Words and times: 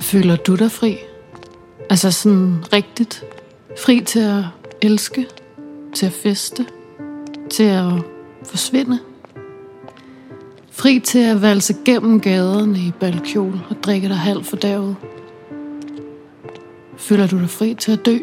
Føler 0.00 0.36
du 0.36 0.54
dig 0.54 0.70
fri? 0.70 0.96
Altså 1.90 2.10
sådan 2.10 2.64
rigtigt? 2.72 3.24
Fri 3.78 4.00
til 4.00 4.20
at 4.20 4.44
elske? 4.82 5.26
Til 5.94 6.06
at 6.06 6.12
feste? 6.12 6.66
Til 7.50 7.62
at 7.62 7.92
forsvinde? 8.44 8.98
Fri 10.70 11.00
til 11.00 11.18
at 11.18 11.42
valse 11.42 11.74
gennem 11.84 12.20
gaderne 12.20 12.78
i 12.78 12.92
balkjol 13.00 13.60
og 13.70 13.76
drikke 13.82 14.08
dig 14.08 14.16
halv 14.16 14.44
for 14.44 14.56
derud? 14.56 14.94
Føler 16.96 17.26
du 17.26 17.38
dig 17.38 17.50
fri 17.50 17.74
til 17.74 17.92
at 17.92 18.06
dø? 18.06 18.18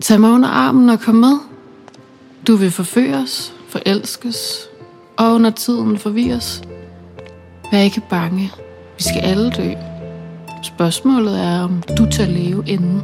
Tag 0.00 0.20
mig 0.20 0.30
under 0.30 0.48
armen 0.48 0.88
og 0.88 1.00
kom 1.00 1.14
med. 1.14 1.55
Du 2.46 2.56
vil 2.56 2.70
forføres, 2.70 3.54
forelskes 3.68 4.68
og 5.16 5.34
under 5.34 5.50
tiden 5.50 5.98
forvirres. 5.98 6.62
Vær 7.72 7.78
ikke 7.78 8.02
bange. 8.10 8.52
Vi 8.96 9.02
skal 9.02 9.20
alle 9.20 9.50
dø. 9.50 9.70
Spørgsmålet 10.62 11.40
er, 11.40 11.60
om 11.60 11.82
du 11.98 12.06
tager 12.10 12.30
leve 12.30 12.64
inden. 12.66 13.02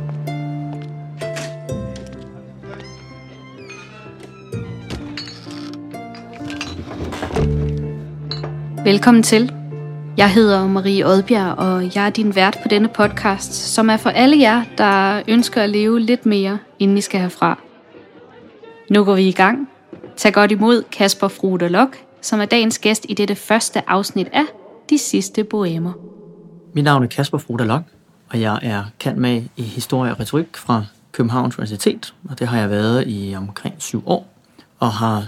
Velkommen 8.84 9.22
til. 9.22 9.52
Jeg 10.16 10.32
hedder 10.32 10.66
Marie 10.66 11.06
Odbjerg, 11.06 11.58
og 11.58 11.94
jeg 11.94 12.06
er 12.06 12.10
din 12.10 12.34
vært 12.34 12.58
på 12.62 12.68
denne 12.68 12.88
podcast, 12.88 13.52
som 13.52 13.90
er 13.90 13.96
for 13.96 14.10
alle 14.10 14.40
jer, 14.40 14.62
der 14.78 15.22
ønsker 15.28 15.62
at 15.62 15.70
leve 15.70 16.00
lidt 16.00 16.26
mere, 16.26 16.58
inden 16.78 16.98
I 16.98 17.00
skal 17.00 17.20
herfra. 17.20 17.71
Nu 18.92 19.04
går 19.04 19.14
vi 19.14 19.28
i 19.28 19.32
gang. 19.32 19.68
Tag 20.16 20.32
godt 20.32 20.52
imod 20.52 20.82
Kasper 20.82 21.28
Frude 21.28 21.68
Lok, 21.68 21.96
som 22.20 22.40
er 22.40 22.44
dagens 22.44 22.78
gæst 22.78 23.06
i 23.08 23.14
dette 23.14 23.34
første 23.34 23.90
afsnit 23.90 24.28
af 24.32 24.44
De 24.90 24.98
Sidste 24.98 25.44
Boemer. 25.44 25.92
Mit 26.72 26.84
navn 26.84 27.02
er 27.02 27.06
Kasper 27.06 27.38
Fruda 27.38 27.64
Lok, 27.64 27.82
og 28.30 28.40
jeg 28.40 28.58
er 28.62 28.84
kendt 28.98 29.18
med 29.18 29.42
i 29.56 29.62
historie 29.62 30.12
og 30.12 30.20
retorik 30.20 30.56
fra 30.56 30.84
Københavns 31.12 31.58
Universitet, 31.58 32.14
og 32.30 32.38
det 32.38 32.48
har 32.48 32.58
jeg 32.58 32.70
været 32.70 33.04
i 33.06 33.34
omkring 33.36 33.74
syv 33.78 34.02
år, 34.06 34.26
og 34.78 34.92
har 34.92 35.26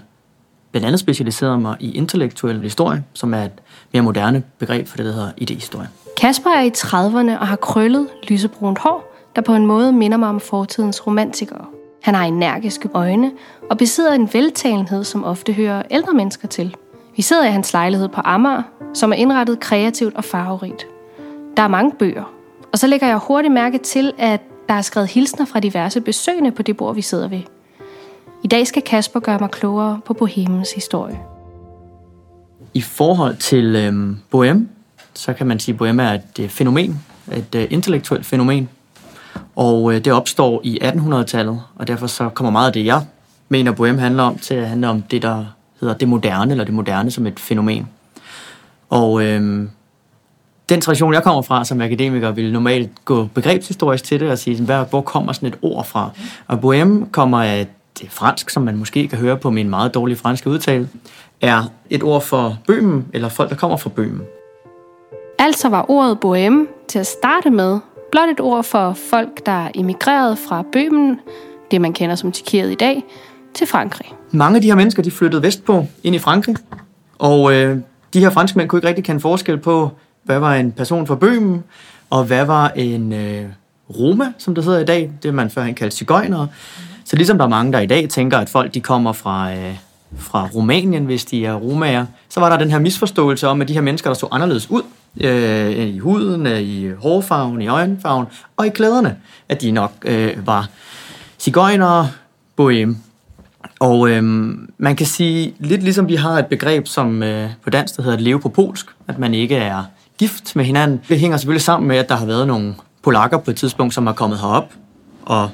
blandt 0.71 0.87
andet 0.87 1.01
specialiseret 1.01 1.63
mig 1.63 1.77
i 1.81 1.93
intellektuel 1.93 2.61
historie, 2.61 3.05
som 3.15 3.35
er 3.35 3.43
et 3.43 3.63
mere 3.93 4.03
moderne 4.03 4.43
begreb 4.59 4.89
for 4.89 4.97
det, 4.97 5.07
der 5.07 5.13
hedder 5.13 5.33
idehistorie. 5.37 5.89
Kasper 6.21 6.51
er 6.51 6.63
i 6.63 6.71
30'erne 6.77 7.41
og 7.41 7.47
har 7.47 7.57
krøllet 7.57 8.09
lysebrunt 8.29 8.79
hår, 8.79 9.15
der 9.37 9.43
på 9.43 9.55
en 9.55 9.67
måde 9.67 9.93
minder 9.93 10.17
mig 10.17 10.29
om 10.29 10.41
fortidens 10.41 11.07
romantikere. 11.07 11.65
Han 12.05 12.15
har 12.15 12.25
energiske 12.25 12.89
øjne 12.95 13.33
og 13.71 13.79
besidder 13.79 14.13
en 14.13 14.29
veltalenhed, 14.33 15.05
som 15.05 15.25
ofte 15.25 15.53
hører 15.53 15.83
ældre 15.91 16.13
mennesker 16.13 16.49
til. 16.49 16.77
Vi 17.17 17.23
sidder 17.23 17.45
i 17.47 17.51
hans 17.51 17.73
lejlighed 17.73 18.09
på 18.09 18.21
Amager, 18.25 18.63
som 18.95 19.13
er 19.13 19.17
indrettet 19.17 19.61
kreativt 19.61 20.15
og 20.15 20.25
farverigt. 20.25 20.87
Der 21.57 21.63
er 21.63 21.69
mange 21.69 21.93
bøger, 21.99 22.33
og 22.73 22.79
så 22.79 22.87
lægger 22.87 23.07
jeg 23.07 23.17
hurtigt 23.17 23.55
mærke 23.55 23.79
til, 23.79 24.13
at 24.19 24.41
der 24.69 24.75
er 24.75 24.83
skrevet 24.83 25.09
hilsner 25.09 25.47
fra 25.47 25.61
diverse 25.61 26.01
besøgende 26.01 26.51
på 26.51 26.63
det 26.63 26.77
bord, 26.77 26.95
vi 26.95 27.03
sidder 27.03 27.29
ved. 27.29 27.41
I 28.43 28.49
dag 28.49 28.67
skal 28.67 28.83
Kasper 28.83 29.21
gøre 29.21 29.39
mig 29.39 29.51
klogere 29.51 30.01
på 30.05 30.15
Bohemens 30.15 30.73
historie. 30.73 31.19
I 32.75 32.81
forhold 32.81 33.37
til 33.37 33.77
øhm, 33.77 34.19
Bohem, 34.31 34.69
så 35.15 35.33
kan 35.33 35.47
man 35.47 35.59
sige, 35.59 35.73
at 35.73 35.79
Bohem 35.79 36.01
er 36.01 36.11
et 36.13 36.39
øh, 36.41 36.49
fænomen, 36.49 37.05
et 37.33 37.55
øh, 37.55 37.67
intellektuelt 37.71 38.27
fænomen, 38.27 38.69
og 39.57 39.95
øh, 39.95 40.05
det 40.05 40.13
opstår 40.13 40.61
i 40.65 40.79
1800-tallet, 40.83 41.63
og 41.77 41.89
derfor 41.89 42.07
så 42.07 42.29
kommer 42.29 42.51
meget 42.51 42.67
af 42.67 42.73
det, 42.73 42.85
jeg 42.85 43.03
mener, 43.49 43.73
Bohem 43.73 43.99
handler 43.99 44.23
om, 44.23 44.39
til 44.39 44.55
at 44.55 44.69
handle 44.69 44.89
om 44.89 45.03
det, 45.03 45.23
der 45.23 45.45
hedder 45.81 45.95
det 45.95 46.09
moderne, 46.09 46.51
eller 46.51 46.65
det 46.65 46.75
moderne 46.75 47.11
som 47.11 47.27
et 47.27 47.41
fænomen. 47.41 47.89
Og 48.91 49.23
øh, 49.25 49.69
den 50.69 50.81
tradition, 50.81 51.15
jeg 51.15 51.23
kommer 51.23 51.43
fra 51.43 51.65
som 51.65 51.81
akademiker, 51.81 52.31
vil 52.31 52.53
normalt 52.53 53.05
gå 53.05 53.29
begrebshistorisk 53.35 54.05
til 54.05 54.21
det 54.21 54.31
og 54.31 54.39
sige, 54.39 54.63
hvad, 54.65 54.85
hvor 54.91 55.01
kommer 55.01 55.33
sådan 55.33 55.49
et 55.49 55.59
ord 55.63 55.85
fra? 55.85 56.11
Og 56.47 56.61
bohem 56.61 57.07
kommer 57.11 57.43
af 57.43 57.67
det 57.99 58.11
fransk, 58.11 58.51
som 58.51 58.63
man 58.63 58.77
måske 58.77 59.09
kan 59.09 59.19
høre 59.19 59.37
på 59.37 59.51
min 59.51 59.71
meget 59.71 59.95
dårlige 59.95 60.17
franske 60.17 60.51
udtale, 60.51 60.89
er 61.41 61.65
et 61.91 62.03
ord 62.03 62.23
for 62.23 62.59
bøhmen, 62.67 63.07
eller 63.13 63.29
folk, 63.29 63.51
der 63.51 63.57
kommer 63.57 63.77
fra 63.77 63.91
bøhmen. 63.91 64.23
Altså 65.39 65.69
var 65.69 65.85
ordet 65.89 66.19
bohème 66.25 66.87
til 66.89 66.99
at 66.99 67.07
starte 67.07 67.51
med 67.51 67.79
blot 68.15 68.29
et 68.29 68.41
ord 68.41 68.65
for 68.65 68.93
folk, 68.93 69.47
der 69.47 69.69
emigrerede 69.75 70.37
fra 70.37 70.65
Bøhmen, 70.73 71.21
det 71.71 71.81
man 71.81 71.93
kender 71.93 72.17
som 72.17 72.33
Tjekkiet 72.33 72.73
i 72.73 72.75
dag, 72.75 73.05
til 73.55 73.67
Frankrig. 73.67 74.13
Mange 74.31 74.57
af 74.57 74.63
de 74.63 74.69
her 74.69 74.75
mennesker, 74.75 75.03
de 75.03 75.11
flyttede 75.11 75.43
vestpå 75.43 75.87
ind 76.03 76.15
i 76.15 76.19
Frankrig, 76.19 76.57
og 77.19 77.55
øh, 77.55 77.79
de 78.13 78.21
her 78.21 78.31
franskmænd 78.31 78.69
kunne 78.69 78.79
ikke 78.79 78.89
rigtig 78.89 79.05
kende 79.05 79.21
forskel 79.21 79.59
på, 79.59 79.91
hvad 80.23 80.39
var 80.39 80.55
en 80.55 80.73
person 80.73 81.07
fra 81.07 81.15
Bøhmen, 81.15 81.65
og 82.11 82.25
hvad 82.25 82.45
var 82.45 82.69
en 82.69 83.13
øh, 83.13 83.45
Roma, 83.99 84.33
som 84.39 84.55
det 84.55 84.65
hedder 84.65 84.81
i 84.81 84.85
dag, 84.85 85.13
det 85.23 85.35
man 85.35 85.51
førhen 85.51 85.75
kaldte 85.75 85.97
cigøjnere. 85.97 86.49
Så 87.05 87.17
ligesom 87.17 87.39
der 87.39 87.45
er 87.45 87.49
mange, 87.49 87.73
der 87.73 87.81
i 87.81 87.87
dag 87.87 88.09
tænker, 88.09 88.39
at 88.39 88.49
folk 88.49 88.75
de 88.75 88.81
kommer 88.81 89.13
fra, 89.13 89.53
øh, 89.53 89.77
fra 90.19 90.49
Rumænien, 90.55 91.05
hvis 91.05 91.25
de 91.25 91.47
er 91.47 91.55
romager, 91.55 92.07
så 92.29 92.41
var 92.41 92.49
der 92.49 92.59
den 92.59 92.71
her 92.71 92.79
misforståelse 92.79 93.49
om, 93.49 93.61
at 93.61 93.69
de 93.69 93.75
her 93.75 93.81
mennesker, 93.81 94.11
der 94.11 94.15
så 94.15 94.29
anderledes 94.31 94.71
ud, 94.71 94.83
øh, 95.21 95.71
i 95.71 95.99
huden, 95.99 96.47
øh, 96.47 96.61
i 96.61 96.91
hårfarven, 96.91 97.63
i 97.63 97.69
øjenfarven 97.69 98.27
og 98.57 98.67
i 98.67 98.71
klæderne, 98.71 99.17
at 99.49 99.63
de 99.63 99.71
nok 99.71 99.93
øh, 100.05 100.47
var 100.47 100.69
cigøjnere, 101.39 102.09
bohem. 102.57 102.97
Og 103.81 104.11
øh, 104.11 104.23
man 104.79 104.97
kan 104.97 105.07
sige, 105.07 105.55
lidt 105.59 105.83
ligesom 105.83 106.09
vi 106.09 106.15
har 106.15 106.39
et 106.39 106.47
begreb 106.47 106.87
som 106.87 107.23
øh, 107.23 107.51
på 107.65 107.71
dansk, 107.71 107.97
der 107.97 108.03
hedder 108.03 108.17
at 108.17 108.23
leve 108.23 108.41
på 108.41 108.49
polsk, 108.49 108.87
at 109.09 109.19
man 109.19 109.35
ikke 109.35 109.57
er 109.57 109.85
gift 110.19 110.57
med 110.57 110.65
hinanden. 110.65 111.01
Det 111.09 111.21
hænger 111.21 111.37
selvfølgelig 111.37 111.63
sammen 111.63 111.89
med, 111.89 111.97
at 111.97 112.09
der 112.09 112.17
har 112.17 112.27
været 112.27 112.47
nogle 112.47 112.75
polakker 113.03 113.39
på 113.39 113.51
et 113.51 113.57
tidspunkt, 113.57 113.95
som 113.95 114.07
har 114.07 114.15
kommet 114.15 114.39
herop 114.39 114.73
og 115.23 115.51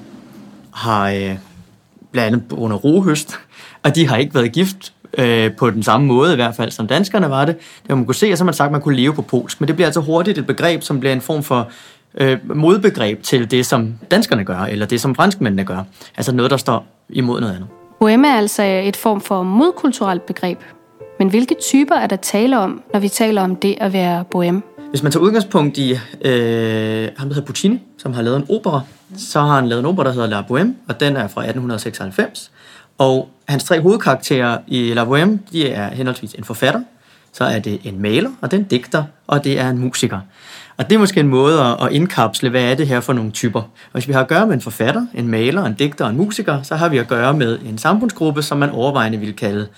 har 0.74 1.10
øh, 1.10 1.36
blandt 2.12 2.36
andet 2.36 2.52
under 2.52 2.76
rohøst, 2.76 3.38
og 3.82 3.94
de 3.94 4.08
har 4.08 4.16
ikke 4.16 4.34
været 4.34 4.52
gift 4.52 4.92
øh, 5.18 5.52
på 5.52 5.70
den 5.70 5.82
samme 5.82 6.06
måde 6.06 6.32
i 6.32 6.36
hvert 6.36 6.54
fald, 6.54 6.70
som 6.70 6.86
danskerne 6.86 7.30
var 7.30 7.44
det. 7.44 7.56
Det 7.88 7.96
man 7.96 8.04
kunne 8.06 8.14
se, 8.14 8.26
at 8.26 8.38
så 8.38 8.44
man 8.44 8.54
sagt, 8.54 8.66
at 8.66 8.72
man 8.72 8.80
kunne 8.80 8.96
leve 8.96 9.14
på 9.14 9.22
polsk, 9.22 9.60
men 9.60 9.68
det 9.68 9.76
bliver 9.76 9.86
altså 9.86 10.00
hurtigt 10.00 10.38
et 10.38 10.46
begreb, 10.46 10.82
som 10.82 11.00
bliver 11.00 11.12
en 11.12 11.20
form 11.20 11.42
for 11.42 11.70
øh, 12.14 12.38
modbegreb 12.56 13.22
til 13.22 13.50
det, 13.50 13.66
som 13.66 13.94
danskerne 14.10 14.44
gør, 14.44 14.58
eller 14.58 14.86
det, 14.86 15.00
som 15.00 15.14
franskmændene 15.14 15.64
gør. 15.64 15.84
Altså 16.16 16.34
noget, 16.34 16.50
der 16.50 16.56
står 16.56 16.86
imod 17.08 17.40
noget 17.40 17.54
andet. 17.54 17.68
Bohème 18.04 18.26
er 18.26 18.36
altså 18.36 18.62
et 18.62 18.96
form 18.96 19.20
for 19.20 19.42
modkulturelt 19.42 20.26
begreb. 20.26 20.58
Men 21.18 21.28
hvilke 21.28 21.56
typer 21.60 21.94
er 21.94 22.06
der 22.06 22.16
tale 22.16 22.58
om, 22.58 22.82
når 22.92 23.00
vi 23.00 23.08
taler 23.08 23.42
om 23.42 23.56
det 23.56 23.74
at 23.80 23.92
være 23.92 24.24
bohem? 24.30 24.62
Hvis 24.90 25.02
man 25.02 25.12
tager 25.12 25.24
udgangspunkt 25.24 25.78
i 25.78 25.90
øh, 25.90 27.08
ham, 27.16 27.28
der 27.28 27.34
hedder 27.34 27.46
Puccini, 27.46 27.80
som 27.98 28.12
har 28.12 28.22
lavet 28.22 28.36
en 28.36 28.46
opera, 28.48 28.80
så 29.18 29.40
har 29.40 29.54
han 29.54 29.68
lavet 29.68 29.80
en 29.80 29.86
opera, 29.86 30.04
der 30.04 30.12
hedder 30.12 30.28
La 30.28 30.40
Bohème, 30.40 30.72
og 30.88 31.00
den 31.00 31.16
er 31.16 31.28
fra 31.28 31.40
1896. 31.40 32.50
Og 33.00 33.28
hans 33.48 33.64
tre 33.64 33.80
hovedkarakterer 33.80 34.58
i 34.66 34.92
La 34.94 35.04
Bohème, 35.04 35.38
de 35.52 35.68
er 35.68 35.90
henholdsvis 35.90 36.34
en 36.34 36.44
forfatter, 36.44 36.80
så 37.32 37.44
er 37.44 37.58
det 37.58 37.80
en 37.84 38.02
maler, 38.02 38.30
og 38.40 38.50
den 38.50 38.62
digter, 38.62 39.04
og 39.26 39.44
det 39.44 39.60
er 39.60 39.70
en 39.70 39.78
musiker. 39.78 40.20
Og 40.76 40.90
det 40.90 40.94
er 40.94 40.98
måske 40.98 41.20
en 41.20 41.28
måde 41.28 41.76
at 41.82 41.92
indkapsle, 41.92 42.50
hvad 42.50 42.62
er 42.62 42.74
det 42.74 42.86
her 42.86 43.00
for 43.00 43.12
nogle 43.12 43.30
typer. 43.30 43.60
Og 43.60 43.92
hvis 43.92 44.08
vi 44.08 44.12
har 44.12 44.20
at 44.20 44.28
gøre 44.28 44.46
med 44.46 44.54
en 44.54 44.60
forfatter, 44.60 45.06
en 45.14 45.28
maler, 45.28 45.64
en 45.64 45.74
digter 45.74 46.04
og 46.04 46.10
en 46.10 46.16
musiker, 46.16 46.62
så 46.62 46.76
har 46.76 46.88
vi 46.88 46.98
at 46.98 47.08
gøre 47.08 47.34
med 47.34 47.58
en 47.58 47.78
samfundsgruppe, 47.78 48.42
som 48.42 48.58
man 48.58 48.70
overvejende 48.70 49.18
vil 49.18 49.36
kalde 49.36 49.68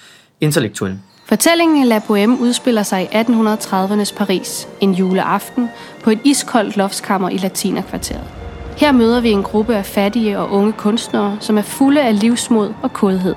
intellektuel. 0.41 0.99
Fortællingen 1.27 1.87
La 1.87 1.99
Bohème 1.99 2.41
udspiller 2.41 2.83
sig 2.83 3.03
i 3.03 3.07
1830'ernes 3.07 4.17
Paris, 4.17 4.69
en 4.81 4.95
juleaften, 4.95 5.69
på 6.05 6.11
et 6.11 6.19
iskoldt 6.25 6.77
loftskammer 6.77 7.29
i 7.29 7.37
Latinerkvarteret. 7.37 8.42
Her 8.77 8.93
møder 8.93 9.21
vi 9.21 9.31
en 9.31 9.43
gruppe 9.43 9.77
af 9.77 9.87
fattige 9.87 10.39
og 10.39 10.51
unge 10.51 10.73
kunstnere, 10.73 11.37
som 11.41 11.59
er 11.59 11.63
fulde 11.63 12.03
af 12.03 12.21
livsmod 12.21 12.73
og 12.83 12.93
kodhed. 12.93 13.35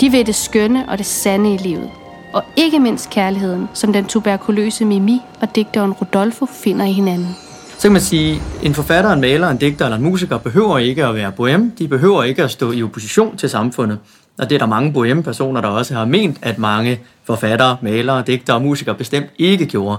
De 0.00 0.12
ved 0.12 0.24
det 0.24 0.34
skønne 0.34 0.88
og 0.88 0.98
det 0.98 1.06
sande 1.06 1.54
i 1.54 1.56
livet. 1.56 1.90
Og 2.32 2.42
ikke 2.56 2.78
mindst 2.78 3.10
kærligheden, 3.10 3.68
som 3.74 3.92
den 3.92 4.04
tuberkuløse 4.04 4.84
Mimi 4.84 5.20
og 5.40 5.56
digteren 5.56 5.92
Rodolfo 5.92 6.46
finder 6.46 6.84
i 6.86 6.92
hinanden. 6.92 7.36
Så 7.78 7.82
kan 7.82 7.92
man 7.92 8.00
sige, 8.00 8.40
en 8.62 8.74
forfatter, 8.74 9.12
en 9.12 9.20
maler, 9.20 9.48
en 9.48 9.56
digter 9.56 9.84
eller 9.84 9.96
en 9.96 10.02
musiker 10.02 10.38
behøver 10.38 10.78
ikke 10.78 11.06
at 11.06 11.14
være 11.14 11.32
bohem. 11.32 11.70
De 11.78 11.88
behøver 11.88 12.22
ikke 12.22 12.42
at 12.42 12.50
stå 12.50 12.72
i 12.72 12.82
opposition 12.82 13.36
til 13.36 13.50
samfundet. 13.50 13.98
Og 14.38 14.50
det 14.50 14.54
er 14.54 14.58
der 14.58 14.66
mange 14.66 14.92
bohem-personer, 14.92 15.60
der 15.60 15.68
også 15.68 15.94
har 15.94 16.04
ment, 16.04 16.38
at 16.42 16.58
mange 16.58 17.00
forfattere, 17.24 17.76
malere, 17.82 18.22
digtere 18.26 18.56
og 18.56 18.62
musikere 18.62 18.94
bestemt 18.94 19.26
ikke 19.38 19.66
gjorde. 19.66 19.98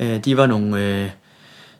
Øh, 0.00 0.24
de 0.24 0.36
var 0.36 0.46
nogle 0.46 0.84
øh, 0.84 1.08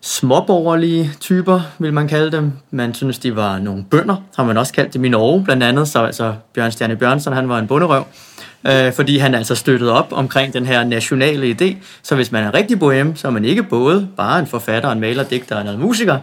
småborgerlige 0.00 1.10
typer, 1.20 1.60
vil 1.78 1.92
man 1.92 2.08
kalde 2.08 2.36
dem. 2.36 2.52
Man 2.70 2.94
synes, 2.94 3.18
de 3.18 3.36
var 3.36 3.58
nogle 3.58 3.84
bønder, 3.90 4.16
har 4.36 4.44
man 4.44 4.56
også 4.56 4.72
kaldt 4.72 4.94
dem 4.94 5.04
i 5.04 5.08
Norge, 5.08 5.44
blandt 5.44 5.62
andet. 5.62 5.88
Så 5.88 6.04
altså, 6.04 6.34
Bjørn 6.54 6.72
Stjerne 6.72 6.96
Bjørnsson, 6.96 7.32
han 7.32 7.48
var 7.48 7.58
en 7.58 7.66
bunderøv, 7.66 8.04
øh, 8.66 8.92
fordi 8.92 9.18
han 9.18 9.34
altså 9.34 9.54
støttede 9.54 9.92
op 9.92 10.08
omkring 10.10 10.52
den 10.52 10.66
her 10.66 10.84
nationale 10.84 11.56
idé. 11.60 11.76
Så 12.02 12.14
hvis 12.14 12.32
man 12.32 12.44
er 12.44 12.54
rigtig 12.54 12.78
bohem, 12.78 13.16
så 13.16 13.28
er 13.28 13.32
man 13.32 13.44
ikke 13.44 13.62
både 13.62 14.08
bare 14.16 14.38
en 14.40 14.46
forfatter, 14.46 14.90
en 14.90 15.00
maler, 15.00 15.24
digter, 15.24 15.58
eller 15.58 15.72
en 15.72 15.80
musiker, 15.80 16.18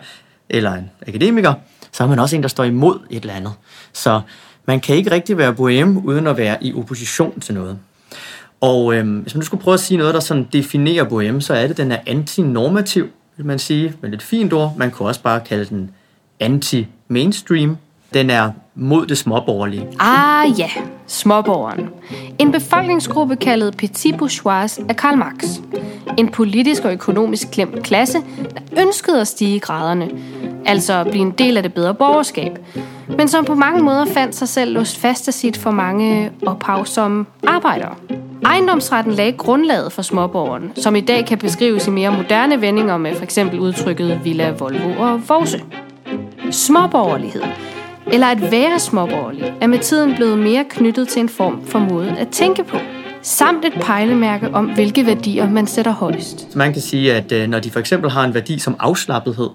eller 0.49 0.73
en 0.73 0.89
akademiker, 1.07 1.53
så 1.91 2.03
er 2.03 2.07
man 2.07 2.19
også 2.19 2.35
en, 2.35 2.41
der 2.41 2.49
står 2.49 2.63
imod 2.63 2.99
et 3.09 3.21
eller 3.21 3.33
andet. 3.33 3.53
Så 3.93 4.21
man 4.65 4.79
kan 4.79 4.95
ikke 4.95 5.11
rigtig 5.11 5.37
være 5.37 5.53
bohem 5.53 5.97
uden 5.97 6.27
at 6.27 6.37
være 6.37 6.63
i 6.63 6.73
opposition 6.73 7.39
til 7.39 7.53
noget. 7.53 7.77
Og 8.61 8.95
øh, 8.95 9.21
hvis 9.21 9.35
man 9.35 9.39
nu 9.39 9.45
skulle 9.45 9.63
prøve 9.63 9.73
at 9.73 9.79
sige 9.79 9.97
noget, 9.97 10.13
der 10.13 10.19
sådan 10.19 10.47
definerer 10.53 11.03
bohem, 11.03 11.41
så 11.41 11.53
er 11.53 11.61
det, 11.61 11.69
at 11.69 11.77
den 11.77 11.91
er 11.91 11.97
antinormativ, 12.07 13.09
vil 13.38 13.45
man 13.45 13.59
sige, 13.59 13.94
med 14.01 14.09
lidt 14.09 14.24
fint 14.24 14.53
ord. 14.53 14.74
Man 14.77 14.91
kunne 14.91 15.07
også 15.07 15.21
bare 15.21 15.39
kalde 15.39 15.65
den 15.65 15.91
anti-mainstream. 16.39 17.77
Den 18.13 18.30
er 18.30 18.51
mod 18.75 19.06
det 19.06 19.18
småborgerlige. 19.18 19.88
Ah 20.00 20.59
ja, 20.59 20.69
småborgeren. 21.07 21.89
En 22.39 22.51
befolkningsgruppe 22.51 23.35
kaldet 23.35 23.77
Petit 23.77 24.18
Bourgeois 24.18 24.80
af 24.89 24.95
Karl 24.95 25.18
Marx. 25.18 25.59
En 26.18 26.30
politisk 26.30 26.85
og 26.85 26.94
økonomisk 26.94 27.47
klemt 27.51 27.83
klasse, 27.83 28.18
der 28.53 28.81
ønskede 28.81 29.21
at 29.21 29.27
stige 29.27 29.56
i 29.56 29.59
graderne. 29.59 30.09
Altså 30.65 30.94
at 30.94 31.07
blive 31.07 31.21
en 31.21 31.31
del 31.31 31.57
af 31.57 31.63
det 31.63 31.74
bedre 31.74 31.94
borgerskab. 31.94 32.59
Men 33.18 33.27
som 33.27 33.45
på 33.45 33.56
mange 33.56 33.83
måder 33.83 34.06
fandt 34.06 34.36
sig 34.36 34.47
selv 34.47 34.74
låst 34.74 34.97
fast 34.97 35.27
af 35.27 35.33
sit 35.33 35.57
for 35.57 35.71
mange 35.71 36.31
ophav 36.45 36.86
som 36.86 37.27
arbejdere. 37.47 37.95
Ejendomsretten 38.45 39.13
lagde 39.13 39.31
grundlaget 39.31 39.91
for 39.91 40.01
småborgeren, 40.01 40.71
som 40.75 40.95
i 40.95 41.01
dag 41.01 41.25
kan 41.25 41.37
beskrives 41.37 41.87
i 41.87 41.89
mere 41.89 42.11
moderne 42.11 42.61
vendinger 42.61 42.97
med 42.97 43.15
f.eks. 43.15 43.37
udtrykket 43.59 44.19
Villa, 44.23 44.49
Volvo 44.49 45.01
og 45.01 45.29
Vose. 45.29 45.61
Småborgerlighed, 46.51 47.41
eller 48.07 48.27
at 48.27 48.51
være 48.51 48.79
småborgerlig, 48.79 49.53
er 49.61 49.67
med 49.67 49.79
tiden 49.79 50.15
blevet 50.15 50.37
mere 50.37 50.65
knyttet 50.69 51.07
til 51.07 51.19
en 51.19 51.29
form 51.29 51.65
for 51.65 51.79
måde 51.79 52.09
at 52.09 52.27
tænke 52.27 52.63
på, 52.63 52.77
samt 53.21 53.65
et 53.65 53.73
pejlemærke 53.73 54.49
om, 54.53 54.65
hvilke 54.65 55.05
værdier 55.05 55.49
man 55.49 55.67
sætter 55.67 55.91
højst. 55.91 56.51
Så 56.51 56.57
man 56.57 56.73
kan 56.73 56.81
sige, 56.81 57.13
at 57.13 57.31
øh, 57.31 57.47
når 57.47 57.59
de 57.59 57.71
for 57.71 57.79
eksempel 57.79 58.09
har 58.09 58.23
en 58.23 58.33
værdi 58.33 58.59
som 58.59 58.75
afslappethed, 58.79 59.49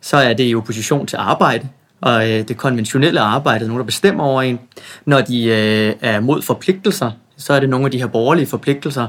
så 0.00 0.16
er 0.16 0.32
det 0.32 0.50
i 0.50 0.54
opposition 0.54 1.06
til 1.06 1.16
arbejde, 1.16 1.68
og 2.00 2.30
øh, 2.30 2.48
det 2.48 2.56
konventionelle 2.56 3.20
arbejde, 3.20 3.66
nogen 3.66 3.78
der 3.78 3.84
bestemmer 3.84 4.24
over 4.24 4.42
en. 4.42 4.60
Når 5.04 5.20
de 5.20 5.44
øh, 5.44 5.94
er 6.00 6.20
mod 6.20 6.42
forpligtelser, 6.42 7.10
så 7.38 7.52
er 7.52 7.60
det 7.60 7.68
nogle 7.68 7.84
af 7.84 7.90
de 7.90 7.98
her 7.98 8.06
borgerlige 8.06 8.46
forpligtelser. 8.46 9.06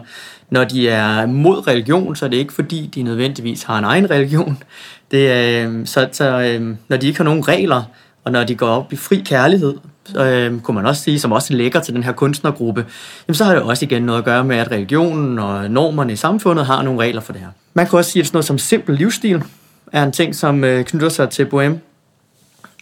Når 0.49 0.63
de 0.63 0.89
er 0.89 1.25
mod 1.25 1.67
religion, 1.67 2.15
så 2.15 2.25
er 2.25 2.29
det 2.29 2.37
ikke 2.37 2.53
fordi, 2.53 2.89
de 2.95 3.03
nødvendigvis 3.03 3.63
har 3.63 3.77
en 3.77 3.83
egen 3.83 4.09
religion. 4.09 4.63
Det 5.11 5.31
er, 5.31 5.69
øh, 5.69 5.85
så 5.85 6.09
så 6.11 6.41
øh, 6.41 6.75
når 6.87 6.97
de 6.97 7.07
ikke 7.07 7.19
har 7.19 7.23
nogen 7.23 7.47
regler, 7.47 7.83
og 8.23 8.31
når 8.31 8.43
de 8.43 8.55
går 8.55 8.67
op 8.67 8.93
i 8.93 8.95
fri 8.95 9.23
kærlighed, 9.25 9.73
så 10.05 10.25
øh, 10.25 10.61
kunne 10.61 10.75
man 10.75 10.85
også 10.85 11.03
sige, 11.03 11.19
som 11.19 11.31
også 11.31 11.53
lægger 11.53 11.79
til 11.79 11.93
den 11.93 12.03
her 12.03 12.11
kunstnergruppe, 12.11 12.85
jamen, 13.27 13.35
så 13.35 13.43
har 13.43 13.53
det 13.53 13.63
også 13.63 13.85
igen 13.85 14.01
noget 14.01 14.19
at 14.19 14.25
gøre 14.25 14.43
med, 14.43 14.57
at 14.57 14.71
religionen 14.71 15.39
og 15.39 15.71
normerne 15.71 16.13
i 16.13 16.15
samfundet 16.15 16.65
har 16.65 16.83
nogle 16.83 16.99
regler 16.99 17.21
for 17.21 17.33
det 17.33 17.41
her. 17.41 17.49
Man 17.73 17.87
kan 17.87 17.97
også 17.97 18.11
sige, 18.11 18.21
at 18.21 18.27
sådan 18.27 18.35
noget 18.35 18.45
som 18.45 18.57
simpel 18.57 18.95
livsstil 18.95 19.43
er 19.91 20.03
en 20.03 20.11
ting, 20.11 20.35
som 20.35 20.63
øh, 20.63 20.85
knytter 20.85 21.09
sig 21.09 21.29
til 21.29 21.45
bohem. 21.45 21.79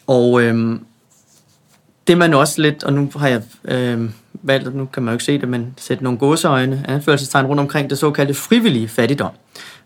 Og 0.08 0.42
øh, 0.42 0.80
det 2.08 2.18
man 2.18 2.34
også 2.34 2.62
lidt, 2.62 2.84
og 2.84 2.94
nu 2.94 3.12
har 3.16 3.28
jeg 3.28 3.42
øh, 3.66 4.10
valgt, 4.34 4.76
nu 4.76 4.86
kan 4.86 5.04
man 5.04 5.12
jo 5.12 5.16
ikke 5.16 5.24
se 5.24 5.40
det, 5.40 5.50
men 5.50 5.74
sætte 5.78 6.04
nogle 6.04 6.20
godseøjne, 6.20 6.86
anførselstegn 6.88 7.46
rundt 7.46 7.60
omkring 7.60 7.90
det 7.90 7.98
såkaldte 7.98 8.34
frivillige 8.34 8.88
fattigdom. 8.88 9.32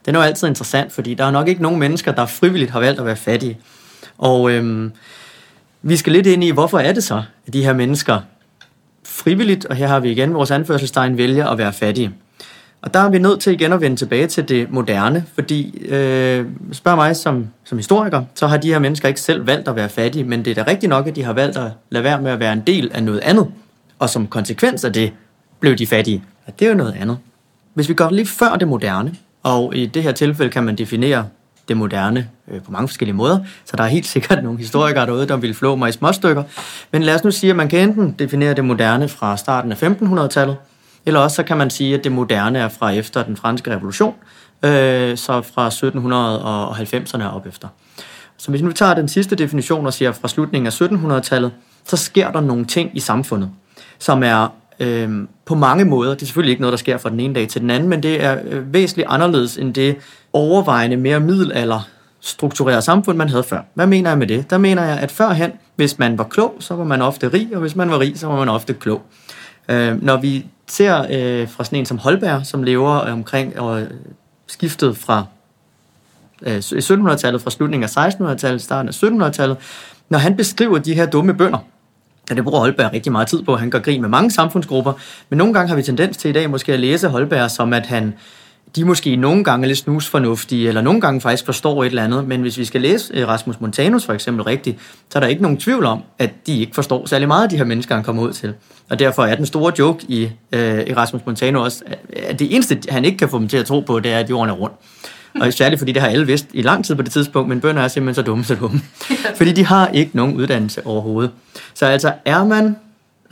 Den 0.05 0.15
er 0.15 0.19
jo 0.19 0.25
altid 0.25 0.47
interessant, 0.47 0.91
fordi 0.91 1.13
der 1.13 1.25
er 1.25 1.31
nok 1.31 1.47
ikke 1.47 1.61
nogen 1.61 1.79
mennesker, 1.79 2.11
der 2.11 2.25
frivilligt 2.25 2.71
har 2.71 2.79
valgt 2.79 2.99
at 2.99 3.05
være 3.05 3.15
fattige. 3.15 3.57
Og 4.17 4.51
øh, 4.51 4.91
vi 5.81 5.97
skal 5.97 6.13
lidt 6.13 6.27
ind 6.27 6.43
i, 6.43 6.51
hvorfor 6.51 6.79
er 6.79 6.93
det 6.93 7.03
så, 7.03 7.23
at 7.47 7.53
de 7.53 7.63
her 7.63 7.73
mennesker 7.73 8.19
frivilligt, 9.03 9.65
og 9.65 9.75
her 9.75 9.87
har 9.87 9.99
vi 9.99 10.11
igen 10.11 10.33
vores 10.33 10.51
anførselstegn, 10.51 11.17
vælger 11.17 11.47
at 11.47 11.57
være 11.57 11.73
fattige. 11.73 12.11
Og 12.81 12.93
der 12.93 12.99
er 12.99 13.09
vi 13.09 13.19
nødt 13.19 13.39
til 13.39 13.53
igen 13.53 13.73
at 13.73 13.81
vende 13.81 13.97
tilbage 13.97 14.27
til 14.27 14.49
det 14.49 14.71
moderne, 14.71 15.25
fordi 15.33 15.85
øh, 15.87 16.45
spørg 16.71 16.95
mig 16.95 17.15
som, 17.15 17.47
som 17.63 17.77
historiker, 17.77 18.23
så 18.35 18.47
har 18.47 18.57
de 18.57 18.67
her 18.67 18.79
mennesker 18.79 19.07
ikke 19.07 19.21
selv 19.21 19.47
valgt 19.47 19.67
at 19.67 19.75
være 19.75 19.89
fattige, 19.89 20.23
men 20.23 20.45
det 20.45 20.57
er 20.57 20.63
da 20.63 20.71
rigtigt 20.71 20.89
nok, 20.89 21.07
at 21.07 21.15
de 21.15 21.23
har 21.23 21.33
valgt 21.33 21.57
at 21.57 21.71
lade 21.89 22.03
være 22.03 22.21
med 22.21 22.31
at 22.31 22.39
være 22.39 22.53
en 22.53 22.63
del 22.67 22.91
af 22.93 23.03
noget 23.03 23.19
andet, 23.19 23.47
og 23.99 24.09
som 24.09 24.27
konsekvens 24.27 24.83
af 24.83 24.93
det 24.93 25.13
blev 25.59 25.75
de 25.75 25.87
fattige. 25.87 26.23
Og 26.45 26.59
det 26.59 26.65
er 26.65 26.69
jo 26.69 26.77
noget 26.77 26.95
andet. 26.99 27.17
Hvis 27.73 27.89
vi 27.89 27.93
går 27.93 28.09
lige 28.09 28.27
før 28.27 28.55
det 28.55 28.67
moderne, 28.67 29.15
og 29.43 29.75
i 29.75 29.85
det 29.85 30.03
her 30.03 30.11
tilfælde 30.11 30.51
kan 30.51 30.63
man 30.63 30.75
definere 30.75 31.25
det 31.67 31.77
moderne 31.77 32.29
øh, 32.47 32.61
på 32.61 32.71
mange 32.71 32.87
forskellige 32.87 33.15
måder, 33.15 33.39
så 33.65 33.77
der 33.77 33.83
er 33.83 33.87
helt 33.87 34.07
sikkert 34.15 34.43
nogle 34.43 34.59
historikere 34.59 35.05
derude, 35.05 35.27
der 35.27 35.37
vil 35.37 35.53
flå 35.53 35.75
mig 35.75 35.89
i 35.89 35.91
små 35.91 36.11
stykker. 36.11 36.43
Men 36.91 37.03
lad 37.03 37.15
os 37.15 37.23
nu 37.23 37.31
sige, 37.31 37.49
at 37.49 37.55
man 37.55 37.69
kan 37.69 37.89
enten 37.89 38.15
definere 38.19 38.53
det 38.53 38.65
moderne 38.65 39.07
fra 39.07 39.37
starten 39.37 39.71
af 39.71 39.83
1500-tallet, 39.83 40.55
eller 41.05 41.19
også 41.19 41.35
så 41.35 41.43
kan 41.43 41.57
man 41.57 41.69
sige, 41.69 41.95
at 41.95 42.03
det 42.03 42.11
moderne 42.11 42.59
er 42.59 42.69
fra 42.69 42.91
efter 42.91 43.23
den 43.23 43.37
franske 43.37 43.71
revolution, 43.71 44.15
øh, 44.63 45.17
så 45.17 45.41
fra 45.41 45.69
1790'erne 45.69 47.35
op 47.35 47.45
efter. 47.45 47.67
Så 48.37 48.49
hvis 48.49 48.61
vi 48.61 48.65
nu 48.65 48.71
tager 48.71 48.93
den 48.93 49.07
sidste 49.07 49.35
definition 49.35 49.85
og 49.85 49.93
siger 49.93 50.11
fra 50.11 50.27
slutningen 50.27 50.67
af 50.67 50.81
1700-tallet, 50.81 51.51
så 51.85 51.97
sker 51.97 52.31
der 52.31 52.41
nogle 52.41 52.65
ting 52.65 52.91
i 52.93 52.99
samfundet, 52.99 53.49
som 53.99 54.23
er 54.23 54.47
øh, 54.79 55.27
på 55.45 55.55
mange 55.55 55.85
måder, 55.85 56.13
det 56.13 56.21
er 56.21 56.25
selvfølgelig 56.25 56.51
ikke 56.51 56.61
noget, 56.61 56.71
der 56.71 56.77
sker 56.77 56.97
fra 56.97 57.09
den 57.09 57.19
ene 57.19 57.35
dag 57.35 57.47
til 57.47 57.61
den 57.61 57.69
anden, 57.69 57.89
men 57.89 58.03
det 58.03 58.23
er 58.23 58.37
øh, 58.49 58.73
væsentligt 58.73 59.07
anderledes 59.11 59.57
end 59.57 59.73
det 59.73 59.95
overvejende 60.33 60.97
mere 60.97 61.19
middelalder 61.19 61.87
struktureret 62.21 62.83
samfund, 62.83 63.17
man 63.17 63.29
havde 63.29 63.43
før. 63.43 63.61
Hvad 63.73 63.87
mener 63.87 64.09
jeg 64.09 64.17
med 64.17 64.27
det? 64.27 64.49
Der 64.49 64.57
mener 64.57 64.83
jeg, 64.83 64.99
at 64.99 65.11
førhen, 65.11 65.51
hvis 65.75 65.99
man 65.99 66.17
var 66.17 66.23
klog, 66.23 66.55
så 66.59 66.75
var 66.75 66.83
man 66.83 67.01
ofte 67.01 67.27
rig, 67.27 67.49
og 67.53 67.61
hvis 67.61 67.75
man 67.75 67.89
var 67.91 67.99
rig, 67.99 68.19
så 68.19 68.27
var 68.27 68.35
man 68.35 68.49
ofte 68.49 68.73
klog. 68.73 69.01
Øh, 69.71 70.03
når 70.03 70.17
vi 70.17 70.45
ser 70.67 70.99
øh, 70.99 71.49
fra 71.49 71.63
sådan 71.63 71.79
en 71.79 71.85
som 71.85 71.97
Holberg, 71.97 72.45
som 72.45 72.63
lever 72.63 73.05
øh, 73.05 73.13
omkring 73.13 73.59
og 73.59 73.87
skiftet 74.47 74.97
fra 74.97 75.25
øh, 76.41 76.57
1700-tallet, 76.57 77.41
fra 77.41 77.49
slutningen 77.49 77.89
af 77.95 78.09
1600-tallet, 78.09 78.61
starten 78.61 78.89
af 78.89 79.03
1700-tallet, 79.03 79.57
når 80.09 80.19
han 80.19 80.37
beskriver 80.37 80.77
de 80.77 80.93
her 80.93 81.05
dumme 81.05 81.33
bønder, 81.33 81.59
og 82.29 82.35
det 82.35 82.43
bruger 82.43 82.59
Holberg 82.59 82.93
rigtig 82.93 83.11
meget 83.11 83.27
tid 83.27 83.43
på. 83.43 83.55
Han 83.55 83.69
gør 83.69 83.79
grin 83.79 84.01
med 84.01 84.09
mange 84.09 84.31
samfundsgrupper. 84.31 84.93
Men 85.29 85.37
nogle 85.37 85.53
gange 85.53 85.69
har 85.69 85.75
vi 85.75 85.83
tendens 85.83 86.17
til 86.17 86.29
i 86.29 86.33
dag 86.33 86.49
måske 86.49 86.73
at 86.73 86.79
læse 86.79 87.07
Holberg 87.07 87.51
som, 87.51 87.73
at 87.73 87.85
han, 87.85 88.13
de 88.75 88.85
måske 88.85 89.15
nogle 89.15 89.43
gange 89.43 89.63
er 89.63 89.67
lidt 89.67 89.77
snusfornuftige, 89.77 90.67
eller 90.67 90.81
nogle 90.81 91.01
gange 91.01 91.21
faktisk 91.21 91.45
forstår 91.45 91.83
et 91.83 91.87
eller 91.87 92.03
andet. 92.03 92.27
Men 92.27 92.41
hvis 92.41 92.57
vi 92.57 92.65
skal 92.65 92.81
læse 92.81 93.13
øh, 93.13 93.27
Rasmus 93.27 93.59
Montanus 93.59 94.05
for 94.05 94.13
eksempel 94.13 94.43
rigtigt, 94.43 94.79
så 95.09 95.17
er 95.17 95.19
der 95.19 95.27
ikke 95.27 95.41
nogen 95.41 95.57
tvivl 95.57 95.85
om, 95.85 96.01
at 96.19 96.29
de 96.47 96.59
ikke 96.59 96.75
forstår 96.75 97.05
særlig 97.05 97.27
meget 97.27 97.43
af 97.43 97.49
de 97.49 97.57
her 97.57 97.63
mennesker, 97.63 97.95
han 97.95 98.03
kommer 98.03 98.23
ud 98.23 98.33
til. 98.33 98.53
Og 98.89 98.99
derfor 98.99 99.23
er 99.23 99.35
den 99.35 99.45
store 99.45 99.73
joke 99.79 100.05
i, 100.07 100.29
øh, 100.51 100.87
i 100.87 100.93
Rasmus 100.93 101.21
Montanus 101.25 101.65
også, 101.65 101.83
at 102.15 102.39
det 102.39 102.55
eneste, 102.55 102.79
han 102.89 103.05
ikke 103.05 103.17
kan 103.17 103.29
få 103.29 103.39
dem 103.39 103.47
til 103.47 103.57
at 103.57 103.65
tro 103.65 103.79
på, 103.79 103.99
det 103.99 104.11
er, 104.11 104.19
at 104.19 104.29
jorden 104.29 104.49
er 104.49 104.53
rund. 104.53 104.71
Og 105.39 105.53
særligt 105.53 105.79
fordi 105.79 105.91
det 105.91 106.01
har 106.01 106.09
alle 106.09 106.25
vidst 106.25 106.47
i 106.53 106.61
lang 106.61 106.85
tid 106.85 106.95
på 106.95 107.01
det 107.01 107.11
tidspunkt, 107.11 107.49
men 107.49 107.61
bønder 107.61 107.81
er 107.81 107.87
simpelthen 107.87 108.15
så 108.15 108.21
dumme, 108.21 108.43
så 108.43 108.55
dumme. 108.55 108.81
Fordi 109.37 109.51
de 109.51 109.65
har 109.65 109.87
ikke 109.87 110.11
nogen 110.13 110.35
uddannelse 110.35 110.85
overhovedet. 110.85 111.31
Så 111.73 111.85
altså, 111.85 112.13
er 112.25 112.43
man 112.43 112.75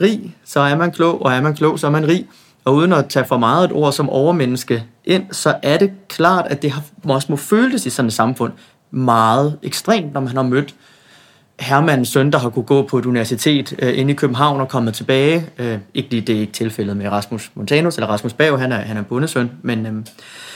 rig, 0.00 0.34
så 0.44 0.60
er 0.60 0.76
man 0.76 0.92
klog, 0.92 1.22
og 1.22 1.32
er 1.32 1.40
man 1.40 1.54
klog, 1.54 1.78
så 1.78 1.86
er 1.86 1.90
man 1.90 2.08
rig. 2.08 2.26
Og 2.64 2.74
uden 2.74 2.92
at 2.92 3.06
tage 3.08 3.24
for 3.24 3.38
meget 3.38 3.64
et 3.64 3.72
ord 3.72 3.92
som 3.92 4.10
overmenneske 4.10 4.84
ind, 5.04 5.24
så 5.32 5.54
er 5.62 5.78
det 5.78 5.92
klart, 6.08 6.46
at 6.46 6.62
det 6.62 6.70
har, 6.70 6.82
også 7.04 7.26
må 7.30 7.36
føles 7.36 7.86
i 7.86 7.90
sådan 7.90 8.06
et 8.06 8.12
samfund 8.12 8.52
meget 8.90 9.58
ekstremt, 9.62 10.14
når 10.14 10.20
man 10.20 10.36
har 10.36 10.42
mødt 10.42 10.74
Hermans 11.60 12.08
søn, 12.08 12.32
der 12.32 12.38
har 12.38 12.50
kunne 12.50 12.64
gå 12.64 12.82
på 12.82 12.98
et 12.98 13.06
universitet 13.06 13.74
øh, 13.78 13.98
inde 13.98 14.12
i 14.12 14.14
København 14.14 14.60
og 14.60 14.68
kommet 14.68 14.94
tilbage. 14.94 15.46
Øh, 15.58 15.78
ikke 15.94 16.10
lige 16.10 16.20
det 16.20 16.36
er 16.36 16.40
ikke 16.40 16.52
tilfældet 16.52 16.96
med 16.96 17.08
Rasmus 17.08 17.50
Montanus, 17.54 17.96
eller 17.96 18.06
Rasmus 18.06 18.32
Bav, 18.32 18.58
han 18.58 18.72
er, 18.72 18.76
han 18.76 18.96
er 18.96 19.02
bundesøn, 19.02 19.50
men, 19.62 19.86
øh, 19.86 19.92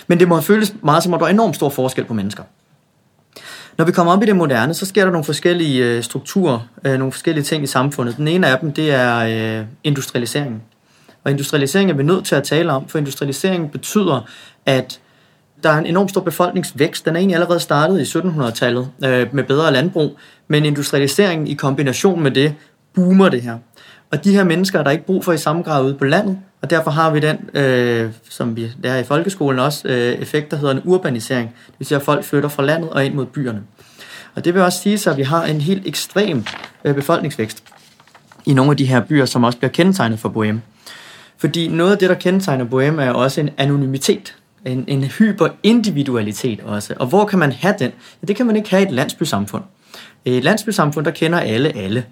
men 0.07 0.21
det 0.21 0.29
må 0.29 0.35
have 0.35 0.43
føles 0.43 0.75
meget 0.83 1.03
som, 1.03 1.15
at 1.15 1.21
der 1.21 1.27
er 1.27 1.31
enormt 1.31 1.57
stor 1.57 1.69
forskel 1.69 2.05
på 2.05 2.15
mennesker. 2.15 2.43
Når 3.79 3.85
vi 3.85 3.93
kommer 3.93 4.13
op 4.13 4.23
i 4.23 4.27
det 4.27 4.37
moderne, 4.37 4.75
så 4.75 4.87
sker 4.87 5.05
der 5.05 5.11
nogle 5.13 5.25
forskellige 5.25 5.85
øh, 5.85 6.03
strukturer, 6.03 6.69
øh, 6.85 6.99
nogle 6.99 7.13
forskellige 7.13 7.45
ting 7.45 7.65
i 7.65 7.67
samfundet. 7.67 8.17
Den 8.17 8.29
ene 8.29 8.47
af 8.47 8.59
dem, 8.59 8.73
det 8.73 8.91
er 8.91 9.59
øh, 9.61 9.67
industrialiseringen. 9.85 10.63
Og 11.25 11.31
industrialisering 11.31 11.91
er 11.91 11.95
vi 11.95 12.03
nødt 12.03 12.25
til 12.25 12.35
at 12.35 12.43
tale 12.43 12.73
om, 12.73 12.89
for 12.89 12.99
industrialisering 12.99 13.71
betyder, 13.71 14.29
at 14.67 15.01
der 15.63 15.71
er 15.71 15.79
en 15.79 15.87
enorm 15.87 16.09
stor 16.09 16.21
befolkningsvækst. 16.21 17.05
Den 17.05 17.17
er 17.17 17.19
egentlig 17.19 17.35
allerede 17.35 17.61
startet 17.61 18.01
i 18.01 18.19
1700-tallet 18.19 18.89
øh, 19.05 19.27
med 19.35 19.45
bedre 19.45 19.73
landbrug, 19.73 20.19
men 20.49 20.65
industrialiseringen 20.65 21.47
i 21.47 21.55
kombination 21.55 22.23
med 22.23 22.31
det 22.31 22.55
boomer 22.95 23.29
det 23.29 23.43
her. 23.43 23.59
Og 24.13 24.25
de 24.25 24.35
her 24.35 24.45
mennesker 24.45 24.79
er 24.79 24.83
der 24.83 24.91
ikke 24.91 25.07
brug 25.07 25.25
for 25.25 25.33
i 25.33 25.39
samme 25.39 25.63
grad 25.63 25.85
ude 25.85 25.95
på 25.95 26.05
landet, 26.05 26.39
og 26.63 26.71
derfor 26.71 26.91
har 26.91 27.11
vi 27.11 27.21
den, 27.21 27.39
øh, 27.55 28.11
som 28.31 28.57
vi 28.57 28.73
lærer 28.83 28.99
i 28.99 29.05
folkeskolen 29.05 29.61
også, 29.61 29.89
øh, 29.89 30.13
effekt, 30.13 30.51
der 30.51 30.57
hedder 30.57 30.75
en 30.75 30.81
urbanisering. 30.85 31.49
Det 31.67 31.75
vil 31.79 31.87
sige, 31.87 31.97
at 31.97 32.03
folk 32.03 32.25
flytter 32.25 32.49
fra 32.49 32.63
landet 32.63 32.91
og 32.91 33.05
ind 33.05 33.15
mod 33.15 33.27
byerne. 33.27 33.63
Og 34.35 34.45
det 34.45 34.55
vil 34.55 34.63
også 34.63 34.81
sige, 34.81 35.11
at 35.11 35.17
vi 35.17 35.23
har 35.23 35.45
en 35.45 35.61
helt 35.61 35.87
ekstrem 35.87 36.45
øh, 36.85 36.95
befolkningsvækst 36.95 37.63
i 38.47 38.55
nogle 38.55 38.71
af 38.71 38.77
de 38.77 38.87
her 38.87 39.01
byer, 39.01 39.25
som 39.25 39.45
også 39.45 39.59
bliver 39.59 39.71
kendetegnet 39.71 40.19
for 40.19 40.29
Bohème. 40.29 40.74
Fordi 41.45 41.69
noget 41.69 41.93
af 41.93 41.99
det, 41.99 42.09
der 42.09 42.15
kendetegner 42.15 42.65
Bohème, 42.65 43.01
er 43.01 43.11
også 43.11 43.41
en 43.41 43.51
anonymitet. 43.57 44.37
En, 44.67 44.85
en 44.89 45.05
hyperindividualitet 45.05 46.61
også. 46.61 46.95
Og 46.97 47.07
hvor 47.07 47.25
kan 47.25 47.39
man 47.39 47.53
have 47.53 47.75
den? 47.79 47.91
Ja, 48.23 48.27
det 48.27 48.37
kan 48.37 48.47
man 48.47 48.57
ikke 48.57 48.71
have 48.71 48.83
i 48.83 48.87
et 48.87 48.91
landsbysamfund. 48.91 49.63
I 50.25 50.31
et 50.37 50.45
landsbysamfund, 50.45 51.05
der 51.05 51.11
kender 51.11 51.41
alle 51.41 51.77
alle. 51.77 52.05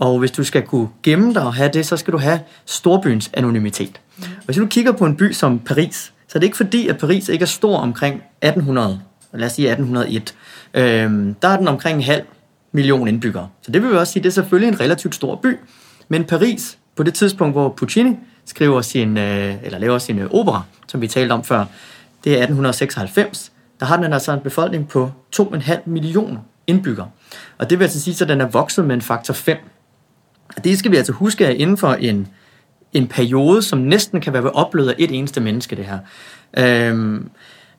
Og 0.00 0.18
hvis 0.18 0.30
du 0.30 0.44
skal 0.44 0.62
kunne 0.62 0.88
gemme 1.02 1.34
dig 1.34 1.42
og 1.42 1.54
have 1.54 1.70
det, 1.72 1.86
så 1.86 1.96
skal 1.96 2.12
du 2.12 2.18
have 2.18 2.40
storbyens 2.66 3.30
anonymitet. 3.34 4.00
Mm. 4.16 4.22
Og 4.22 4.44
hvis 4.44 4.56
du 4.56 4.66
kigger 4.66 4.92
på 4.92 5.06
en 5.06 5.16
by 5.16 5.32
som 5.32 5.58
Paris, 5.58 6.12
så 6.28 6.38
er 6.38 6.40
det 6.40 6.46
ikke 6.46 6.56
fordi, 6.56 6.88
at 6.88 6.98
Paris 6.98 7.28
ikke 7.28 7.42
er 7.42 7.46
stor 7.46 7.76
omkring 7.76 8.14
1800, 8.42 9.00
lad 9.32 9.46
os 9.46 9.52
sige 9.52 9.68
1801. 9.68 10.34
Øhm, 10.74 11.34
der 11.34 11.48
er 11.48 11.56
den 11.56 11.68
omkring 11.68 11.96
en 11.96 12.04
halv 12.04 12.22
million 12.72 13.08
indbyggere. 13.08 13.48
Så 13.62 13.70
det 13.70 13.82
vil 13.82 13.90
vi 13.90 13.96
også 13.96 14.12
sige, 14.12 14.22
det 14.22 14.28
er 14.28 14.32
selvfølgelig 14.32 14.68
en 14.68 14.80
relativt 14.80 15.14
stor 15.14 15.36
by. 15.36 15.56
Men 16.08 16.24
Paris, 16.24 16.78
på 16.96 17.02
det 17.02 17.14
tidspunkt, 17.14 17.54
hvor 17.54 17.68
Puccini 17.68 18.16
skriver 18.50 18.80
sin, 18.80 19.18
øh, 19.18 19.54
eller 19.62 19.78
laver 19.78 19.98
sin 19.98 20.18
øh, 20.18 20.30
opera, 20.30 20.62
som 20.86 21.00
vi 21.00 21.08
talte 21.08 21.32
om 21.32 21.44
før, 21.44 21.64
det 22.24 22.32
er 22.32 22.36
1896. 22.36 23.52
der 23.80 23.86
har 23.86 23.96
den 23.96 24.12
altså 24.12 24.32
en 24.32 24.40
befolkning 24.40 24.88
på 24.88 25.10
2,5 25.36 25.78
millioner 25.86 26.40
indbyggere. 26.66 27.10
Og 27.58 27.70
det 27.70 27.78
vil 27.78 27.84
altså 27.84 28.00
sige, 28.00 28.22
at 28.22 28.28
den 28.28 28.40
er 28.40 28.46
vokset 28.46 28.84
med 28.84 28.94
en 28.94 29.02
faktor 29.02 29.34
5. 29.34 29.56
Og 30.56 30.64
det 30.64 30.78
skal 30.78 30.90
vi 30.90 30.96
altså 30.96 31.12
huske, 31.12 31.44
er 31.44 31.50
inden 31.50 31.76
for 31.76 31.92
en, 31.92 32.28
en 32.92 33.06
periode, 33.06 33.62
som 33.62 33.78
næsten 33.78 34.20
kan 34.20 34.32
være 34.32 34.50
oplevet 34.50 34.88
af 34.88 34.94
et 34.98 35.10
eneste 35.10 35.40
menneske, 35.40 35.76
det 35.76 35.84
her. 35.84 35.98
Øhm, 36.58 37.30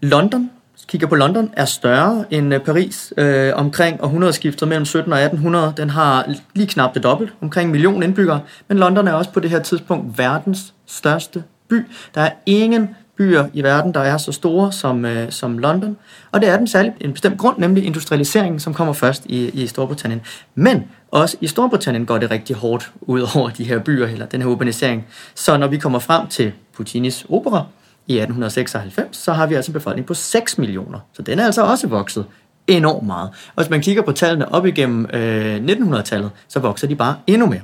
London 0.01 0.51
kigger 0.91 1.07
på 1.07 1.15
London, 1.15 1.49
er 1.53 1.65
større 1.65 2.25
end 2.29 2.53
øh, 2.53 2.59
Paris. 2.59 3.13
Øh, 3.17 3.51
omkring 3.55 4.03
århundredeskiftet 4.03 4.67
mellem 4.67 4.85
17 4.85 5.13
og 5.13 5.19
1800, 5.19 5.73
den 5.77 5.89
har 5.89 6.33
lige 6.53 6.67
knap 6.67 6.93
det 6.93 7.03
dobbelt, 7.03 7.33
omkring 7.41 7.65
en 7.65 7.71
million 7.71 8.03
indbyggere. 8.03 8.41
Men 8.67 8.77
London 8.77 9.07
er 9.07 9.13
også 9.13 9.31
på 9.31 9.39
det 9.39 9.49
her 9.49 9.59
tidspunkt 9.59 10.17
verdens 10.17 10.73
største 10.85 11.43
by. 11.69 11.85
Der 12.15 12.21
er 12.21 12.31
ingen 12.45 12.95
byer 13.17 13.45
i 13.53 13.63
verden, 13.63 13.93
der 13.93 13.99
er 13.99 14.17
så 14.17 14.31
store 14.31 14.71
som, 14.71 15.05
øh, 15.05 15.31
som 15.31 15.57
London. 15.57 15.97
Og 16.31 16.41
det 16.41 16.49
er 16.49 16.57
den 16.57 16.67
særlig 16.67 16.93
en 17.01 17.11
bestemt 17.11 17.37
grund, 17.37 17.57
nemlig 17.57 17.85
industrialiseringen, 17.85 18.59
som 18.59 18.73
kommer 18.73 18.93
først 18.93 19.25
i, 19.25 19.49
i 19.49 19.67
Storbritannien. 19.67 20.21
Men 20.55 20.83
også 21.11 21.37
i 21.41 21.47
Storbritannien 21.47 22.05
går 22.05 22.17
det 22.17 22.31
rigtig 22.31 22.55
hårdt 22.55 22.91
ud 23.01 23.27
over 23.35 23.49
de 23.49 23.63
her 23.63 23.79
byer, 23.79 24.07
eller 24.07 24.25
den 24.25 24.41
her 24.41 24.49
urbanisering. 24.49 25.07
Så 25.35 25.57
når 25.57 25.67
vi 25.67 25.77
kommer 25.77 25.99
frem 25.99 26.27
til 26.27 26.51
Puccinis 26.73 27.25
opera, 27.29 27.65
i 28.07 28.13
1896, 28.13 29.17
så 29.17 29.33
har 29.33 29.47
vi 29.47 29.55
altså 29.55 29.71
en 29.71 29.73
befolkning 29.73 30.07
på 30.07 30.13
6 30.13 30.57
millioner. 30.57 30.99
Så 31.13 31.21
den 31.21 31.39
er 31.39 31.45
altså 31.45 31.63
også 31.63 31.87
vokset 31.87 32.25
enormt 32.67 33.07
meget. 33.07 33.29
Og 33.55 33.63
hvis 33.63 33.69
man 33.69 33.81
kigger 33.81 34.01
på 34.01 34.11
tallene 34.11 34.51
op 34.53 34.65
igennem 34.65 35.09
øh, 35.13 35.55
1900-tallet, 35.55 36.31
så 36.47 36.59
vokser 36.59 36.87
de 36.87 36.95
bare 36.95 37.15
endnu 37.27 37.47
mere. 37.47 37.61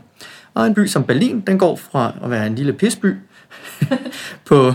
Og 0.54 0.68
en 0.68 0.74
by 0.74 0.88
som 0.88 1.04
Berlin, 1.04 1.42
den 1.42 1.60
går 1.60 1.76
fra 1.76 2.14
at 2.24 2.30
være 2.30 2.48
en 2.48 2.56
lille 2.56 2.74
pisby 2.74 3.16
på 4.50 4.74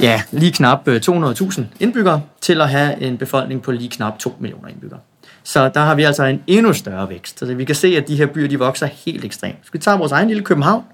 ja, 0.00 0.22
lige 0.30 0.52
knap 0.52 0.88
øh, 0.88 1.00
200.000 1.08 1.62
indbyggere, 1.80 2.22
til 2.40 2.60
at 2.60 2.68
have 2.68 3.02
en 3.02 3.18
befolkning 3.18 3.62
på 3.62 3.72
lige 3.72 3.90
knap 3.90 4.18
2 4.18 4.36
millioner 4.40 4.68
indbyggere. 4.68 5.00
Så 5.42 5.68
der 5.68 5.80
har 5.80 5.94
vi 5.94 6.02
altså 6.02 6.24
en 6.24 6.42
endnu 6.46 6.72
større 6.72 7.08
vækst. 7.08 7.38
Så 7.38 7.54
vi 7.54 7.64
kan 7.64 7.74
se, 7.74 7.88
at 7.96 8.08
de 8.08 8.16
her 8.16 8.26
byer 8.26 8.48
de 8.48 8.58
vokser 8.58 8.86
helt 8.86 9.24
ekstremt. 9.24 9.58
Hvis 9.60 9.74
vi 9.74 9.78
tager 9.78 9.96
vores 9.96 10.12
egen 10.12 10.28
lille 10.28 10.42
København, 10.42 10.84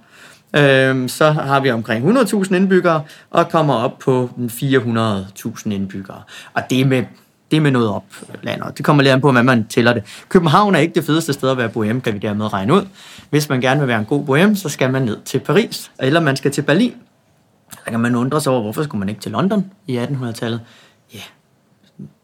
øh, 0.57 1.09
så 1.09 1.31
har 1.31 1.61
vi 1.61 1.71
omkring 1.71 2.19
100.000 2.19 2.55
indbyggere, 2.55 3.03
og 3.31 3.49
kommer 3.49 3.75
op 3.75 3.99
på 3.99 4.31
400.000 4.39 5.73
indbyggere. 5.73 6.23
Og 6.55 6.63
det 6.71 6.81
er 6.81 6.85
med 6.85 7.05
det 7.51 7.57
er 7.57 7.61
med 7.61 7.71
noget 7.71 7.89
opland, 7.89 8.63
og 8.63 8.77
Det 8.77 8.85
kommer 8.85 9.03
lidt 9.03 9.13
an 9.13 9.21
på, 9.21 9.33
hvad 9.33 9.43
man 9.43 9.67
tæller 9.67 9.93
det. 9.93 10.25
København 10.29 10.75
er 10.75 10.79
ikke 10.79 10.95
det 10.95 11.05
fedeste 11.05 11.33
sted 11.33 11.51
at 11.51 11.57
være 11.57 11.69
bohem, 11.69 12.01
kan 12.01 12.15
vi 12.15 12.19
dermed 12.19 12.53
regne 12.53 12.75
ud. 12.75 12.87
Hvis 13.31 13.49
man 13.49 13.61
gerne 13.61 13.81
vil 13.81 13.89
være 13.89 13.99
en 13.99 14.05
god 14.05 14.25
bohem, 14.25 14.57
så 14.57 14.69
skal 14.69 14.91
man 14.93 15.03
ned 15.03 15.17
til 15.25 15.39
Paris, 15.39 15.91
eller 15.99 16.21
man 16.21 16.37
skal 16.37 16.51
til 16.51 16.63
Berlin. 16.63 16.95
Der 17.85 17.91
kan 17.91 18.01
man 18.01 18.15
undre 18.15 18.41
sig 18.41 18.53
over, 18.53 18.63
hvorfor 18.63 18.83
skulle 18.83 18.99
man 18.99 19.09
ikke 19.09 19.21
til 19.21 19.33
London 19.33 19.71
i 19.87 19.99
1800-tallet? 19.99 20.61
Ja, 21.15 21.21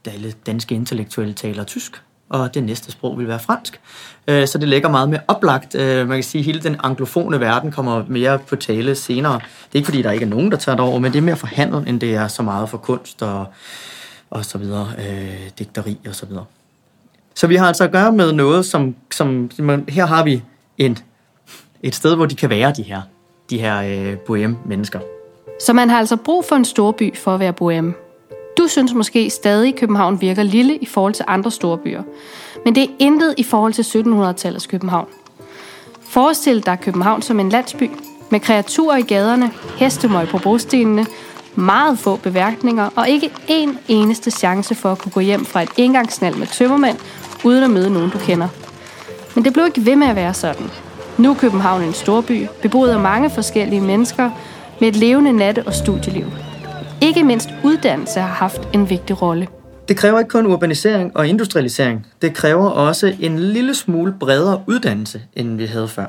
alle 0.07 0.33
danske 0.47 0.75
intellektuelle 0.75 1.35
taler 1.35 1.65
tysk 1.65 2.03
og 2.31 2.55
det 2.55 2.65
næste 2.65 2.93
sprog 2.93 3.19
vil 3.19 3.29
være 3.29 3.39
fransk. 3.39 3.81
Øh, 4.29 4.47
så 4.47 4.59
det 4.59 4.69
ligger 4.69 4.89
meget 4.89 5.09
mere 5.09 5.21
oplagt. 5.29 5.75
Øh, 5.75 6.09
man 6.09 6.17
kan 6.17 6.23
sige, 6.23 6.41
at 6.41 6.45
hele 6.45 6.61
den 6.61 6.77
anglofone 6.83 7.41
verden 7.41 7.73
kommer 7.73 8.05
mere 8.09 8.39
på 8.39 8.57
tale 8.57 8.95
senere. 8.95 9.35
Det 9.35 9.73
er 9.73 9.77
ikke 9.77 9.87
fordi, 9.87 10.03
der 10.03 10.11
ikke 10.11 10.25
er 10.25 10.29
nogen, 10.29 10.51
der 10.51 10.57
tager 10.57 10.77
det 10.77 10.85
over, 10.85 10.99
men 10.99 11.13
det 11.13 11.19
er 11.19 11.23
mere 11.23 11.37
forhandlet, 11.37 11.89
end 11.89 12.01
det 12.01 12.15
er 12.15 12.29
så 12.29 12.43
meget 12.43 12.69
for 12.69 12.79
kunst 12.79 13.23
og, 13.23 13.47
og 14.31 14.45
så 14.45 14.59
videre, 14.59 14.89
øh, 14.99 15.51
digteri 15.59 15.99
og 16.09 16.15
så 16.15 16.27
videre. 16.27 16.45
Så 17.35 17.47
vi 17.47 17.57
har 17.57 17.67
altså 17.67 17.85
at 17.85 17.93
gøre 17.93 18.13
med 18.13 18.33
noget, 18.33 18.67
som, 18.67 18.95
som 19.11 19.51
her 19.89 20.07
har 20.07 20.25
vi 20.25 20.43
en, 20.79 20.99
et 21.83 21.95
sted, 21.95 22.17
hvor 22.17 22.27
de 22.27 22.35
kan 22.35 22.51
være, 22.51 22.73
de 22.77 22.83
her, 22.83 23.03
de 23.51 23.59
her 23.59 23.83
øh, 23.83 24.19
bohem-mennesker. 24.19 25.01
Så 25.61 25.73
man 25.73 25.91
har 25.91 25.99
altså 25.99 26.17
brug 26.17 26.45
for 26.45 26.57
en 26.57 26.65
storby 26.65 27.17
for 27.17 27.35
at 27.35 27.41
være 27.41 27.53
bohem. 27.53 27.95
Du 28.59 28.66
synes 28.66 28.95
måske 28.95 29.30
stadig, 29.30 29.73
at 29.73 29.80
København 29.80 30.21
virker 30.21 30.42
lille 30.42 30.76
i 30.76 30.87
forhold 30.87 31.14
til 31.14 31.25
andre 31.28 31.50
store 31.50 31.78
byer. 31.78 32.02
Men 32.64 32.75
det 32.75 32.83
er 32.83 32.88
intet 32.99 33.35
i 33.37 33.42
forhold 33.42 33.73
til 33.73 33.83
1700-tallets 33.83 34.66
København. 34.66 35.07
Forestil 36.09 36.66
dig 36.66 36.78
København 36.83 37.23
som 37.23 37.40
en 37.40 37.49
landsby, 37.49 37.90
med 38.30 38.40
kreaturer 38.40 38.97
i 38.97 39.02
gaderne, 39.02 39.50
hestemøg 39.76 40.28
på 40.28 40.38
brostenene, 40.38 41.07
meget 41.54 41.99
få 41.99 42.16
beværkninger 42.16 42.90
og 42.97 43.09
ikke 43.09 43.30
en 43.49 43.78
eneste 43.88 44.30
chance 44.30 44.75
for 44.75 44.92
at 44.92 44.99
kunne 44.99 45.12
gå 45.12 45.21
hjem 45.21 45.45
fra 45.45 45.62
et 45.62 45.71
engangsnald 45.76 46.35
med 46.35 46.47
tømmermænd, 46.47 46.99
uden 47.45 47.64
at 47.64 47.71
møde 47.71 47.90
nogen, 47.90 48.11
du 48.11 48.19
kender. 48.19 48.49
Men 49.35 49.45
det 49.45 49.52
blev 49.52 49.66
ikke 49.66 49.87
ved 49.87 49.97
med 49.97 50.07
at 50.07 50.16
være 50.16 50.35
sådan. 50.35 50.71
Nu 51.19 51.30
er 51.30 51.35
København 51.35 51.83
en 51.83 51.92
storby, 51.92 52.47
beboet 52.62 52.90
af 52.90 53.00
mange 53.00 53.30
forskellige 53.30 53.80
mennesker, 53.80 54.30
med 54.80 54.88
et 54.88 54.97
levende 54.97 55.33
natte- 55.33 55.66
og 55.66 55.75
studieliv. 55.75 56.26
Ikke 57.02 57.25
mindst 57.25 57.49
uddannelse 57.64 58.21
har 58.21 58.35
haft 58.35 58.69
en 58.75 58.90
vigtig 58.90 59.23
rolle. 59.23 59.47
Det 59.88 59.97
kræver 59.97 60.19
ikke 60.19 60.28
kun 60.28 60.47
urbanisering 60.47 61.16
og 61.16 61.28
industrialisering. 61.28 62.07
Det 62.23 62.35
kræver 62.35 62.69
også 62.71 63.14
en 63.21 63.38
lille 63.38 63.75
smule 63.75 64.14
bredere 64.21 64.62
uddannelse, 64.66 65.23
end 65.35 65.57
vi 65.57 65.66
havde 65.66 65.88
før. 65.88 66.07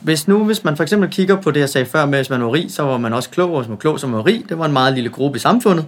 Hvis 0.00 0.28
nu, 0.28 0.44
hvis 0.44 0.64
man 0.64 0.76
for 0.76 0.82
eksempel 0.82 1.10
kigger 1.10 1.36
på 1.36 1.50
det, 1.50 1.60
jeg 1.60 1.68
sagde 1.68 1.86
før 1.86 2.06
med, 2.06 2.18
at 2.18 2.24
hvis 2.24 2.30
man 2.30 2.42
var 2.42 2.52
rig, 2.52 2.66
så 2.70 2.82
var 2.82 2.98
man 2.98 3.12
også 3.12 3.30
klog, 3.30 3.50
og 3.50 3.60
hvis 3.60 3.68
man 3.68 3.76
var 3.76 3.80
klog, 3.80 4.00
så 4.00 4.06
var 4.06 4.16
man 4.16 4.26
rig. 4.26 4.44
Det 4.48 4.58
var 4.58 4.66
en 4.66 4.72
meget 4.72 4.94
lille 4.94 5.10
gruppe 5.10 5.36
i 5.36 5.40
samfundet. 5.40 5.84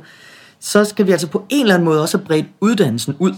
Så 0.60 0.84
skal 0.84 1.06
vi 1.06 1.12
altså 1.12 1.26
på 1.26 1.46
en 1.48 1.60
eller 1.60 1.74
anden 1.74 1.84
måde 1.84 2.02
også 2.02 2.18
bredt 2.18 2.46
uddannelsen 2.60 3.16
ud. 3.18 3.32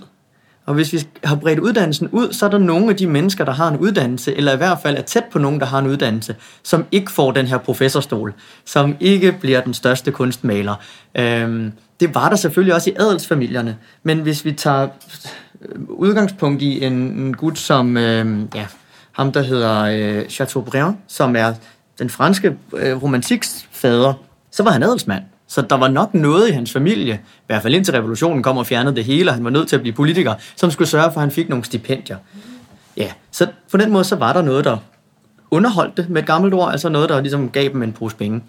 Og 0.67 0.75
hvis 0.75 0.93
vi 0.93 1.07
har 1.25 1.37
bredt 1.37 1.59
uddannelsen 1.59 2.09
ud, 2.09 2.33
så 2.33 2.47
er 2.47 2.51
der 2.51 2.59
nogle 2.59 2.91
af 2.91 2.97
de 2.97 3.07
mennesker, 3.07 3.45
der 3.45 3.53
har 3.53 3.69
en 3.69 3.77
uddannelse, 3.77 4.35
eller 4.35 4.53
i 4.53 4.57
hvert 4.57 4.79
fald 4.83 4.97
er 4.97 5.03
tæt 5.03 5.25
på 5.33 5.39
nogen, 5.39 5.61
der 5.61 5.67
har 5.67 5.79
en 5.79 5.87
uddannelse, 5.87 6.37
som 6.63 6.85
ikke 6.93 7.13
får 7.13 7.31
den 7.31 7.47
her 7.47 7.59
professorstol, 7.59 8.35
som 8.65 8.97
ikke 9.01 9.33
bliver 9.41 9.61
den 9.61 9.75
største 9.75 10.11
kunstmaler. 10.11 10.75
Øhm, 11.15 11.73
det 12.01 12.15
var 12.15 12.29
der 12.29 12.37
selvfølgelig 12.37 12.75
også 12.75 12.91
i 12.91 12.95
adelsfamilierne, 12.99 13.77
men 14.03 14.21
hvis 14.21 14.45
vi 14.45 14.53
tager 14.53 14.89
øh, 15.63 15.83
udgangspunkt 15.89 16.63
i 16.63 16.85
en, 16.85 16.93
en 16.93 17.35
gut 17.35 17.59
som 17.59 17.97
øhm, 17.97 18.49
ja, 18.55 18.67
ham, 19.13 19.33
der 19.33 19.43
hedder 19.43 19.81
øh, 19.83 20.29
Chateaubriand, 20.29 20.97
som 21.09 21.37
er 21.37 21.55
den 21.99 22.11
franske 22.11 22.57
øh, 22.77 23.03
romantiks 23.03 23.69
fader, 23.73 24.13
så 24.51 24.63
var 24.63 24.71
han 24.71 24.83
adelsmand. 24.83 25.23
Så 25.49 25.63
der 25.63 25.77
var 25.77 25.89
nok 25.89 26.15
noget 26.15 26.49
i 26.49 26.53
hans 26.53 26.73
familie, 26.73 27.15
i 27.15 27.47
hvert 27.47 27.63
fald 27.63 27.75
indtil 27.75 27.95
revolutionen 27.95 28.43
kom 28.43 28.57
og 28.57 28.67
fjernede 28.67 28.97
det 28.97 29.05
hele, 29.05 29.31
og 29.31 29.35
han 29.35 29.45
var 29.45 29.51
nødt 29.51 29.69
til 29.69 29.77
at 29.77 29.83
blive 29.83 29.95
politiker, 29.95 30.35
som 30.57 30.71
skulle 30.71 30.89
sørge 30.89 31.13
for, 31.13 31.21
at 31.21 31.21
han 31.21 31.31
fik 31.31 31.49
nogle 31.49 31.65
stipendier. 31.65 32.17
Ja, 32.97 33.13
så 33.31 33.47
på 33.71 33.77
den 33.77 33.93
måde, 33.93 34.05
så 34.05 34.17
var 34.17 34.33
der 34.33 34.43
noget, 34.43 34.65
der 34.65 34.77
underholdt 35.51 35.97
det 35.97 36.11
med 36.11 36.23
et 36.23 36.27
gammelt 36.27 36.55
ord, 36.55 36.71
altså 36.73 36.89
noget, 36.89 37.09
der 37.09 37.21
ligesom 37.21 37.51
gav 37.51 37.69
dem 37.69 37.83
en 37.83 37.93
pose 37.93 38.17
penge. 38.17 38.43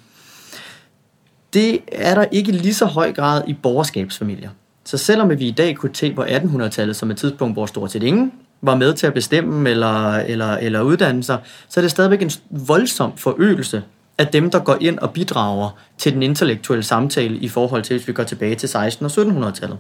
Det 1.54 1.80
er 1.92 2.16
der 2.16 2.26
ikke 2.32 2.52
lige 2.52 2.74
så 2.74 2.86
høj 2.86 3.14
grad 3.14 3.44
i 3.48 3.54
borgerskabsfamilier. 3.54 4.50
Så 4.86 4.98
selvom 4.98 5.30
vi 5.30 5.48
i 5.48 5.52
dag 5.52 5.76
kunne 5.76 5.96
se 5.96 6.14
på 6.14 6.24
1800-tallet 6.24 6.96
som 6.96 7.12
et 7.12 7.18
tidspunkt, 7.18 7.56
hvor 7.56 7.66
stort 7.66 7.92
set 7.92 8.04
ingen 8.04 8.32
var 8.62 8.76
med 8.76 8.94
til 8.94 9.08
at 9.08 9.14
bestemme 9.14 9.70
eller, 9.70 10.14
eller, 10.16 10.58
eller 10.58 10.82
uddanne 10.82 11.24
sig, 11.24 11.38
så 11.70 11.80
er 11.80 11.82
det 11.82 11.92
stadigvæk 11.92 12.22
en 12.22 12.32
voldsom 12.50 13.18
forøgelse 13.18 13.84
af 14.18 14.28
dem, 14.28 14.52
der 14.52 14.60
går 14.60 14.78
ind 14.82 15.00
og 15.00 15.14
bidrager 15.14 15.70
til 15.98 16.14
den 16.14 16.24
intellektuelle 16.24 16.84
samtale 16.84 17.38
i 17.38 17.48
forhold 17.48 17.84
til, 17.84 17.98
hvis 17.98 18.08
vi 18.08 18.14
går 18.14 18.24
tilbage 18.24 18.56
til 18.56 18.68
16- 18.68 18.78
og 18.78 19.12
1700-tallet. 19.12 19.78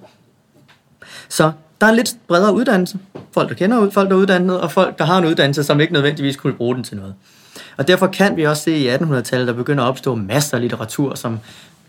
Så 1.29 1.51
der 1.81 1.87
er 1.87 1.91
lidt 1.91 2.15
bredere 2.27 2.53
uddannelse. 2.53 2.99
Folk, 3.31 3.49
der 3.49 3.55
kender 3.55 3.89
folk, 3.89 4.09
der 4.09 4.15
er 4.15 4.19
uddannet, 4.19 4.61
og 4.61 4.71
folk, 4.71 4.99
der 4.99 5.05
har 5.05 5.17
en 5.17 5.25
uddannelse, 5.25 5.63
som 5.63 5.79
ikke 5.79 5.93
nødvendigvis 5.93 6.35
kunne 6.35 6.53
bruge 6.53 6.75
den 6.75 6.83
til 6.83 6.97
noget. 6.97 7.13
Og 7.77 7.87
derfor 7.87 8.07
kan 8.07 8.37
vi 8.37 8.43
også 8.43 8.63
se 8.63 8.77
i 8.77 8.89
1800-tallet, 8.89 9.47
der 9.47 9.53
begynder 9.53 9.83
at 9.83 9.87
opstå 9.87 10.15
masser 10.15 10.57
af 10.57 10.61
litteratur, 10.61 11.15
som 11.15 11.39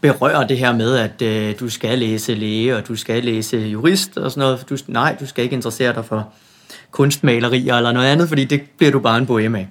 berører 0.01 0.47
det 0.47 0.59
her 0.59 0.73
med, 0.73 0.97
at 0.97 1.23
øh, 1.23 1.61
du 1.61 1.69
skal 1.69 1.99
læse 1.99 2.35
læge, 2.35 2.77
og 2.77 2.89
du 2.89 2.97
skal 2.97 3.25
læse 3.25 3.57
jurist 3.57 4.19
og 4.19 4.31
sådan 4.31 4.41
noget. 4.41 4.65
Du, 4.71 4.77
nej, 4.87 5.17
du 5.21 5.27
skal 5.27 5.45
ikke 5.45 5.55
interessere 5.57 5.95
dig 5.95 6.05
for 6.05 6.29
kunstmalerier 6.91 7.75
eller 7.75 7.93
noget 7.93 8.07
andet, 8.07 8.29
fordi 8.29 8.45
det 8.45 8.63
bliver 8.77 8.93
du 8.93 8.99
bare 8.99 9.19
en 9.19 9.27
bohem 9.27 9.55
af 9.55 9.69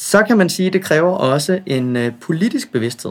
så 0.00 0.22
kan 0.22 0.38
man 0.38 0.48
sige, 0.48 0.66
at 0.66 0.72
det 0.72 0.82
kræver 0.82 1.12
også 1.12 1.60
en 1.66 1.96
øh, 1.96 2.12
politisk 2.20 2.72
bevidsthed 2.72 3.10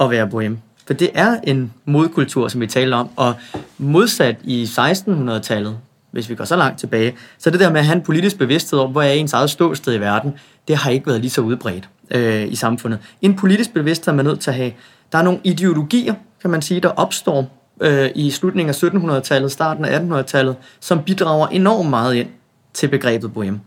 at 0.00 0.10
være 0.10 0.28
bohem. 0.28 0.58
For 0.86 0.94
det 0.94 1.10
er 1.14 1.40
en 1.44 1.72
modkultur, 1.84 2.48
som 2.48 2.60
vi 2.60 2.66
taler 2.66 2.96
om, 2.96 3.08
og 3.16 3.34
modsat 3.78 4.36
i 4.44 4.64
1600-tallet, 4.64 5.78
hvis 6.10 6.28
vi 6.28 6.34
går 6.34 6.44
så 6.44 6.56
langt 6.56 6.80
tilbage, 6.80 7.14
så 7.38 7.50
det 7.50 7.60
der 7.60 7.70
med 7.70 7.80
at 7.80 7.86
have 7.86 7.96
en 7.96 8.02
politisk 8.02 8.38
bevidsthed 8.38 8.78
om, 8.78 8.90
hvor 8.90 9.02
er 9.02 9.12
ens 9.12 9.32
eget 9.32 9.50
ståsted 9.50 9.94
i 9.94 10.00
verden, 10.00 10.32
det 10.68 10.76
har 10.76 10.90
ikke 10.90 11.06
været 11.06 11.20
lige 11.20 11.30
så 11.30 11.40
udbredt 11.40 11.88
øh, 12.10 12.52
i 12.52 12.56
samfundet. 12.56 12.98
En 13.22 13.36
politisk 13.36 13.74
bevidsthed 13.74 14.12
er 14.12 14.16
man 14.16 14.24
nødt 14.24 14.40
til 14.40 14.50
at 14.50 14.56
have. 14.56 14.72
Der 15.12 15.18
er 15.18 15.22
nogle 15.22 15.40
ideologier, 15.44 16.14
kan 16.40 16.50
man 16.50 16.62
sige, 16.62 16.80
der 16.80 16.88
opstår 16.88 17.68
øh, 17.80 18.10
i 18.14 18.30
slutningen 18.30 18.74
af 18.74 18.82
1700-tallet, 18.82 19.52
starten 19.52 19.84
af 19.84 20.00
1800-tallet, 20.00 20.56
som 20.80 21.02
bidrager 21.02 21.46
enormt 21.46 21.90
meget 21.90 22.14
ind 22.14 22.28
til 22.74 22.88
begrebet 22.88 23.32
bohem. 23.32 23.60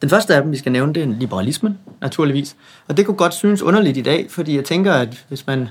Den 0.00 0.10
første 0.10 0.34
af 0.34 0.42
dem, 0.42 0.52
vi 0.52 0.56
skal 0.56 0.72
nævne, 0.72 0.94
det 0.94 1.02
er 1.02 1.06
liberalismen, 1.06 1.78
naturligvis. 2.00 2.56
Og 2.88 2.96
det 2.96 3.06
kunne 3.06 3.16
godt 3.16 3.34
synes 3.34 3.62
underligt 3.62 3.96
i 3.96 4.02
dag, 4.02 4.26
fordi 4.30 4.56
jeg 4.56 4.64
tænker, 4.64 4.92
at 4.92 5.24
hvis 5.28 5.46
man 5.46 5.68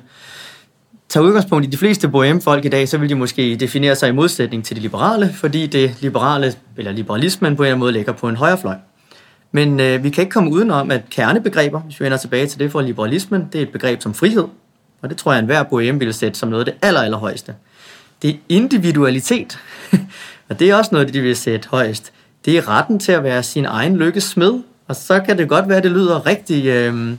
tager 1.10 1.26
udgangspunkt 1.26 1.66
i 1.66 1.70
de 1.70 1.78
fleste 1.78 2.08
bohème-folk 2.08 2.66
i 2.66 2.70
dag, 2.70 2.90
så 2.90 2.98
vil 2.98 3.10
de 3.10 3.16
måske 3.16 3.56
definere 3.56 3.96
sig 3.96 4.10
i 4.10 4.12
modsætning 4.12 4.66
til 4.66 4.76
de 4.76 4.82
liberale, 4.82 5.34
fordi 5.34 5.68
det 5.68 6.02
liberale, 6.02 6.54
eller 6.78 6.92
liberalismen 6.92 7.56
på 7.56 7.64
en 7.64 7.66
eller 7.66 7.74
anden 7.74 7.80
måde 7.80 7.92
ligger 7.92 8.14
på 8.14 8.30
en 8.30 8.36
højre 8.36 8.58
fløj. 8.58 8.76
Men 9.52 9.80
øh, 9.80 10.04
vi 10.04 10.10
kan 10.10 10.22
ikke 10.22 10.32
komme 10.32 10.52
udenom, 10.52 10.92
at 10.92 11.02
kernebegreber, 11.10 11.80
hvis 11.80 12.00
vi 12.00 12.04
vender 12.04 12.18
tilbage 12.18 12.48
til 12.48 12.60
det 12.60 12.72
for 12.72 12.82
liberalismen, 12.82 13.50
det 13.54 13.60
er 13.60 13.62
et 13.62 13.72
begreb 13.72 14.02
som 14.02 14.14
frihed, 14.14 14.46
og 15.02 15.10
det 15.10 15.18
tror 15.18 15.32
jeg, 15.32 15.38
at 15.38 15.44
enhver 15.44 15.64
bohème 15.64 15.98
ville 15.98 16.14
sætte 16.14 16.40
som 16.40 16.50
noget 16.50 16.68
af 16.68 16.74
det 16.74 16.88
aller, 16.88 17.02
allerhøjeste. 17.02 17.56
det 18.22 18.30
er 18.30 18.34
individualitet. 18.50 19.60
og 20.50 20.60
det 20.60 20.70
er 20.70 20.76
også 20.76 20.90
noget, 20.92 21.14
de 21.14 21.22
vil 21.22 21.36
sætte 21.36 21.70
højst. 21.70 22.14
Det 22.46 22.58
er 22.58 22.70
retten 22.70 23.00
til 23.00 23.12
at 23.12 23.24
være 23.24 23.44
sin 23.44 23.66
egen 23.66 23.98
lykkes 23.98 24.24
smed. 24.24 24.54
Og 24.88 24.96
så 24.96 25.20
kan 25.20 25.38
det 25.38 25.50
godt 25.50 25.70
være, 25.70 25.78
at 25.78 25.84
det 25.84 25.92
lyder 25.92 26.26
rigtig, 26.26 26.66
øh, 26.66 27.12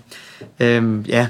øh, 0.61 1.09
ja, 1.09 1.27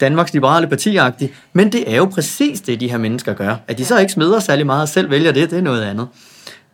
Danmarks 0.00 0.32
Liberale 0.32 0.66
parti 0.66 0.98
-agtigt. 0.98 1.28
men 1.52 1.72
det 1.72 1.92
er 1.92 1.96
jo 1.96 2.04
præcis 2.04 2.60
det, 2.60 2.80
de 2.80 2.90
her 2.90 2.98
mennesker 2.98 3.34
gør. 3.34 3.56
At 3.68 3.78
de 3.78 3.84
så 3.84 3.98
ikke 3.98 4.12
smeder 4.12 4.40
særlig 4.40 4.66
meget 4.66 4.82
og 4.82 4.88
selv 4.88 5.10
vælger 5.10 5.32
det, 5.32 5.50
det 5.50 5.58
er 5.58 5.62
noget 5.62 5.82
andet. 5.82 6.08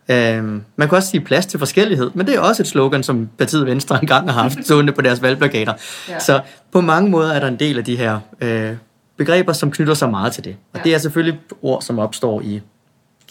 Øhm, 0.09 0.63
man 0.75 0.89
kan 0.89 0.95
også 0.95 1.09
sige 1.09 1.21
plads 1.21 1.45
til 1.45 1.59
forskellighed, 1.59 2.11
men 2.13 2.27
det 2.27 2.35
er 2.35 2.39
også 2.39 2.63
et 2.63 2.67
slogan, 2.67 3.03
som 3.03 3.29
partiet 3.37 3.65
Venstre 3.65 3.99
engang 4.01 4.31
har 4.31 4.41
haft 4.41 4.57
stående 4.65 4.93
på 4.93 5.01
deres 5.01 5.21
valgplakater. 5.21 5.73
Ja. 6.09 6.19
Så 6.19 6.41
på 6.71 6.81
mange 6.81 7.09
måder 7.09 7.33
er 7.33 7.39
der 7.39 7.47
en 7.47 7.59
del 7.59 7.77
af 7.77 7.85
de 7.85 7.95
her 7.95 8.19
øh, 8.41 8.71
begreber, 9.17 9.53
som 9.53 9.71
knytter 9.71 9.93
sig 9.93 10.09
meget 10.09 10.33
til 10.33 10.43
det. 10.43 10.55
Og 10.73 10.79
ja. 10.79 10.83
det 10.83 10.93
er 10.93 10.97
selvfølgelig 10.97 11.39
ord, 11.61 11.81
som 11.81 11.99
opstår 11.99 12.41
i 12.41 12.61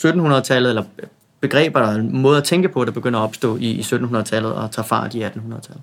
1700-tallet, 0.01 0.69
eller 0.69 0.83
begreber, 1.43 1.81
der 1.81 2.03
måder 2.03 2.39
at 2.39 2.45
tænke 2.45 2.69
på, 2.69 2.85
der 2.85 2.91
begynder 2.91 3.19
at 3.19 3.23
opstå 3.23 3.57
i, 3.57 3.71
i 3.71 3.81
1700-tallet 3.81 4.55
og 4.55 4.71
tager 4.71 4.87
fart 4.87 5.15
i 5.15 5.25
1800-tallet. 5.25 5.83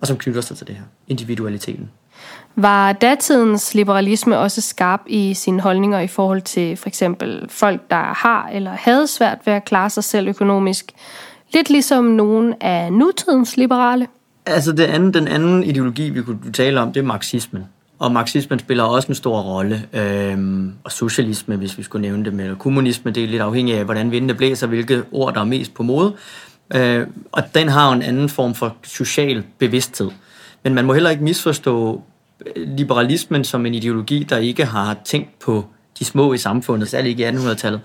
Og 0.00 0.06
som 0.06 0.16
knytter 0.16 0.40
sig 0.40 0.56
til 0.56 0.66
det 0.66 0.74
her, 0.74 0.82
individualiteten. 1.08 1.90
Var 2.56 2.92
datidens 2.92 3.74
liberalisme 3.74 4.38
også 4.38 4.60
skarp 4.60 5.00
i 5.06 5.34
sine 5.34 5.60
holdninger 5.60 6.00
i 6.00 6.06
forhold 6.06 6.42
til 6.42 6.76
for 6.76 6.88
eksempel 6.88 7.46
folk, 7.48 7.90
der 7.90 8.14
har 8.14 8.50
eller 8.52 8.70
havde 8.70 9.06
svært 9.06 9.38
ved 9.44 9.52
at 9.52 9.64
klare 9.64 9.90
sig 9.90 10.04
selv 10.04 10.28
økonomisk? 10.28 10.92
Lidt 11.54 11.70
ligesom 11.70 12.04
nogen 12.04 12.54
af 12.60 12.92
nutidens 12.92 13.56
liberale? 13.56 14.06
Altså 14.46 14.72
det 14.72 14.84
anden, 14.84 15.14
den 15.14 15.28
anden 15.28 15.64
ideologi, 15.64 16.10
vi 16.10 16.22
kunne 16.22 16.52
tale 16.52 16.80
om, 16.80 16.92
det 16.92 17.00
er 17.00 17.04
marxismen. 17.04 17.64
Og 17.98 18.12
marxismen 18.12 18.58
spiller 18.58 18.84
også 18.84 19.08
en 19.08 19.14
stor 19.14 19.40
rolle. 19.40 19.88
Øhm, 19.92 20.72
og 20.84 20.92
socialisme, 20.92 21.56
hvis 21.56 21.78
vi 21.78 21.82
skulle 21.82 22.02
nævne 22.02 22.24
det 22.24 22.32
med. 22.32 22.50
Og 22.50 22.58
kommunisme, 22.58 23.10
det 23.10 23.24
er 23.24 23.28
lidt 23.28 23.42
afhængigt 23.42 23.78
af, 23.78 23.84
hvordan 23.84 24.10
vindene 24.10 24.34
blæser, 24.34 24.66
hvilke 24.66 25.02
ord, 25.12 25.34
der 25.34 25.40
er 25.40 25.44
mest 25.44 25.74
på 25.74 25.82
mode. 25.82 26.14
Øh, 26.74 27.06
og 27.32 27.42
den 27.54 27.68
har 27.68 27.92
en 27.92 28.02
anden 28.02 28.28
form 28.28 28.54
for 28.54 28.76
social 28.82 29.44
bevidsthed. 29.58 30.10
Men 30.62 30.74
man 30.74 30.84
må 30.84 30.92
heller 30.92 31.10
ikke 31.10 31.24
misforstå 31.24 32.02
øh, 32.46 32.68
liberalismen 32.76 33.44
som 33.44 33.66
en 33.66 33.74
ideologi, 33.74 34.22
der 34.22 34.36
ikke 34.36 34.64
har 34.64 34.96
tænkt 35.04 35.38
på 35.38 35.64
de 35.98 36.04
små 36.04 36.32
i 36.32 36.38
samfundet, 36.38 36.88
særligt 36.88 37.20
ikke 37.20 37.30
i 37.30 37.36
1800-tallet. 37.36 37.80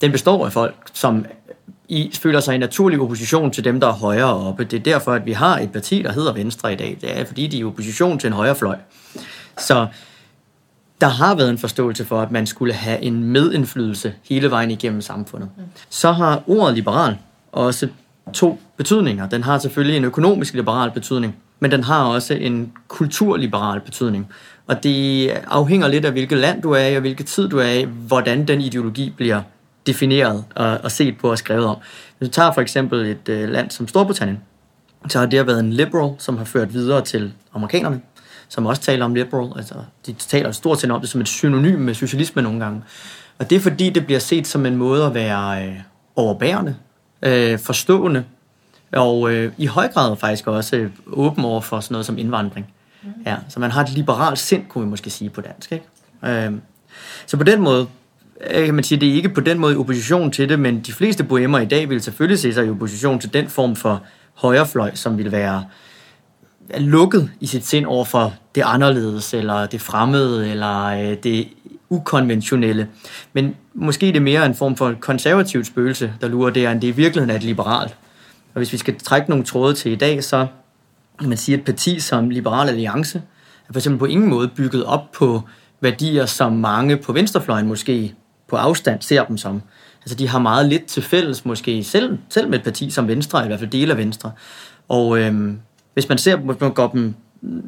Den 0.00 0.12
består 0.12 0.46
af 0.46 0.52
folk, 0.52 0.74
som 0.92 1.26
i, 1.88 2.10
føler 2.14 2.40
sig 2.40 2.54
i 2.54 2.58
naturlig 2.58 3.00
opposition 3.00 3.50
til 3.50 3.64
dem, 3.64 3.80
der 3.80 3.86
er 3.86 3.92
højere 3.92 4.34
oppe. 4.34 4.64
Det 4.64 4.76
er 4.78 4.82
derfor, 4.82 5.12
at 5.12 5.26
vi 5.26 5.32
har 5.32 5.58
et 5.58 5.72
parti, 5.72 6.02
der 6.02 6.12
hedder 6.12 6.32
Venstre 6.32 6.72
i 6.72 6.76
dag. 6.76 6.98
Det 7.00 7.20
er, 7.20 7.24
fordi 7.24 7.46
de 7.46 7.56
er 7.56 7.60
i 7.60 7.64
opposition 7.64 8.18
til 8.18 8.26
en 8.26 8.32
højre 8.32 8.54
fløj. 8.54 8.76
Så 9.58 9.86
der 11.00 11.06
har 11.06 11.34
været 11.34 11.50
en 11.50 11.58
forståelse 11.58 12.04
for, 12.04 12.20
at 12.20 12.30
man 12.30 12.46
skulle 12.46 12.74
have 12.74 13.02
en 13.02 13.24
medindflydelse 13.24 14.14
hele 14.30 14.50
vejen 14.50 14.70
igennem 14.70 15.00
samfundet. 15.00 15.48
Så 15.88 16.12
har 16.12 16.42
ordet 16.46 16.74
liberal 16.74 17.16
også 17.52 17.88
to 18.32 18.60
betydninger. 18.76 19.28
Den 19.28 19.42
har 19.42 19.58
selvfølgelig 19.58 19.96
en 19.96 20.04
økonomisk 20.04 20.54
liberal 20.54 20.90
betydning, 20.90 21.36
men 21.60 21.70
den 21.70 21.84
har 21.84 22.04
også 22.04 22.34
en 22.34 22.72
kulturliberal 22.88 23.80
betydning. 23.80 24.28
Og 24.66 24.82
det 24.82 25.30
afhænger 25.30 25.88
lidt 25.88 26.04
af, 26.04 26.12
hvilket 26.12 26.38
land 26.38 26.62
du 26.62 26.70
er 26.70 26.86
i, 26.86 26.94
og 26.94 27.00
hvilket 27.00 27.26
tid 27.26 27.48
du 27.48 27.58
er 27.58 27.70
i, 27.70 27.84
hvordan 27.84 28.48
den 28.48 28.60
ideologi 28.60 29.10
bliver 29.16 29.42
defineret 29.86 30.44
og, 30.54 30.78
og 30.82 30.90
set 30.90 31.18
på 31.18 31.30
og 31.30 31.38
skrevet 31.38 31.66
om. 31.66 31.76
Hvis 32.18 32.28
du 32.28 32.32
tager 32.32 32.52
for 32.52 32.60
eksempel 32.60 33.06
et 33.06 33.28
øh, 33.28 33.48
land 33.48 33.70
som 33.70 33.88
Storbritannien, 33.88 34.40
så 35.08 35.18
har 35.18 35.26
det 35.26 35.46
været 35.46 35.60
en 35.60 35.72
liberal, 35.72 36.14
som 36.18 36.36
har 36.36 36.44
ført 36.44 36.74
videre 36.74 37.00
til 37.00 37.32
amerikanerne, 37.54 38.00
som 38.54 38.66
også 38.66 38.82
taler 38.82 39.04
om 39.04 39.14
liberal. 39.14 39.52
Altså, 39.56 39.74
de 40.06 40.12
taler 40.12 40.52
stort 40.52 40.80
set 40.80 40.90
om 40.90 41.00
det 41.00 41.08
som 41.08 41.20
et 41.20 41.28
synonym 41.28 41.78
med 41.78 41.94
socialisme 41.94 42.42
nogle 42.42 42.60
gange. 42.60 42.82
Og 43.38 43.50
det 43.50 43.56
er 43.56 43.60
fordi, 43.60 43.90
det 43.90 44.06
bliver 44.06 44.18
set 44.18 44.46
som 44.46 44.66
en 44.66 44.76
måde 44.76 45.06
at 45.06 45.14
være 45.14 45.66
øh, 45.66 45.74
overbærende, 46.16 46.76
øh, 47.22 47.58
forstående, 47.58 48.24
og 48.92 49.32
øh, 49.32 49.52
i 49.58 49.66
høj 49.66 49.88
grad 49.88 50.16
faktisk 50.16 50.46
også 50.46 50.76
øh, 50.76 50.90
åben 51.06 51.44
over 51.44 51.60
for 51.60 51.80
sådan 51.80 51.92
noget 51.92 52.06
som 52.06 52.18
indvandring. 52.18 52.66
Mm. 53.02 53.08
Ja, 53.26 53.36
så 53.48 53.60
man 53.60 53.70
har 53.70 53.82
et 53.82 53.90
liberalt 53.90 54.38
sind, 54.38 54.64
kunne 54.68 54.84
vi 54.84 54.90
måske 54.90 55.10
sige 55.10 55.30
på 55.30 55.40
dansk. 55.40 55.72
Ikke? 55.72 55.84
Øh, 56.24 56.52
så 57.26 57.36
på 57.36 57.44
den 57.44 57.60
måde 57.60 57.86
øh, 58.50 58.64
kan 58.64 58.74
man 58.74 58.84
sige, 58.84 59.00
det 59.00 59.08
er 59.08 59.14
ikke 59.14 59.28
på 59.28 59.40
den 59.40 59.58
måde 59.58 59.74
i 59.74 59.76
opposition 59.76 60.30
til 60.30 60.48
det, 60.48 60.58
men 60.58 60.80
de 60.80 60.92
fleste 60.92 61.24
bohemer 61.24 61.58
i 61.58 61.66
dag 61.66 61.88
vil 61.88 62.00
selvfølgelig 62.00 62.38
se 62.38 62.52
sig 62.52 62.66
i 62.66 62.70
opposition 62.70 63.18
til 63.18 63.32
den 63.32 63.48
form 63.48 63.76
for 63.76 64.02
højrefløj, 64.34 64.94
som 64.94 65.18
vil 65.18 65.32
være 65.32 65.64
lukket 66.78 67.30
i 67.40 67.46
sit 67.46 67.66
sind 67.66 67.86
over 67.86 68.04
for 68.04 68.34
det 68.54 68.62
anderledes, 68.66 69.34
eller 69.34 69.66
det 69.66 69.80
fremmede, 69.80 70.50
eller 70.50 70.84
øh, 70.84 71.16
det 71.22 71.48
ukonventionelle. 71.88 72.88
Men 73.32 73.56
måske 73.74 74.06
det 74.06 74.16
er 74.16 74.20
mere 74.20 74.46
en 74.46 74.54
form 74.54 74.76
for 74.76 74.94
konservativt 75.00 75.66
spøgelse, 75.66 76.12
der 76.20 76.28
lurer 76.28 76.50
der, 76.50 76.70
end 76.70 76.80
det 76.80 76.88
i 76.88 76.90
virkeligheden 76.90 77.30
er 77.30 77.36
et 77.36 77.42
liberalt. 77.44 77.96
Og 78.54 78.58
hvis 78.58 78.72
vi 78.72 78.78
skal 78.78 78.98
trække 78.98 79.30
nogle 79.30 79.44
tråde 79.44 79.74
til 79.74 79.92
i 79.92 79.96
dag, 79.96 80.24
så 80.24 80.46
kan 81.18 81.28
man 81.28 81.38
sige, 81.38 81.54
at 81.54 81.58
et 81.58 81.64
parti 81.64 82.00
som 82.00 82.30
Liberal 82.30 82.68
Alliance 82.68 83.22
er 83.68 83.72
for 83.72 83.80
eksempel 83.80 83.98
på 83.98 84.04
ingen 84.04 84.28
måde 84.28 84.48
bygget 84.48 84.84
op 84.84 85.12
på 85.12 85.42
værdier, 85.80 86.26
som 86.26 86.52
mange 86.52 86.96
på 86.96 87.12
venstrefløjen 87.12 87.66
måske 87.66 88.14
på 88.48 88.56
afstand 88.56 89.02
ser 89.02 89.24
dem 89.24 89.38
som. 89.38 89.62
Altså 90.00 90.16
de 90.16 90.28
har 90.28 90.38
meget 90.38 90.66
lidt 90.66 90.86
til 90.86 91.02
fælles 91.02 91.44
måske, 91.44 91.84
selv, 91.84 92.18
selv 92.28 92.48
med 92.48 92.58
et 92.58 92.64
parti 92.64 92.90
som 92.90 93.08
Venstre, 93.08 93.44
i 93.44 93.46
hvert 93.46 93.58
fald 93.58 93.70
dele 93.70 93.92
af 93.92 93.98
Venstre. 93.98 94.32
Og 94.88 95.18
øhm, 95.18 95.58
hvis 95.94 96.08
man 96.08 96.18
ser, 96.18 96.36
hvis 96.36 96.60
man 96.60 96.72
går 96.72 96.88
dem 96.88 97.14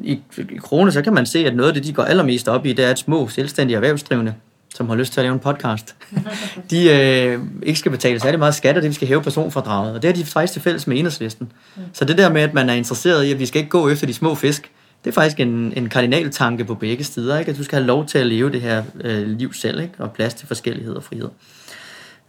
i, 0.03 0.19
i 0.37 0.57
krone, 0.57 0.91
så 0.91 1.01
kan 1.01 1.13
man 1.13 1.25
se, 1.25 1.39
at 1.39 1.55
noget 1.55 1.67
af 1.67 1.73
det, 1.73 1.83
de 1.83 1.93
går 1.93 2.03
allermest 2.03 2.47
op 2.47 2.65
i, 2.65 2.73
det 2.73 2.85
er 2.85 2.89
at 2.89 2.99
små 2.99 3.27
selvstændige 3.27 3.75
erhvervsdrivende, 3.75 4.33
som 4.75 4.89
har 4.89 4.95
lyst 4.95 5.13
til 5.13 5.19
at 5.19 5.23
lave 5.23 5.33
en 5.33 5.39
podcast, 5.39 5.95
de 6.71 6.91
øh, 6.91 7.39
ikke 7.63 7.79
skal 7.79 7.91
betale 7.91 8.19
særlig 8.19 8.39
meget 8.39 8.55
skat, 8.55 8.77
og 8.77 8.81
det 8.81 8.89
vi 8.89 8.95
skal 8.95 9.07
hæve 9.07 9.21
personfordraget. 9.21 9.95
Og 9.95 10.01
det 10.01 10.09
er 10.09 10.13
de 10.13 10.25
faktisk 10.25 10.53
til 10.53 10.61
fælles 10.61 10.87
med 10.87 10.97
enhedslisten. 10.97 11.51
Så 11.93 12.05
det 12.05 12.17
der 12.17 12.29
med, 12.29 12.41
at 12.41 12.53
man 12.53 12.69
er 12.69 12.73
interesseret 12.73 13.23
i, 13.23 13.31
at 13.31 13.39
vi 13.39 13.45
skal 13.45 13.59
ikke 13.59 13.69
gå 13.69 13.89
efter 13.89 14.07
de 14.07 14.13
små 14.13 14.35
fisk, 14.35 14.71
det 15.03 15.09
er 15.09 15.13
faktisk 15.13 15.39
en, 15.39 15.73
en 15.75 15.89
kardinaltanke 15.89 16.65
på 16.65 16.75
begge 16.75 17.03
sider, 17.03 17.39
ikke? 17.39 17.51
at 17.51 17.57
du 17.57 17.63
skal 17.63 17.77
have 17.77 17.87
lov 17.87 18.05
til 18.05 18.17
at 18.17 18.27
leve 18.27 18.51
det 18.51 18.61
her 18.61 18.83
øh, 19.01 19.27
liv 19.27 19.53
selv, 19.53 19.79
ikke? 19.79 19.93
og 19.97 20.11
plads 20.11 20.33
til 20.33 20.47
forskellighed 20.47 20.95
og 20.95 21.03
frihed. 21.03 21.29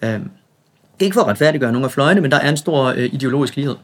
Øh, 0.04 0.20
ikke 1.00 1.14
for 1.14 1.20
at 1.20 1.26
retfærdiggøre 1.26 1.72
nogle 1.72 1.84
af 1.84 1.90
fløjene, 1.90 2.20
men 2.20 2.30
der 2.30 2.36
er 2.36 2.48
en 2.48 2.56
stor 2.56 2.84
øh, 2.84 3.04
ideologisk 3.04 3.56
lighed. 3.56 3.76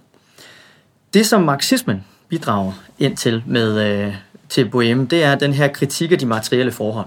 Det, 1.14 1.26
som 1.26 1.42
marxismen 1.42 2.04
bidrager 2.28 2.72
ind 2.98 3.16
til 3.16 3.42
med, 3.46 3.80
øh, 3.80 4.14
til 4.48 4.64
Bohème, 4.64 5.06
det 5.06 5.24
er 5.24 5.34
den 5.34 5.52
her 5.52 5.68
kritik 5.68 6.12
af 6.12 6.18
de 6.18 6.26
materielle 6.26 6.72
forhold. 6.72 7.06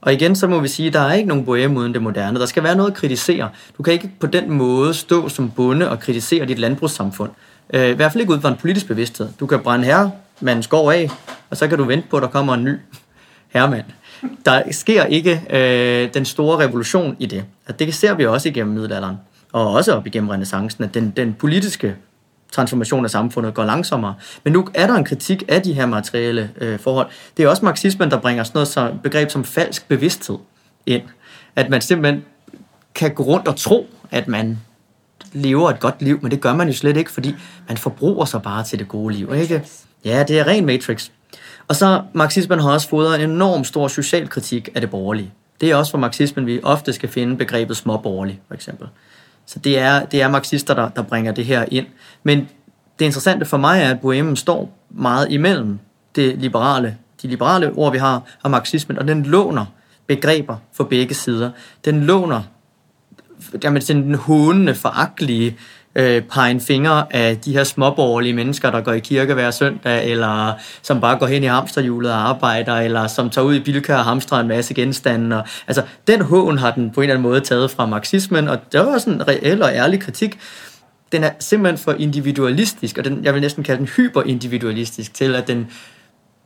Og 0.00 0.12
igen, 0.12 0.36
så 0.36 0.46
må 0.46 0.60
vi 0.60 0.68
sige, 0.68 0.86
at 0.86 0.92
der 0.92 1.00
er 1.00 1.12
ikke 1.12 1.28
nogen 1.28 1.44
bohème 1.44 1.78
uden 1.78 1.94
det 1.94 2.02
moderne. 2.02 2.40
Der 2.40 2.46
skal 2.46 2.62
være 2.62 2.76
noget 2.76 2.90
at 2.90 2.96
kritisere. 2.96 3.50
Du 3.78 3.82
kan 3.82 3.92
ikke 3.92 4.10
på 4.20 4.26
den 4.26 4.50
måde 4.50 4.94
stå 4.94 5.28
som 5.28 5.50
bonde 5.50 5.90
og 5.90 6.00
kritisere 6.00 6.46
dit 6.46 6.58
landbrugssamfund. 6.58 7.30
Øh, 7.72 7.90
I 7.90 7.92
hvert 7.92 8.12
fald 8.12 8.20
ikke 8.20 8.32
ud 8.32 8.40
fra 8.40 8.48
en 8.48 8.56
politisk 8.56 8.86
bevidsthed. 8.86 9.28
Du 9.40 9.46
kan 9.46 9.60
brænde 9.60 9.84
her, 9.84 10.10
man 10.40 10.62
skov 10.62 10.90
af, 10.90 11.10
og 11.50 11.56
så 11.56 11.68
kan 11.68 11.78
du 11.78 11.84
vente 11.84 12.08
på, 12.10 12.16
at 12.16 12.22
der 12.22 12.28
kommer 12.28 12.54
en 12.54 12.64
ny 12.64 12.76
herremand. 13.48 13.84
Der 14.44 14.62
sker 14.70 15.04
ikke 15.04 15.42
øh, 15.50 16.14
den 16.14 16.24
store 16.24 16.58
revolution 16.66 17.16
i 17.18 17.26
det. 17.26 17.44
Og 17.68 17.78
det 17.78 17.94
ser 17.94 18.14
vi 18.14 18.26
også 18.26 18.48
igennem 18.48 18.74
middelalderen, 18.74 19.16
og 19.52 19.70
også 19.72 19.92
op 19.92 20.06
igennem 20.06 20.30
renaissancen, 20.30 20.84
at 20.84 20.94
den, 20.94 21.12
den 21.16 21.34
politiske 21.34 21.94
transformation 22.54 23.04
af 23.04 23.10
samfundet 23.10 23.54
går 23.54 23.64
langsommere. 23.64 24.14
Men 24.44 24.52
nu 24.52 24.68
er 24.74 24.86
der 24.86 24.94
en 24.94 25.04
kritik 25.04 25.42
af 25.48 25.62
de 25.62 25.72
her 25.72 25.86
materielle 25.86 26.50
øh, 26.60 26.78
forhold. 26.78 27.06
Det 27.36 27.44
er 27.44 27.48
også 27.48 27.64
marxismen, 27.64 28.10
der 28.10 28.20
bringer 28.20 28.44
sådan 28.44 28.56
noget 28.56 28.68
så 28.68 28.92
begreb 29.02 29.30
som 29.30 29.44
falsk 29.44 29.88
bevidsthed 29.88 30.38
ind. 30.86 31.02
At 31.56 31.70
man 31.70 31.80
simpelthen 31.80 32.24
kan 32.94 33.14
gå 33.14 33.22
rundt 33.22 33.48
og 33.48 33.56
tro, 33.56 33.86
at 34.10 34.28
man 34.28 34.58
lever 35.32 35.70
et 35.70 35.80
godt 35.80 36.02
liv, 36.02 36.18
men 36.22 36.30
det 36.30 36.40
gør 36.40 36.54
man 36.54 36.68
jo 36.68 36.74
slet 36.74 36.96
ikke, 36.96 37.10
fordi 37.10 37.34
man 37.68 37.76
forbruger 37.76 38.24
sig 38.24 38.42
bare 38.42 38.64
til 38.64 38.78
det 38.78 38.88
gode 38.88 39.14
liv. 39.14 39.34
Ikke? 39.34 39.62
Ja, 40.04 40.24
det 40.28 40.38
er 40.38 40.46
ren 40.46 40.66
matrix. 40.66 41.10
Og 41.68 41.76
så 41.76 42.02
marxismen 42.12 42.58
har 42.60 42.70
også 42.70 42.88
fået 42.88 43.22
en 43.22 43.30
enorm 43.30 43.64
stor 43.64 43.88
social 43.88 44.28
kritik 44.28 44.68
af 44.74 44.80
det 44.80 44.90
borgerlige. 44.90 45.32
Det 45.60 45.70
er 45.70 45.76
også 45.76 45.90
for 45.90 45.98
marxismen, 45.98 46.46
vi 46.46 46.60
ofte 46.62 46.92
skal 46.92 47.08
finde 47.08 47.36
begrebet 47.36 47.76
småborgerlig, 47.76 48.40
for 48.48 48.54
eksempel. 48.54 48.88
Så 49.46 49.58
det 49.58 49.78
er, 49.78 50.04
det 50.04 50.22
er 50.22 50.28
marxister, 50.28 50.74
der, 50.74 50.88
der 50.88 51.02
bringer 51.02 51.32
det 51.32 51.44
her 51.44 51.64
ind. 51.70 51.86
Men 52.22 52.48
det 52.98 53.04
interessante 53.04 53.44
for 53.44 53.56
mig 53.56 53.82
er, 53.82 53.90
at 53.90 54.00
Bohemen 54.00 54.36
står 54.36 54.78
meget 54.90 55.26
imellem 55.30 55.78
det 56.16 56.38
liberale, 56.38 56.96
de 57.22 57.28
liberale 57.28 57.72
ord, 57.72 57.92
vi 57.92 57.98
har, 57.98 58.22
og 58.42 58.50
marxismen, 58.50 58.98
og 58.98 59.08
den 59.08 59.22
låner 59.22 59.66
begreber 60.06 60.56
for 60.72 60.84
begge 60.84 61.14
sider. 61.14 61.50
Den 61.84 62.04
låner 62.04 62.42
jamen, 63.62 63.82
den 63.82 64.14
hånende, 64.14 64.74
foragtelige 64.74 65.56
øh, 65.96 66.22
pege 66.22 66.60
fingre 66.60 67.06
af 67.10 67.38
de 67.38 67.52
her 67.52 67.64
småborgerlige 67.64 68.32
mennesker, 68.32 68.70
der 68.70 68.80
går 68.80 68.92
i 68.92 68.98
kirke 68.98 69.34
hver 69.34 69.50
søndag, 69.50 70.10
eller 70.10 70.52
som 70.82 71.00
bare 71.00 71.18
går 71.18 71.26
hen 71.26 71.42
i 71.42 71.46
hamsterhjulet 71.46 72.12
og 72.12 72.28
arbejder, 72.28 72.74
eller 72.74 73.06
som 73.06 73.30
tager 73.30 73.46
ud 73.46 73.54
i 73.54 73.60
Bilka 73.60 73.94
og 73.94 74.04
hamstrer 74.04 74.40
en 74.40 74.48
masse 74.48 74.74
genstande. 74.74 75.36
Og, 75.36 75.44
altså, 75.66 75.82
den 76.06 76.20
hån 76.20 76.58
har 76.58 76.70
den 76.70 76.90
på 76.90 77.00
en 77.00 77.02
eller 77.02 77.14
anden 77.14 77.30
måde 77.30 77.40
taget 77.40 77.70
fra 77.70 77.86
marxismen, 77.86 78.48
og 78.48 78.58
det 78.72 78.80
var 78.80 78.86
også 78.86 79.10
en 79.10 79.28
reel 79.28 79.62
og 79.62 79.70
ærlig 79.72 80.00
kritik. 80.00 80.38
Den 81.12 81.24
er 81.24 81.30
simpelthen 81.38 81.78
for 81.78 81.92
individualistisk, 81.92 82.98
og 82.98 83.04
den, 83.04 83.24
jeg 83.24 83.34
vil 83.34 83.42
næsten 83.42 83.64
kalde 83.64 83.78
den 83.78 83.88
hyperindividualistisk, 83.96 85.14
til 85.14 85.34
at 85.34 85.48
den 85.48 85.66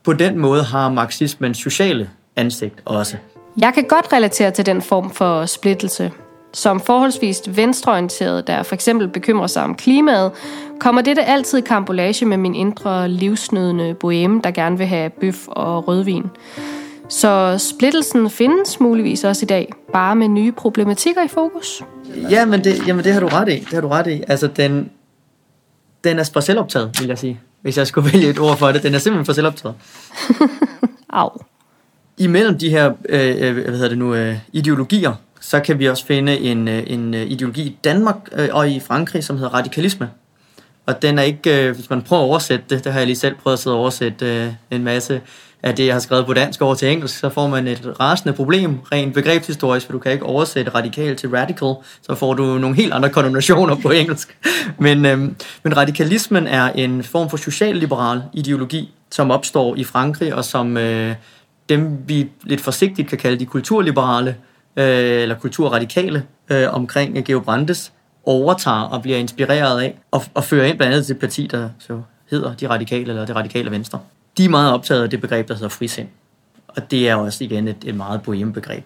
på 0.04 0.12
den 0.12 0.38
måde 0.38 0.62
har 0.62 0.88
marxismens 0.88 1.58
sociale 1.58 2.10
ansigt 2.36 2.74
også. 2.84 3.16
Jeg 3.60 3.74
kan 3.74 3.84
godt 3.84 4.12
relatere 4.12 4.50
til 4.50 4.66
den 4.66 4.82
form 4.82 5.10
for 5.10 5.46
splittelse. 5.46 6.10
Som 6.52 6.80
forholdsvis 6.80 7.42
venstreorienteret, 7.46 8.46
der 8.46 8.62
for 8.62 8.74
eksempel 8.74 9.08
bekymrer 9.08 9.46
sig 9.46 9.64
om 9.64 9.74
klimaet, 9.74 10.32
kommer 10.80 11.02
dette 11.02 11.24
altid 11.24 11.58
i 11.58 11.60
kambolage 11.60 12.26
med 12.26 12.36
min 12.36 12.54
indre 12.54 13.08
livsnødende 13.08 13.94
boheme, 13.94 14.40
der 14.44 14.50
gerne 14.50 14.78
vil 14.78 14.86
have 14.86 15.10
bøf 15.10 15.48
og 15.48 15.88
rødvin. 15.88 16.24
Så 17.08 17.58
splittelsen 17.58 18.30
findes 18.30 18.80
muligvis 18.80 19.24
også 19.24 19.44
i 19.44 19.46
dag, 19.46 19.72
bare 19.92 20.16
med 20.16 20.28
nye 20.28 20.52
problematikker 20.52 21.24
i 21.24 21.28
fokus. 21.28 21.82
Ja, 22.30 22.44
men 22.44 22.64
det, 22.64 22.86
jamen 22.86 23.04
det 23.04 23.12
har 23.12 23.20
du 23.20 23.26
ret 23.26 23.48
i. 23.48 23.58
Det 23.58 23.72
har 23.72 23.80
du 23.80 23.88
ret 23.88 24.06
i. 24.06 24.22
Altså, 24.28 24.46
den, 24.46 24.90
den 26.04 26.18
er 26.18 26.30
for 26.32 26.40
selvoptaget, 26.40 26.90
vil 27.00 27.08
jeg 27.08 27.18
sige. 27.18 27.40
Hvis 27.62 27.78
jeg 27.78 27.86
skulle 27.86 28.08
vælge 28.12 28.28
et 28.30 28.38
ord 28.38 28.56
for 28.56 28.72
det. 28.72 28.82
Den 28.82 28.94
er 28.94 28.98
simpelthen 28.98 29.26
for 29.26 29.32
selvoptaget. 29.32 29.74
Au. 31.10 31.30
Imellem 32.18 32.58
de 32.58 32.70
her 32.70 32.92
øh, 33.08 33.36
øh, 33.40 33.54
hvad 33.54 33.72
hedder 33.72 33.88
det 33.88 33.98
nu, 33.98 34.14
øh, 34.14 34.36
ideologier, 34.52 35.12
så 35.40 35.60
kan 35.60 35.78
vi 35.78 35.88
også 35.88 36.06
finde 36.06 36.38
en, 36.38 36.68
øh, 36.68 36.82
en 36.86 37.14
øh, 37.14 37.22
ideologi 37.22 37.62
i 37.62 37.78
Danmark 37.84 38.16
øh, 38.32 38.48
og 38.52 38.70
i 38.70 38.80
Frankrig, 38.80 39.24
som 39.24 39.36
hedder 39.36 39.54
radikalisme. 39.54 40.10
Og 40.86 41.02
den 41.02 41.18
er 41.18 41.22
ikke, 41.22 41.72
hvis 41.72 41.90
man 41.90 42.02
prøver 42.02 42.22
at 42.22 42.26
oversætte 42.26 42.64
det, 42.70 42.84
det 42.84 42.92
har 42.92 43.00
jeg 43.00 43.06
lige 43.06 43.16
selv 43.16 43.34
prøvet 43.34 43.56
at 43.56 43.58
sidde 43.58 43.76
og 43.76 43.80
oversætte 43.80 44.56
en 44.70 44.84
masse 44.84 45.20
af 45.62 45.74
det, 45.74 45.86
jeg 45.86 45.94
har 45.94 46.00
skrevet 46.00 46.26
på 46.26 46.34
dansk 46.34 46.62
over 46.62 46.74
til 46.74 46.92
engelsk, 46.92 47.18
så 47.18 47.28
får 47.28 47.48
man 47.48 47.66
et 47.68 47.94
rasende 48.00 48.32
problem, 48.32 48.78
rent 48.92 49.14
begrebshistorisk, 49.14 49.86
for 49.86 49.92
du 49.92 49.98
kan 49.98 50.12
ikke 50.12 50.24
oversætte 50.24 50.74
radikal 50.74 51.16
til 51.16 51.28
radical, 51.28 51.74
så 52.02 52.14
får 52.14 52.34
du 52.34 52.58
nogle 52.58 52.76
helt 52.76 52.92
andre 52.92 53.10
konnotationer 53.10 53.76
på 53.82 53.90
engelsk. 53.90 54.38
Men, 54.78 55.06
øhm, 55.06 55.36
men 55.62 55.76
radikalismen 55.76 56.46
er 56.46 56.68
en 56.68 57.02
form 57.02 57.30
for 57.30 57.36
socialliberal 57.36 58.22
ideologi, 58.32 58.94
som 59.10 59.30
opstår 59.30 59.76
i 59.76 59.84
Frankrig, 59.84 60.34
og 60.34 60.44
som 60.44 60.76
øh, 60.76 61.14
dem, 61.68 61.98
vi 62.06 62.28
lidt 62.42 62.60
forsigtigt 62.60 63.08
kan 63.08 63.18
kalde 63.18 63.38
de 63.38 63.46
kulturliberale, 63.46 64.36
øh, 64.78 65.22
eller 65.22 65.34
kulturradikale, 65.34 66.24
øh, 66.50 66.74
omkring 66.74 67.24
Geo 67.24 67.40
Brandes, 67.40 67.92
overtager 68.24 68.82
og 68.82 69.02
bliver 69.02 69.18
inspireret 69.18 69.80
af, 69.80 69.98
og, 70.10 70.22
og 70.34 70.44
fører 70.44 70.66
ind 70.66 70.76
blandt 70.76 70.94
andet 70.94 71.06
til 71.06 71.14
et 71.14 71.20
parti, 71.20 71.46
der 71.46 71.68
så 71.78 72.00
hedder 72.30 72.54
de 72.54 72.68
radikale, 72.68 73.08
eller 73.08 73.26
det 73.26 73.36
radikale 73.36 73.70
venstre 73.70 73.98
de 74.38 74.44
er 74.44 74.48
meget 74.48 74.72
optaget 74.72 75.02
af 75.02 75.10
det 75.10 75.20
begreb, 75.20 75.48
der 75.48 75.54
hedder 75.54 75.68
frisind. 75.68 76.08
Og 76.68 76.90
det 76.90 77.08
er 77.08 77.14
også 77.14 77.44
igen 77.44 77.68
et, 77.68 77.76
et 77.84 77.94
meget 77.94 78.22
boheme 78.22 78.52
begreb. 78.52 78.84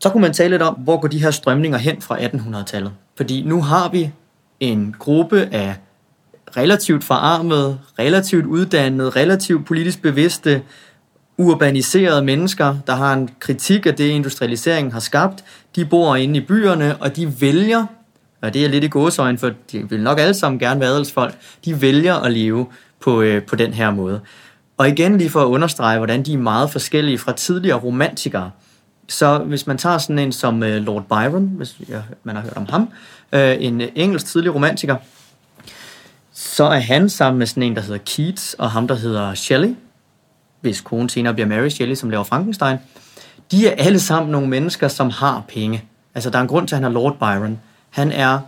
Så 0.00 0.10
kunne 0.10 0.20
man 0.20 0.32
tale 0.32 0.50
lidt 0.50 0.62
om, 0.62 0.74
hvor 0.74 1.00
går 1.00 1.08
de 1.08 1.22
her 1.22 1.30
strømninger 1.30 1.78
hen 1.78 2.02
fra 2.02 2.18
1800-tallet. 2.18 2.92
Fordi 3.16 3.42
nu 3.42 3.62
har 3.62 3.88
vi 3.88 4.12
en 4.60 4.94
gruppe 4.98 5.48
af 5.52 5.74
relativt 6.56 7.04
forarmede, 7.04 7.78
relativt 7.98 8.46
uddannede, 8.46 9.10
relativt 9.10 9.66
politisk 9.66 10.02
bevidste, 10.02 10.62
urbaniserede 11.40 12.22
mennesker, 12.22 12.76
der 12.86 12.94
har 12.94 13.12
en 13.12 13.30
kritik 13.40 13.86
af 13.86 13.94
det, 13.94 14.04
industrialiseringen 14.04 14.92
har 14.92 15.00
skabt. 15.00 15.44
De 15.76 15.84
bor 15.84 16.16
inde 16.16 16.36
i 16.36 16.40
byerne, 16.40 16.96
og 16.96 17.16
de 17.16 17.40
vælger, 17.40 17.86
og 18.42 18.54
det 18.54 18.64
er 18.64 18.68
lidt 18.68 18.84
i 18.84 18.88
gåsøjne, 18.88 19.38
for 19.38 19.50
de 19.72 19.90
vil 19.90 20.02
nok 20.02 20.20
alle 20.20 20.34
sammen 20.34 20.58
gerne 20.58 20.80
være 20.80 20.88
adelsfolk, 20.88 21.34
de 21.64 21.80
vælger 21.80 22.14
at 22.14 22.32
leve 22.32 22.66
på, 23.00 23.20
øh, 23.20 23.42
på 23.42 23.56
den 23.56 23.72
her 23.72 23.90
måde. 23.90 24.20
Og 24.76 24.88
igen 24.88 25.18
lige 25.18 25.30
for 25.30 25.40
at 25.40 25.46
understrege, 25.46 25.96
hvordan 25.98 26.22
de 26.22 26.32
er 26.32 26.38
meget 26.38 26.70
forskellige 26.70 27.18
fra 27.18 27.32
tidligere 27.32 27.78
romantikere. 27.78 28.50
Så 29.08 29.38
hvis 29.38 29.66
man 29.66 29.78
tager 29.78 29.98
sådan 29.98 30.18
en 30.18 30.32
som 30.32 30.62
øh, 30.62 30.82
Lord 30.82 31.04
Byron, 31.08 31.50
hvis 31.56 31.76
ja, 31.88 32.00
man 32.24 32.36
har 32.36 32.42
hørt 32.42 32.56
om 32.56 32.66
ham, 32.70 32.88
øh, 33.32 33.56
en 33.60 33.82
engelsk 33.94 34.26
tidlig 34.26 34.54
romantiker, 34.54 34.96
så 36.32 36.64
er 36.64 36.78
han 36.78 37.08
sammen 37.08 37.38
med 37.38 37.46
sådan 37.46 37.62
en, 37.62 37.76
der 37.76 37.82
hedder 37.82 37.98
Keats, 37.98 38.54
og 38.54 38.70
ham, 38.70 38.88
der 38.88 38.94
hedder 38.94 39.34
Shelley, 39.34 39.74
hvis 40.60 40.80
kone 40.80 41.10
senere 41.10 41.34
bliver 41.34 41.46
Mary 41.46 41.68
Shelley, 41.68 41.94
som 41.94 42.10
laver 42.10 42.24
Frankenstein, 42.24 42.76
de 43.50 43.68
er 43.68 43.84
alle 43.84 44.00
sammen 44.00 44.32
nogle 44.32 44.48
mennesker, 44.48 44.88
som 44.88 45.10
har 45.10 45.44
penge. 45.48 45.84
Altså, 46.14 46.30
der 46.30 46.38
er 46.38 46.42
en 46.42 46.48
grund 46.48 46.68
til, 46.68 46.74
at 46.74 46.82
han 46.82 46.90
er 46.90 46.94
Lord 46.94 47.18
Byron. 47.18 47.60
Han 47.90 48.12
er 48.12 48.38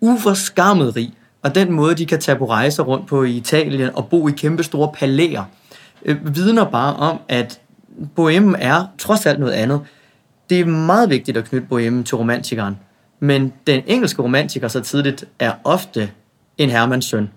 uforskammet 0.00 0.96
rig, 0.96 1.12
og 1.42 1.54
den 1.54 1.72
måde, 1.72 1.94
de 1.94 2.06
kan 2.06 2.20
tage 2.20 2.38
på 2.38 2.48
rejser 2.48 2.82
rundt 2.82 3.06
på 3.06 3.22
i 3.24 3.36
Italien 3.36 3.90
og 3.94 4.08
bo 4.08 4.28
i 4.28 4.32
kæmpe 4.32 4.62
store 4.62 4.92
palæer, 4.94 5.44
øh, 6.04 6.36
vidner 6.36 6.64
bare 6.64 6.96
om, 6.96 7.20
at 7.28 7.60
bohemen 8.14 8.56
er 8.58 8.86
trods 8.98 9.26
alt 9.26 9.40
noget 9.40 9.52
andet. 9.52 9.80
Det 10.50 10.60
er 10.60 10.64
meget 10.64 11.10
vigtigt 11.10 11.36
at 11.36 11.44
knytte 11.44 11.66
bohemen 11.66 12.04
til 12.04 12.16
romantikeren, 12.16 12.78
men 13.20 13.52
den 13.66 13.82
engelske 13.86 14.22
romantiker 14.22 14.68
så 14.68 14.80
tidligt 14.80 15.24
er 15.38 15.52
ofte 15.64 16.10
en 16.58 16.70
Hermans 16.70 17.04
søn, 17.04 17.30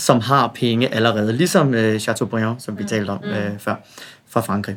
som 0.00 0.20
har 0.20 0.52
penge 0.54 0.94
allerede, 0.94 1.32
ligesom 1.32 1.74
øh, 1.74 2.00
Chateaubriand, 2.00 2.60
som 2.60 2.78
vi 2.78 2.84
talte 2.84 3.10
om 3.10 3.24
øh, 3.24 3.58
før, 3.58 3.74
fra 4.28 4.40
Frankrig. 4.40 4.76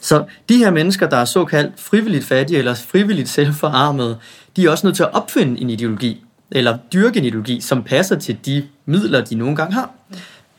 Så 0.00 0.24
de 0.48 0.56
her 0.56 0.70
mennesker, 0.70 1.08
der 1.08 1.16
er 1.16 1.24
såkaldt 1.24 1.80
frivilligt 1.80 2.24
fattige 2.24 2.58
eller 2.58 2.74
frivilligt 2.74 3.28
selvforarmede, 3.28 4.18
de 4.56 4.66
er 4.66 4.70
også 4.70 4.86
nødt 4.86 4.96
til 4.96 5.02
at 5.02 5.14
opfinde 5.14 5.60
en 5.60 5.70
ideologi, 5.70 6.24
eller 6.50 6.78
dyrke 6.92 7.18
en 7.18 7.24
ideologi, 7.24 7.60
som 7.60 7.82
passer 7.82 8.16
til 8.16 8.38
de 8.46 8.64
midler, 8.86 9.24
de 9.24 9.34
nogle 9.34 9.56
gange 9.56 9.74
har. 9.74 9.90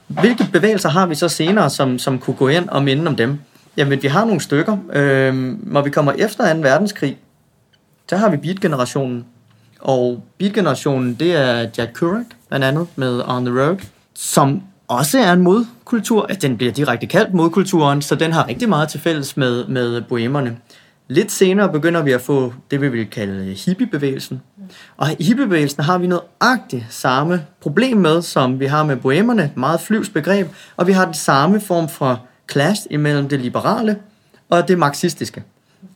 Hvilke 0.07 0.47
bevægelser 0.53 0.89
har 0.89 1.05
vi 1.05 1.15
så 1.15 1.27
senere, 1.27 1.69
som, 1.69 1.99
som 1.99 2.19
kunne 2.19 2.35
gå 2.35 2.47
ind 2.47 2.69
og 2.69 2.83
minde 2.83 3.07
om 3.07 3.15
dem? 3.15 3.39
Jamen, 3.77 4.03
vi 4.03 4.07
har 4.07 4.25
nogle 4.25 4.41
stykker. 4.41 4.77
Øhm, 4.93 5.59
når 5.63 5.81
vi 5.81 5.89
kommer 5.89 6.11
efter 6.11 6.53
2. 6.53 6.59
verdenskrig, 6.59 7.17
så 8.09 8.17
har 8.17 8.29
vi 8.29 8.38
beat-generationen. 8.38 9.25
Og 9.79 10.23
beat-generationen, 10.38 11.13
det 11.13 11.35
er 11.35 11.69
Jack 11.77 11.93
Kerouac, 11.99 12.25
blandt 12.55 12.65
andet, 12.65 12.87
med 12.95 13.21
On 13.27 13.45
the 13.45 13.61
Road, 13.61 13.77
som 14.13 14.61
også 14.87 15.19
er 15.19 15.33
en 15.33 15.41
modkultur. 15.41 16.25
Altså, 16.25 16.47
den 16.47 16.57
bliver 16.57 16.73
direkte 16.73 17.07
kaldt 17.07 17.33
modkulturen, 17.33 18.01
så 18.01 18.15
den 18.15 18.31
har 18.31 18.47
rigtig 18.47 18.69
meget 18.69 18.89
til 18.89 18.99
fælles 18.99 19.37
med, 19.37 19.67
med 19.67 20.01
bohemerne. 20.01 20.57
Lidt 21.07 21.31
senere 21.31 21.71
begynder 21.71 22.01
vi 22.01 22.11
at 22.11 22.21
få 22.21 22.53
det, 22.71 22.81
vi 22.81 22.89
vil 22.89 23.09
kalde 23.09 23.53
hippiebevægelsen. 23.53 24.41
Og 24.97 25.07
i 25.19 25.23
hippiebevægelsen 25.23 25.83
har 25.83 25.97
vi 25.97 26.07
noget 26.07 26.23
agtigt 26.39 26.85
samme 26.89 27.45
problem 27.61 27.97
med, 27.97 28.21
som 28.21 28.59
vi 28.59 28.65
har 28.65 28.83
med 28.83 28.97
bohemerne, 28.97 29.51
meget 29.55 29.81
flyvs 29.81 30.09
begreb, 30.09 30.47
og 30.77 30.87
vi 30.87 30.91
har 30.91 31.05
den 31.05 31.13
samme 31.13 31.61
form 31.61 31.89
for 31.89 32.21
clash 32.51 32.81
imellem 32.89 33.29
det 33.29 33.39
liberale 33.39 33.95
og 34.49 34.67
det 34.67 34.79
marxistiske. 34.79 35.43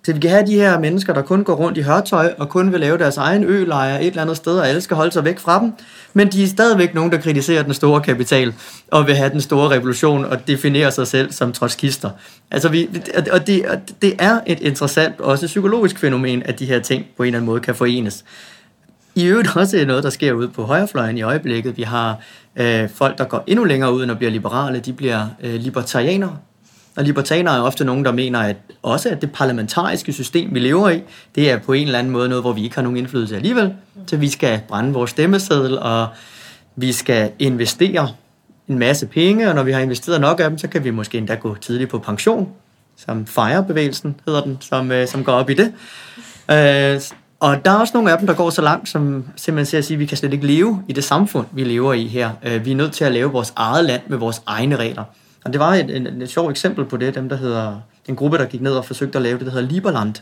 Så 0.05 0.13
vi 0.13 0.19
kan 0.19 0.29
have 0.29 0.45
de 0.45 0.55
her 0.55 0.79
mennesker, 0.79 1.13
der 1.13 1.21
kun 1.21 1.43
går 1.43 1.55
rundt 1.55 1.77
i 1.77 1.81
hørtøj 1.81 2.33
og 2.37 2.49
kun 2.49 2.71
vil 2.71 2.79
lave 2.79 2.97
deres 2.97 3.17
egen 3.17 3.43
ølejr 3.43 3.97
et 3.97 4.07
eller 4.07 4.21
andet 4.21 4.37
sted, 4.37 4.57
og 4.59 4.67
alle 4.67 4.81
skal 4.81 4.97
holde 4.97 5.11
sig 5.11 5.25
væk 5.25 5.39
fra 5.39 5.59
dem. 5.59 5.71
Men 6.13 6.27
de 6.27 6.43
er 6.43 6.47
stadigvæk 6.47 6.93
nogen, 6.93 7.11
der 7.11 7.17
kritiserer 7.17 7.63
den 7.63 7.73
store 7.73 8.01
kapital 8.01 8.53
og 8.91 9.07
vil 9.07 9.15
have 9.15 9.29
den 9.29 9.41
store 9.41 9.69
revolution 9.69 10.25
og 10.25 10.47
definerer 10.47 10.89
sig 10.89 11.07
selv 11.07 11.31
som 11.31 11.51
trotskister. 11.51 12.09
Altså 12.51 12.69
vi, 12.69 12.89
og 13.31 13.47
det, 13.47 13.65
og 13.65 13.77
det 14.01 14.13
er 14.19 14.39
et 14.47 14.59
interessant, 14.59 15.21
også 15.21 15.45
psykologisk 15.47 15.99
fænomen, 15.99 16.43
at 16.45 16.59
de 16.59 16.65
her 16.65 16.79
ting 16.79 17.05
på 17.17 17.23
en 17.23 17.27
eller 17.27 17.37
anden 17.37 17.45
måde 17.45 17.59
kan 17.59 17.75
forenes. 17.75 18.25
I 19.15 19.25
øvrigt 19.25 19.57
også 19.57 19.85
noget, 19.87 20.03
der 20.03 20.09
sker 20.09 20.33
ude 20.33 20.47
på 20.47 20.63
højrefløjen 20.63 21.17
i 21.17 21.21
øjeblikket. 21.21 21.77
Vi 21.77 21.83
har 21.83 22.17
øh, 22.55 22.89
folk, 22.95 23.17
der 23.17 23.23
går 23.23 23.43
endnu 23.47 23.65
længere 23.65 23.93
ud 23.93 24.03
end 24.03 24.11
at 24.11 24.17
blive 24.17 24.31
liberale. 24.31 24.79
De 24.79 24.93
bliver 24.93 25.27
øh, 25.43 25.53
libertarianere, 25.53 26.37
og 26.99 27.05
libertanere 27.05 27.57
er 27.57 27.61
ofte 27.61 27.85
nogen, 27.85 28.05
der 28.05 28.11
mener, 28.11 28.39
at 28.39 28.55
også 28.81 29.09
at 29.09 29.21
det 29.21 29.31
parlamentariske 29.31 30.13
system, 30.13 30.53
vi 30.53 30.59
lever 30.59 30.89
i, 30.89 31.01
det 31.35 31.51
er 31.51 31.57
på 31.57 31.73
en 31.73 31.85
eller 31.85 31.99
anden 31.99 32.13
måde 32.13 32.29
noget, 32.29 32.43
hvor 32.43 32.53
vi 32.53 32.63
ikke 32.63 32.75
har 32.75 32.81
nogen 32.81 32.97
indflydelse 32.97 33.35
alligevel. 33.35 33.73
Så 34.07 34.17
vi 34.17 34.29
skal 34.29 34.61
brænde 34.67 34.93
vores 34.93 35.09
stemmeseddel, 35.09 35.79
og 35.79 36.07
vi 36.75 36.91
skal 36.91 37.31
investere 37.39 38.09
en 38.67 38.79
masse 38.79 39.05
penge, 39.05 39.49
og 39.49 39.55
når 39.55 39.63
vi 39.63 39.71
har 39.71 39.79
investeret 39.79 40.21
nok 40.21 40.39
af 40.39 40.49
dem, 40.49 40.57
så 40.57 40.67
kan 40.67 40.83
vi 40.83 40.89
måske 40.89 41.17
endda 41.17 41.35
gå 41.35 41.55
tidligt 41.55 41.89
på 41.89 41.99
pension, 41.99 42.49
som 42.97 43.27
FIRE-bevægelsen 43.27 44.15
hedder 44.25 44.41
den, 44.41 44.57
som, 44.61 44.91
øh, 44.91 45.07
som 45.07 45.23
går 45.23 45.33
op 45.33 45.49
i 45.49 45.53
det. 45.53 45.73
Øh, 46.51 47.01
og 47.39 47.65
der 47.65 47.71
er 47.71 47.75
også 47.75 47.91
nogle 47.93 48.11
af 48.11 48.17
dem, 48.17 48.27
der 48.27 48.33
går 48.33 48.49
så 48.49 48.61
langt, 48.61 48.89
som 48.89 49.25
simpelthen 49.35 49.65
siger 49.65 49.79
at 49.79 49.85
sige, 49.85 49.95
at 49.95 49.99
vi 49.99 50.05
kan 50.05 50.17
slet 50.17 50.33
ikke 50.33 50.47
leve 50.47 50.83
i 50.87 50.93
det 50.93 51.03
samfund, 51.03 51.45
vi 51.51 51.63
lever 51.63 51.93
i 51.93 52.07
her. 52.07 52.29
Øh, 52.43 52.65
vi 52.65 52.71
er 52.71 52.75
nødt 52.75 52.91
til 52.91 53.03
at 53.03 53.11
lave 53.11 53.31
vores 53.31 53.53
eget 53.55 53.85
land 53.85 54.01
med 54.07 54.17
vores 54.17 54.41
egne 54.45 54.75
regler. 54.75 55.03
Og 55.45 55.53
det 55.53 55.59
var 55.59 55.73
et, 55.73 55.89
et, 55.89 56.07
et, 56.07 56.21
et 56.21 56.29
sjovt 56.29 56.51
eksempel 56.51 56.85
på 56.85 56.97
det, 56.97 57.15
dem 57.15 57.29
der 57.29 57.35
hedder, 57.35 57.79
en 58.07 58.15
gruppe, 58.15 58.37
der 58.37 58.45
gik 58.45 58.61
ned 58.61 58.71
og 58.71 58.85
forsøgte 58.85 59.17
at 59.17 59.21
lave 59.21 59.37
det, 59.37 59.45
der 59.45 59.51
hedder 59.51 59.67
Liberland. 59.67 60.13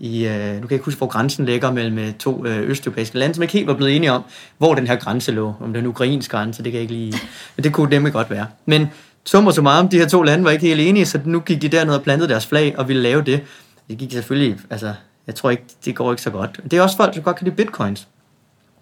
I, 0.00 0.26
øh, 0.26 0.32
nu 0.32 0.60
kan 0.60 0.62
jeg 0.62 0.72
ikke 0.72 0.84
huske, 0.84 0.98
hvor 0.98 1.06
grænsen 1.06 1.44
ligger 1.44 1.72
mellem 1.72 1.98
øh, 1.98 2.12
to 2.12 2.46
øh, 2.46 2.70
østeuropæiske 2.70 3.18
lande, 3.18 3.34
som 3.34 3.42
ikke 3.42 3.52
helt 3.52 3.66
var 3.66 3.74
blevet 3.74 3.96
enige 3.96 4.12
om, 4.12 4.22
hvor 4.58 4.74
den 4.74 4.86
her 4.86 4.96
grænse 4.96 5.32
lå. 5.32 5.54
Om 5.60 5.68
det 5.68 5.76
er 5.76 5.80
en 5.80 5.86
ukrainsk 5.86 6.30
grænse, 6.30 6.62
det 6.62 6.72
kan 6.72 6.74
jeg 6.74 6.82
ikke 6.82 6.94
lige... 6.94 7.14
Men 7.56 7.64
det 7.64 7.72
kunne 7.72 7.90
nemlig 7.90 8.12
godt 8.12 8.30
være. 8.30 8.46
Men 8.66 8.88
summer 9.24 9.50
så 9.50 9.62
meget 9.62 9.80
om, 9.80 9.88
de 9.88 9.98
her 9.98 10.08
to 10.08 10.22
lande 10.22 10.44
var 10.44 10.50
ikke 10.50 10.66
helt 10.66 10.80
enige, 10.80 11.06
så 11.06 11.20
nu 11.24 11.40
gik 11.40 11.62
de 11.62 11.68
derned 11.68 11.94
og 11.94 12.02
plantede 12.02 12.28
deres 12.28 12.46
flag 12.46 12.78
og 12.78 12.88
ville 12.88 13.02
lave 13.02 13.22
det. 13.22 13.40
Det 13.88 13.98
gik 13.98 14.12
selvfølgelig, 14.12 14.58
altså, 14.70 14.94
jeg 15.26 15.34
tror 15.34 15.50
ikke, 15.50 15.64
det 15.84 15.96
går 15.96 16.10
ikke 16.10 16.22
så 16.22 16.30
godt. 16.30 16.60
Det 16.70 16.72
er 16.72 16.82
også 16.82 16.96
folk, 16.96 17.14
der 17.14 17.20
godt 17.20 17.36
kan 17.36 17.44
lide 17.44 17.56
bitcoins. 17.56 18.08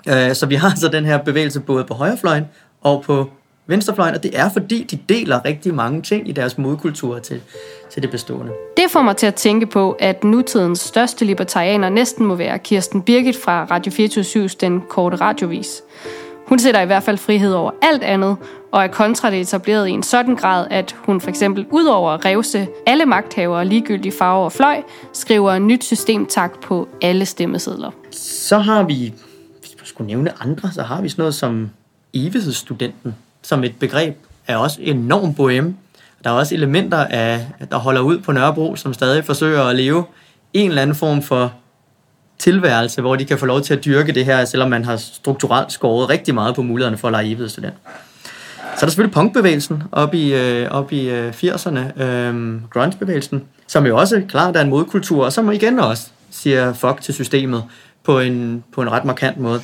Øh, 0.08 0.34
så 0.34 0.46
vi 0.46 0.54
har 0.54 0.70
altså 0.70 0.88
den 0.88 1.04
her 1.04 1.18
bevægelse 1.18 1.60
både 1.60 1.84
på 1.84 1.94
højrefløjen 1.94 2.44
og 2.80 3.02
på 3.06 3.30
venstrefløjen, 3.66 4.14
og 4.14 4.22
det 4.22 4.38
er 4.38 4.50
fordi, 4.52 4.82
de 4.82 4.98
deler 5.08 5.44
rigtig 5.44 5.74
mange 5.74 6.02
ting 6.02 6.28
i 6.28 6.32
deres 6.32 6.58
modkultur 6.58 7.18
til, 7.18 7.40
til 7.90 8.02
det 8.02 8.10
bestående. 8.10 8.52
Det 8.76 8.84
får 8.90 9.02
mig 9.02 9.16
til 9.16 9.26
at 9.26 9.34
tænke 9.34 9.66
på, 9.66 9.96
at 9.98 10.24
nutidens 10.24 10.80
største 10.80 11.24
libertarianer 11.24 11.88
næsten 11.88 12.26
må 12.26 12.34
være 12.34 12.58
Kirsten 12.58 13.02
Birgit 13.02 13.36
fra 13.36 13.64
Radio 13.70 13.92
24 13.92 14.48
Den 14.48 14.80
Korte 14.88 15.16
Radiovis. 15.16 15.82
Hun 16.46 16.58
sætter 16.58 16.80
i 16.80 16.86
hvert 16.86 17.02
fald 17.02 17.18
frihed 17.18 17.52
over 17.52 17.70
alt 17.82 18.02
andet, 18.02 18.36
og 18.72 18.82
er 18.82 18.86
kontra 18.86 19.30
det 19.30 19.40
etableret 19.40 19.88
i 19.88 19.90
en 19.90 20.02
sådan 20.02 20.36
grad, 20.36 20.66
at 20.70 20.96
hun 20.98 21.20
for 21.20 21.28
eksempel 21.28 21.66
udover 21.70 22.10
at 22.10 22.24
revse 22.24 22.68
alle 22.86 23.06
magthavere 23.06 23.64
ligegyldige 23.64 24.12
farver 24.18 24.44
og 24.44 24.52
fløj, 24.52 24.82
skriver 25.12 25.52
en 25.52 25.66
nyt 25.66 25.84
systemtakt 25.84 26.60
på 26.60 26.88
alle 27.02 27.26
stemmesedler. 27.26 27.90
Så 28.10 28.58
har 28.58 28.82
vi, 28.82 29.14
hvis 29.60 29.74
man 29.78 29.86
skulle 29.86 30.06
nævne 30.06 30.42
andre, 30.42 30.72
så 30.72 30.82
har 30.82 31.02
vi 31.02 31.08
sådan 31.08 31.22
noget 31.22 31.34
som 31.34 31.70
evighedsstudenten, 32.14 33.14
som 33.42 33.64
et 33.64 33.74
begreb 33.80 34.16
er 34.46 34.56
også 34.56 34.78
enormt 34.80 35.36
bohem. 35.36 35.76
Der 36.24 36.30
er 36.30 36.34
også 36.34 36.54
elementer 36.54 36.98
af, 36.98 37.46
der 37.70 37.76
holder 37.76 38.00
ud 38.00 38.18
på 38.18 38.32
Nørrebro, 38.32 38.76
som 38.76 38.94
stadig 38.94 39.24
forsøger 39.24 39.62
at 39.62 39.76
leve 39.76 40.04
en 40.52 40.68
eller 40.68 40.82
anden 40.82 40.96
form 40.96 41.22
for 41.22 41.52
tilværelse, 42.38 43.00
hvor 43.00 43.16
de 43.16 43.24
kan 43.24 43.38
få 43.38 43.46
lov 43.46 43.60
til 43.60 43.74
at 43.74 43.84
dyrke 43.84 44.12
det 44.12 44.24
her, 44.24 44.44
selvom 44.44 44.70
man 44.70 44.84
har 44.84 44.96
strukturelt 44.96 45.72
skåret 45.72 46.08
rigtig 46.08 46.34
meget 46.34 46.54
på 46.54 46.62
mulighederne 46.62 46.98
for 46.98 47.08
at 47.08 47.12
lege 47.12 47.26
evighedsstudent. 47.26 47.74
Så 48.56 48.76
er 48.76 48.80
der 48.80 48.86
selvfølgelig 48.86 49.14
punkbevægelsen 49.14 49.82
op 49.92 50.14
i, 50.14 50.34
øh, 50.34 50.70
op 50.70 50.92
i 50.92 51.10
øh, 51.10 51.32
80'erne, 51.32 52.02
øh, 52.02 52.62
grunge-bevægelsen, 52.70 53.44
som 53.66 53.86
jo 53.86 53.96
også 53.96 54.22
klart 54.28 54.56
er 54.56 54.60
en 54.60 54.70
modkultur, 54.70 55.24
og 55.24 55.32
som 55.32 55.52
igen 55.52 55.78
også 55.78 56.08
siger 56.30 56.72
fuck 56.72 57.00
til 57.00 57.14
systemet 57.14 57.64
på 58.04 58.20
en, 58.20 58.64
på 58.74 58.82
en 58.82 58.92
ret 58.92 59.04
markant 59.04 59.38
måde. 59.38 59.60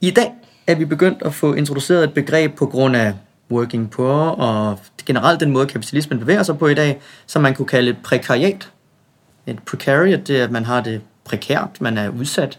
I 0.00 0.10
dag 0.10 0.32
er 0.68 0.74
vi 0.74 0.84
begyndt 0.84 1.22
at 1.22 1.34
få 1.34 1.54
introduceret 1.54 2.04
et 2.04 2.14
begreb 2.14 2.54
på 2.54 2.66
grund 2.66 2.96
af 2.96 3.14
working 3.50 3.90
poor 3.90 4.14
og 4.14 4.78
generelt 5.06 5.40
den 5.40 5.50
måde, 5.50 5.66
kapitalismen 5.66 6.18
bevæger 6.18 6.42
sig 6.42 6.58
på 6.58 6.66
i 6.66 6.74
dag, 6.74 7.00
som 7.26 7.42
man 7.42 7.54
kunne 7.54 7.66
kalde 7.66 7.90
et 7.90 7.96
prekariat. 8.02 8.70
Et 9.46 9.58
precariat, 9.62 10.28
det 10.28 10.40
er, 10.40 10.44
at 10.44 10.50
man 10.50 10.64
har 10.64 10.80
det 10.80 11.00
prekært, 11.24 11.80
man 11.80 11.98
er 11.98 12.08
udsat. 12.08 12.58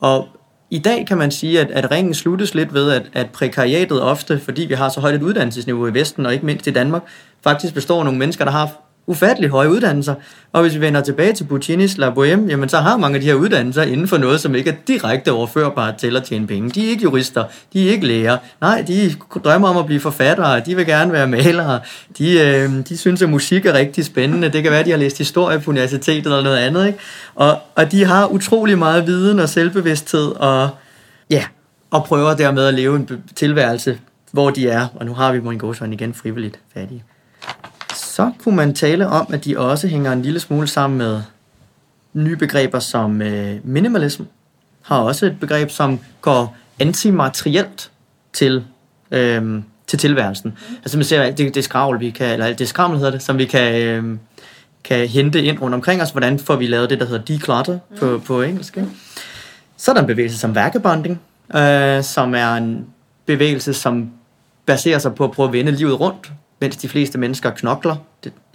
Og 0.00 0.28
i 0.70 0.78
dag 0.78 1.06
kan 1.06 1.18
man 1.18 1.30
sige, 1.30 1.60
at, 1.60 1.70
at 1.70 1.90
ringen 1.90 2.14
sluttes 2.14 2.54
lidt 2.54 2.74
ved, 2.74 2.90
at, 2.92 3.02
at 3.12 3.30
prekariatet 3.30 4.02
ofte, 4.02 4.40
fordi 4.40 4.62
vi 4.62 4.74
har 4.74 4.88
så 4.88 5.00
højt 5.00 5.14
et 5.14 5.22
uddannelsesniveau 5.22 5.86
i 5.86 5.94
Vesten, 5.94 6.26
og 6.26 6.32
ikke 6.32 6.46
mindst 6.46 6.66
i 6.66 6.70
Danmark, 6.70 7.02
faktisk 7.44 7.74
består 7.74 7.98
af 7.98 8.04
nogle 8.04 8.18
mennesker, 8.18 8.44
der 8.44 8.52
har 8.52 8.87
ufattelig 9.08 9.50
høje 9.50 9.70
uddannelser. 9.70 10.14
Og 10.52 10.62
hvis 10.62 10.74
vi 10.74 10.80
vender 10.80 11.00
tilbage 11.00 11.32
til 11.32 11.44
Puccinis 11.44 11.98
La 11.98 12.10
Bohème, 12.10 12.48
jamen 12.48 12.68
så 12.68 12.76
har 12.76 12.96
mange 12.96 13.14
af 13.14 13.20
de 13.20 13.26
her 13.26 13.34
uddannelser 13.34 13.82
inden 13.82 14.08
for 14.08 14.18
noget, 14.18 14.40
som 14.40 14.54
ikke 14.54 14.70
er 14.70 14.74
direkte 14.86 15.32
overførbart 15.32 15.96
til 15.96 16.16
at 16.16 16.24
tjene 16.24 16.46
penge. 16.46 16.70
De 16.70 16.86
er 16.86 16.90
ikke 16.90 17.02
jurister, 17.02 17.44
de 17.72 17.86
er 17.86 17.92
ikke 17.92 18.06
læger. 18.06 18.38
Nej, 18.60 18.84
de 18.88 19.14
drømmer 19.44 19.68
om 19.68 19.76
at 19.76 19.86
blive 19.86 20.00
forfattere, 20.00 20.60
de 20.60 20.76
vil 20.76 20.86
gerne 20.86 21.12
være 21.12 21.26
malere. 21.26 21.80
De, 22.18 22.40
øh, 22.40 22.70
de 22.88 22.96
synes, 22.96 23.22
at 23.22 23.28
musik 23.28 23.66
er 23.66 23.72
rigtig 23.72 24.04
spændende. 24.04 24.48
Det 24.48 24.62
kan 24.62 24.70
være, 24.70 24.80
at 24.80 24.86
de 24.86 24.90
har 24.90 24.98
læst 24.98 25.18
historie 25.18 25.60
på 25.60 25.70
universitetet 25.70 26.26
eller 26.26 26.42
noget 26.42 26.56
andet. 26.56 26.86
Ikke? 26.86 26.98
Og, 27.34 27.58
og 27.74 27.92
de 27.92 28.04
har 28.04 28.26
utrolig 28.26 28.78
meget 28.78 29.06
viden 29.06 29.38
og 29.38 29.48
selvbevidsthed 29.48 30.32
og, 30.36 30.70
ja, 31.30 31.44
og 31.90 32.04
prøver 32.04 32.34
dermed 32.34 32.66
at 32.66 32.74
leve 32.74 32.96
en 32.96 33.08
tilværelse, 33.36 33.98
hvor 34.32 34.50
de 34.50 34.68
er, 34.68 34.86
og 34.94 35.06
nu 35.06 35.14
har 35.14 35.32
vi 35.32 35.40
Morin 35.40 35.92
igen 35.92 36.14
frivilligt 36.14 36.58
fattige 36.74 37.04
så 38.18 38.32
kunne 38.38 38.56
man 38.56 38.74
tale 38.74 39.06
om, 39.06 39.26
at 39.32 39.44
de 39.44 39.58
også 39.58 39.88
hænger 39.88 40.12
en 40.12 40.22
lille 40.22 40.40
smule 40.40 40.66
sammen 40.66 40.98
med 40.98 41.22
nye 42.12 42.36
begreber 42.36 42.78
som 42.78 43.22
øh, 43.22 43.56
minimalism, 43.64 44.22
har 44.82 44.98
også 44.98 45.26
et 45.26 45.40
begreb, 45.40 45.70
som 45.70 45.98
går 46.20 46.56
antimaterielt 46.78 47.90
til, 48.32 48.64
øh, 49.10 49.62
til 49.86 49.98
tilværelsen. 49.98 50.58
Altså 50.76 50.96
man 50.98 51.04
ser, 51.04 51.30
det, 51.30 51.54
det 51.54 51.64
skravl, 51.64 52.00
vi 52.00 52.10
kan, 52.10 52.32
eller 52.32 52.52
det 52.52 52.68
skrammel 52.68 52.98
hedder 52.98 53.12
det, 53.12 53.22
som 53.22 53.38
vi 53.38 53.44
kan, 53.44 53.82
øh, 53.82 54.18
kan 54.84 55.08
hente 55.08 55.42
ind 55.42 55.60
rundt 55.60 55.74
omkring 55.74 56.02
os. 56.02 56.10
Hvordan 56.10 56.38
får 56.38 56.56
vi 56.56 56.66
lavet 56.66 56.90
det, 56.90 57.00
der 57.00 57.06
hedder 57.06 57.24
declutter 57.24 57.78
mm. 57.90 57.96
på, 57.98 58.22
på 58.26 58.42
engelsk. 58.42 58.76
Ikke? 58.76 58.88
Så 59.76 59.90
er 59.90 59.94
der 59.94 60.00
en 60.00 60.06
bevægelse 60.06 60.38
som 60.38 60.54
vagabonding, 60.54 61.20
øh, 61.54 62.02
som 62.02 62.34
er 62.34 62.54
en 62.54 62.86
bevægelse, 63.26 63.74
som 63.74 64.10
baserer 64.66 64.98
sig 64.98 65.14
på 65.14 65.24
at 65.24 65.30
prøve 65.30 65.46
at 65.46 65.52
vende 65.52 65.72
livet 65.72 66.00
rundt 66.00 66.32
mens 66.60 66.76
de 66.76 66.88
fleste 66.88 67.18
mennesker 67.18 67.50
knokler 67.50 67.96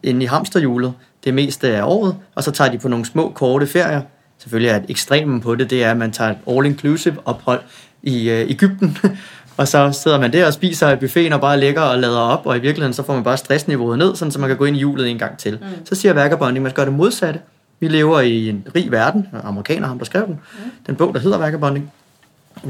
inde 0.04 0.24
i 0.24 0.26
hamsterhjulet 0.26 0.94
det 1.24 1.34
meste 1.34 1.68
af 1.68 1.84
året, 1.84 2.16
og 2.36 2.44
så 2.44 2.52
tager 2.52 2.72
de 2.72 2.78
på 2.78 2.88
nogle 2.88 3.06
små, 3.06 3.32
korte 3.36 3.68
ferier. 3.68 4.02
Selvfølgelig 4.38 4.70
er 4.70 4.76
et 4.76 4.86
ekstremen 4.90 5.42
på 5.42 5.56
det, 5.56 5.70
det 5.70 5.84
er, 5.84 5.92
at 5.92 5.98
man 5.98 6.12
tager 6.12 6.30
et 6.30 6.38
all-inclusive 6.48 7.16
ophold 7.26 7.62
i 8.04 8.30
øh, 8.30 8.52
Ægypten, 8.52 8.98
og 9.58 9.68
så 9.68 9.92
sidder 9.92 10.20
man 10.20 10.34
der 10.34 10.48
og 10.48 10.54
spiser 10.54 10.90
i 10.92 10.96
buffeten 10.96 11.34
og 11.34 11.42
bare 11.42 11.60
lægger 11.60 11.82
og 11.82 12.00
lader 12.00 12.20
op, 12.20 12.46
og 12.46 12.58
i 12.58 12.60
virkeligheden 12.60 12.94
så 12.94 13.04
får 13.04 13.14
man 13.14 13.24
bare 13.24 13.38
stressniveauet 13.38 13.98
ned, 13.98 14.16
sådan, 14.16 14.32
så 14.32 14.40
man 14.40 14.50
kan 14.50 14.58
gå 14.58 14.66
ind 14.66 14.76
i 14.76 14.80
hjulet 14.80 15.10
en 15.10 15.20
gang 15.20 15.38
til. 15.38 15.54
Mm. 15.62 15.86
Så 15.86 15.96
siger 15.96 16.14
Vagabonding, 16.14 16.64
man 16.64 16.70
skal 16.70 16.76
gøre 16.76 16.86
det 16.86 16.94
modsatte. 16.94 17.40
Vi 17.80 17.88
lever 17.88 18.20
i 18.20 18.50
en 18.50 18.68
rig 18.76 18.92
verden, 18.92 19.28
og 19.34 19.48
amerikaner 19.48 19.88
ham, 19.88 19.98
der 19.98 20.06
skrev 20.06 20.26
den, 20.26 20.34
mm. 20.34 20.72
den 20.88 20.96
bog, 20.96 21.14
der 21.14 21.20
hedder 21.20 21.38
Vagabonding, 21.38 21.92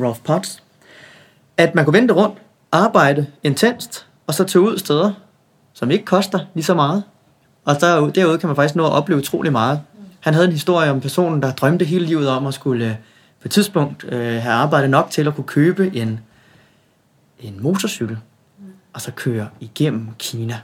Rolf 0.02 0.20
Potts, 0.24 0.64
at 1.58 1.76
man 1.76 1.86
kunne 1.86 2.00
vente 2.00 2.14
rundt, 2.14 2.38
arbejde 2.72 3.26
intenst, 3.44 4.06
og 4.28 4.34
så 4.34 4.44
tage 4.44 4.62
ud 4.62 4.78
steder, 4.78 5.12
som 5.74 5.92
ikke 5.92 6.06
koster 6.06 6.40
lige 6.54 6.64
så 6.64 6.74
meget. 6.74 7.04
Og 7.66 7.82
der, 7.82 8.10
derude 8.10 8.38
kan 8.38 8.48
man 8.48 8.56
faktisk 8.56 8.76
nå 8.76 8.86
at 8.86 8.92
opleve 8.92 9.20
utrolig 9.20 9.52
meget. 9.52 9.82
Han 10.20 10.34
havde 10.34 10.46
en 10.48 10.54
historie 10.54 10.92
om 10.92 11.02
personen, 11.02 11.42
der 11.42 11.52
drømte 11.52 11.86
hele 11.86 12.06
livet 12.06 12.30
om 12.30 12.48
at 12.48 12.54
skulle 12.54 12.86
øh, 12.86 12.96
på 13.42 13.48
et 13.48 13.52
tidspunkt 13.52 14.06
øh, 14.10 14.20
have 14.20 14.54
arbejdet 14.54 14.90
nok 14.90 15.08
til 15.12 15.28
at 15.28 15.36
kunne 15.36 15.48
købe 15.48 15.96
en, 15.96 16.20
en 17.40 17.64
motorcykel, 17.64 18.18
og 18.94 19.02
så 19.02 19.12
køre 19.12 19.48
igennem 19.60 20.08
Kina. 20.20 20.60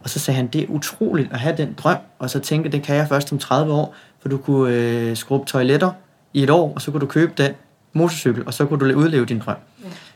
Og 0.00 0.10
så 0.10 0.18
sagde 0.18 0.36
han, 0.36 0.46
det 0.46 0.62
er 0.62 0.66
utroligt 0.68 1.32
at 1.32 1.40
have 1.40 1.56
den 1.56 1.72
drøm, 1.72 1.96
og 2.18 2.30
så 2.30 2.40
tænke, 2.40 2.68
det 2.68 2.82
kan 2.82 2.96
jeg 2.96 3.08
først 3.08 3.32
om 3.32 3.38
30 3.38 3.72
år, 3.72 3.94
for 4.20 4.28
du 4.28 4.38
kunne 4.38 4.74
øh, 4.74 5.16
skrubbe 5.16 5.46
toiletter 5.46 5.92
i 6.32 6.42
et 6.42 6.50
år, 6.50 6.74
og 6.74 6.82
så 6.82 6.90
kunne 6.90 7.00
du 7.00 7.06
købe 7.06 7.32
den 7.36 7.52
motorcykel, 7.92 8.46
og 8.46 8.54
så 8.54 8.66
kunne 8.66 8.92
du 8.92 8.98
udleve 8.98 9.24
din 9.24 9.38
drøm, 9.38 9.56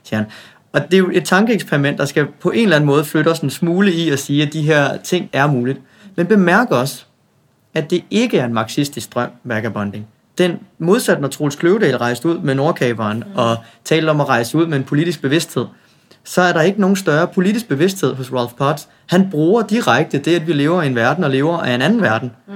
siger 0.02 0.18
han. 0.18 0.26
Og 0.72 0.80
det 0.84 0.94
er 0.94 0.98
jo 0.98 1.10
et 1.12 1.24
tankeeksperiment, 1.24 1.98
der 1.98 2.04
skal 2.04 2.26
på 2.40 2.50
en 2.50 2.62
eller 2.62 2.76
anden 2.76 2.86
måde 2.86 3.04
flytte 3.04 3.28
os 3.28 3.38
en 3.38 3.50
smule 3.50 3.92
i 3.92 4.10
at 4.10 4.18
sige, 4.18 4.42
at 4.42 4.52
de 4.52 4.62
her 4.62 4.96
ting 4.96 5.30
er 5.32 5.46
muligt. 5.46 5.80
Men 6.16 6.26
bemærk 6.26 6.70
også, 6.70 7.04
at 7.74 7.90
det 7.90 8.04
ikke 8.10 8.38
er 8.38 8.44
en 8.44 8.54
marxistisk 8.54 9.14
drøm, 9.14 9.30
vagabonding. 9.44 10.06
Den 10.38 10.58
modsat, 10.78 11.20
når 11.20 11.28
Troels 11.28 11.56
Kløvedal 11.56 11.96
rejste 11.96 12.28
ud 12.28 12.38
med 12.38 12.54
Nordkaberen 12.54 13.18
mm. 13.18 13.34
og 13.34 13.56
talte 13.84 14.10
om 14.10 14.20
at 14.20 14.28
rejse 14.28 14.58
ud 14.58 14.66
med 14.66 14.78
en 14.78 14.84
politisk 14.84 15.22
bevidsthed, 15.22 15.66
så 16.24 16.42
er 16.42 16.52
der 16.52 16.60
ikke 16.60 16.80
nogen 16.80 16.96
større 16.96 17.26
politisk 17.26 17.68
bevidsthed 17.68 18.14
hos 18.14 18.32
Ralph 18.32 18.54
Potts. 18.54 18.88
Han 19.06 19.30
bruger 19.30 19.62
direkte 19.62 20.18
det, 20.18 20.36
at 20.36 20.46
vi 20.46 20.52
lever 20.52 20.82
i 20.82 20.86
en 20.86 20.94
verden 20.94 21.24
og 21.24 21.30
lever 21.30 21.58
af 21.58 21.74
en 21.74 21.82
anden 21.82 22.02
verden, 22.02 22.32
mm. 22.48 22.54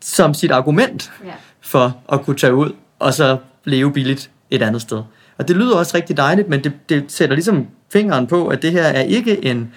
som 0.00 0.34
sit 0.34 0.50
argument 0.50 1.12
yeah. 1.24 1.34
for 1.60 1.96
at 2.12 2.22
kunne 2.22 2.36
tage 2.36 2.54
ud 2.54 2.72
og 2.98 3.14
så 3.14 3.36
leve 3.64 3.92
billigt 3.92 4.30
et 4.50 4.62
andet 4.62 4.82
sted. 4.82 5.02
Og 5.40 5.48
det 5.48 5.56
lyder 5.56 5.76
også 5.76 5.96
rigtig 5.96 6.16
dejligt, 6.16 6.48
men 6.48 6.64
det, 6.64 6.72
det 6.88 7.04
sætter 7.08 7.36
ligesom 7.36 7.66
fingeren 7.92 8.26
på, 8.26 8.48
at 8.48 8.62
det 8.62 8.72
her 8.72 8.82
er 8.82 9.00
ikke 9.00 9.44
en, 9.44 9.72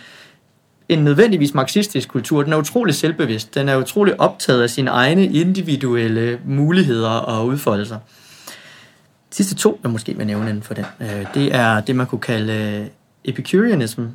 en 0.89 0.99
nødvendigvis 0.99 1.53
marxistisk 1.53 2.09
kultur. 2.09 2.43
Den 2.43 2.53
er 2.53 2.57
utrolig 2.57 2.95
selvbevidst. 2.95 3.55
Den 3.55 3.69
er 3.69 3.77
utrolig 3.77 4.21
optaget 4.21 4.63
af 4.63 4.69
sine 4.69 4.89
egne 4.89 5.25
individuelle 5.25 6.39
muligheder 6.45 7.09
og 7.09 7.45
udfoldelser. 7.45 7.95
De 9.29 9.35
sidste 9.35 9.55
to, 9.55 9.79
jeg 9.83 9.91
måske 9.91 10.17
vil 10.17 10.27
nævne 10.27 10.49
inden 10.49 10.63
for 10.63 10.73
den, 10.73 10.85
øh, 10.99 11.25
det 11.33 11.55
er 11.55 11.81
det, 11.81 11.95
man 11.95 12.05
kunne 12.05 12.21
kalde 12.21 12.53
øh, 13.25 13.37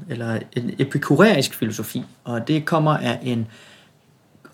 eller 0.09 0.39
en 0.57 0.75
epikuræisk 0.79 1.55
filosofi. 1.55 2.05
Og 2.25 2.49
det 2.49 2.65
kommer 2.65 2.97
af 2.97 3.19
en 3.23 3.47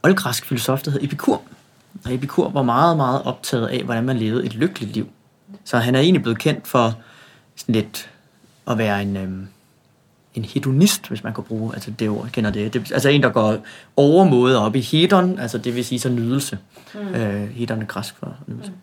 oldgræsk 0.03 0.47
filosof, 0.47 0.83
der 0.83 0.91
hedder 0.91 1.07
Epikur. 1.07 1.43
Og 2.05 2.15
Epikur 2.15 2.51
var 2.51 2.63
meget, 2.63 2.97
meget 2.97 3.23
optaget 3.23 3.67
af, 3.67 3.83
hvordan 3.83 4.05
man 4.05 4.17
levede 4.17 4.47
et 4.47 4.55
lykkeligt 4.55 4.93
liv. 4.93 5.09
Så 5.65 5.79
han 5.79 5.95
er 5.95 6.01
egentlig 6.01 6.23
blevet 6.23 6.39
kendt 6.39 6.69
for 6.69 6.99
sådan 7.57 7.75
lidt 7.75 8.11
at 8.71 8.79
være 8.79 9.03
en, 9.03 9.17
øhm, 9.17 9.49
en 10.35 10.45
hedonist, 10.45 11.09
hvis 11.09 11.25
man 11.25 11.35
kan 11.35 11.45
bruge 11.45 11.75
altså 11.75 11.91
det 11.91 12.09
ord, 12.09 12.29
kender 12.33 12.51
det. 12.51 12.75
det. 12.75 12.93
Altså 12.93 13.09
en, 13.09 13.23
der 13.23 13.29
går 13.29 13.57
overmåde 13.97 14.61
op 14.61 14.77
i 14.77 14.81
hedon, 14.81 15.39
altså 15.39 15.59
det 15.59 15.77
vil 15.77 15.85
sige 15.85 15.99
så 15.99 16.09
nydelse. 16.09 16.59
Mm. 16.95 17.15
Øh, 17.15 17.49
hedon 17.49 17.83
er 17.83 17.87
græsk 17.87 18.15
for 18.19 18.37
nydelse. 18.47 18.71
Mm. 18.71 18.77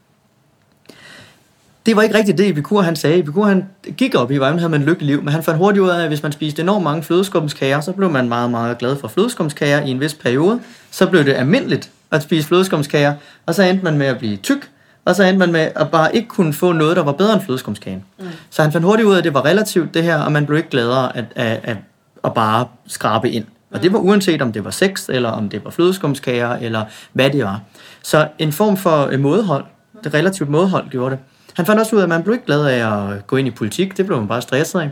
Det 1.85 1.95
var 1.95 2.01
ikke 2.01 2.15
rigtigt 2.15 2.37
det, 2.37 2.49
Epikur 2.49 2.81
han 2.81 2.95
sagde. 2.95 3.19
Epikur 3.19 3.45
han 3.45 3.65
gik 3.97 4.15
op 4.15 4.31
i, 4.31 4.37
hvordan 4.37 4.59
havde 4.59 4.69
man 4.69 4.83
lykkelig 4.83 5.07
liv, 5.07 5.23
men 5.23 5.33
han 5.33 5.43
fandt 5.43 5.57
hurtigt 5.57 5.83
ud 5.83 5.89
af, 5.89 6.01
at 6.01 6.07
hvis 6.07 6.23
man 6.23 6.31
spiste 6.31 6.61
enormt 6.61 6.83
mange 6.83 7.03
flødeskumskager, 7.03 7.81
så 7.81 7.91
blev 7.91 8.09
man 8.09 8.29
meget, 8.29 8.51
meget 8.51 8.77
glad 8.77 8.95
for 8.95 9.07
flødeskumskager 9.07 9.81
i 9.81 9.89
en 9.89 9.99
vis 9.99 10.13
periode. 10.13 10.59
Så 10.91 11.07
blev 11.07 11.25
det 11.25 11.33
almindeligt 11.33 11.91
at 12.11 12.23
spise 12.23 12.47
flødeskumskager, 12.47 13.13
og 13.45 13.55
så 13.55 13.63
endte 13.63 13.83
man 13.83 13.97
med 13.97 14.07
at 14.07 14.17
blive 14.17 14.37
tyk, 14.37 14.69
og 15.05 15.15
så 15.15 15.23
endte 15.23 15.39
man 15.39 15.51
med 15.51 15.71
at 15.75 15.91
bare 15.91 16.15
ikke 16.15 16.27
kunne 16.27 16.53
få 16.53 16.71
noget, 16.71 16.95
der 16.95 17.03
var 17.03 17.11
bedre 17.11 17.33
end 17.33 17.41
flødeskumskagen. 17.41 18.03
Mm. 18.19 18.25
Så 18.49 18.61
han 18.61 18.71
fandt 18.71 18.85
hurtigt 18.85 19.07
ud 19.07 19.13
af, 19.13 19.17
at 19.17 19.23
det 19.23 19.33
var 19.33 19.45
relativt 19.45 19.93
det 19.93 20.03
her, 20.03 20.17
og 20.17 20.31
man 20.31 20.45
blev 20.45 20.57
ikke 20.57 20.69
gladere 20.69 21.17
at, 21.17 21.25
at, 21.35 21.59
at, 21.63 21.77
at 22.23 22.33
bare 22.33 22.67
skrabe 22.87 23.31
ind. 23.31 23.45
Og 23.71 23.83
det 23.83 23.93
var 23.93 23.99
uanset 23.99 24.41
om 24.41 24.51
det 24.51 24.63
var 24.63 24.69
sex, 24.71 25.09
eller 25.09 25.29
om 25.29 25.49
det 25.49 25.63
var 25.63 25.71
flødeskumskager, 25.71 26.49
eller 26.49 26.85
hvad 27.13 27.29
det 27.29 27.43
var. 27.43 27.61
Så 28.03 28.27
en 28.39 28.51
form 28.51 28.77
for 28.77 29.07
øh, 29.11 29.19
modhold, 29.19 29.65
det 30.03 30.13
relativt 30.13 30.49
modhold 30.49 30.89
gjorde 30.89 31.15
det. 31.15 31.19
Han 31.53 31.65
fandt 31.65 31.79
også 31.79 31.95
ud 31.95 31.99
af, 31.99 32.03
at 32.03 32.09
man 32.09 32.23
blev 32.23 32.33
ikke 32.33 32.45
glad 32.45 32.65
af 32.65 33.11
at 33.11 33.27
gå 33.27 33.35
ind 33.37 33.47
i 33.47 33.51
politik, 33.51 33.97
det 33.97 34.05
blev 34.05 34.17
man 34.17 34.27
bare 34.27 34.41
stresset 34.41 34.79
af. 34.79 34.91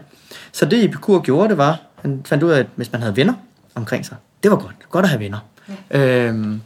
Så 0.52 0.66
det 0.66 0.84
Epikur 0.84 1.22
gjorde, 1.22 1.50
det 1.50 1.58
var, 1.58 1.80
han 2.02 2.22
fandt 2.26 2.44
ud 2.44 2.52
af, 2.52 2.60
at 2.60 2.66
hvis 2.76 2.92
man 2.92 3.02
havde 3.02 3.16
venner 3.16 3.34
omkring 3.76 4.06
sig, 4.06 4.18
det 4.44 4.52
var 4.52 4.58
godt, 4.58 4.76
godt 4.90 5.04
at 5.04 5.10
have 5.10 5.20
venner. 5.20 5.38
Ja. 5.92 6.26
Øhm, 6.28 6.62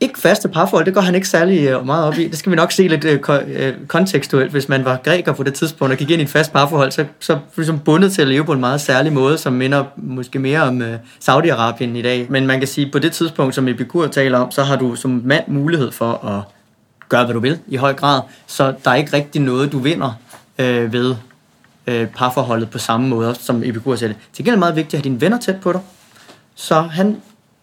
ikke 0.00 0.18
faste 0.18 0.48
parforhold, 0.48 0.86
det 0.86 0.94
går 0.94 1.00
han 1.00 1.14
ikke 1.14 1.28
særlig 1.28 1.68
øh, 1.68 1.86
meget 1.86 2.04
op 2.04 2.18
i. 2.18 2.28
Det 2.28 2.38
skal 2.38 2.50
vi 2.50 2.56
nok 2.56 2.72
se 2.72 2.88
lidt 2.88 3.04
øh, 3.04 3.20
øh, 3.46 3.74
kontekstuelt. 3.86 4.50
Hvis 4.50 4.68
man 4.68 4.84
var 4.84 4.96
græker 5.04 5.32
på 5.32 5.42
det 5.42 5.54
tidspunkt 5.54 5.92
og 5.92 5.98
gik 5.98 6.10
ind 6.10 6.20
i 6.20 6.24
et 6.24 6.30
fast 6.30 6.52
parforhold, 6.52 6.90
så, 6.90 7.04
så 7.20 7.38
ligesom 7.56 7.78
bundet 7.78 8.12
til 8.12 8.22
at 8.22 8.28
leve 8.28 8.44
på 8.44 8.52
en 8.52 8.60
meget 8.60 8.80
særlig 8.80 9.12
måde, 9.12 9.38
som 9.38 9.52
minder 9.52 9.84
måske 9.96 10.38
mere 10.38 10.62
om 10.62 10.82
øh, 10.82 10.98
Saudi-Arabien 11.28 11.96
i 11.96 12.02
dag. 12.02 12.26
Men 12.30 12.46
man 12.46 12.58
kan 12.58 12.68
sige, 12.68 12.90
på 12.92 12.98
det 12.98 13.12
tidspunkt, 13.12 13.54
som 13.54 13.68
Epikur 13.68 14.06
taler 14.06 14.38
om, 14.38 14.50
så 14.50 14.62
har 14.62 14.76
du 14.76 14.94
som 14.94 15.22
mand 15.24 15.44
mulighed 15.48 15.92
for 15.92 16.24
at 16.24 16.42
gøre, 17.08 17.24
hvad 17.24 17.34
du 17.34 17.40
vil 17.40 17.58
i 17.68 17.76
høj 17.76 17.92
grad. 17.94 18.20
Så 18.46 18.74
der 18.84 18.90
er 18.90 18.94
ikke 18.94 19.12
rigtig 19.12 19.42
noget, 19.42 19.72
du 19.72 19.78
vinder 19.78 20.18
øh, 20.58 20.92
ved 20.92 21.14
øh, 21.86 22.06
parforholdet 22.06 22.70
på 22.70 22.78
samme 22.78 23.08
måde, 23.08 23.34
som 23.34 23.62
Epikur 23.64 23.96
siger 23.96 24.08
det. 24.08 24.16
Til 24.32 24.44
gengæld 24.44 24.52
er 24.52 24.56
det 24.56 24.58
meget 24.58 24.76
vigtigt 24.76 24.94
at 24.94 24.98
have 24.98 25.04
dine 25.04 25.20
venner 25.20 25.38
tæt 25.38 25.60
på 25.60 25.72
dig. 25.72 25.80
Så 26.54 26.80
han 26.80 27.16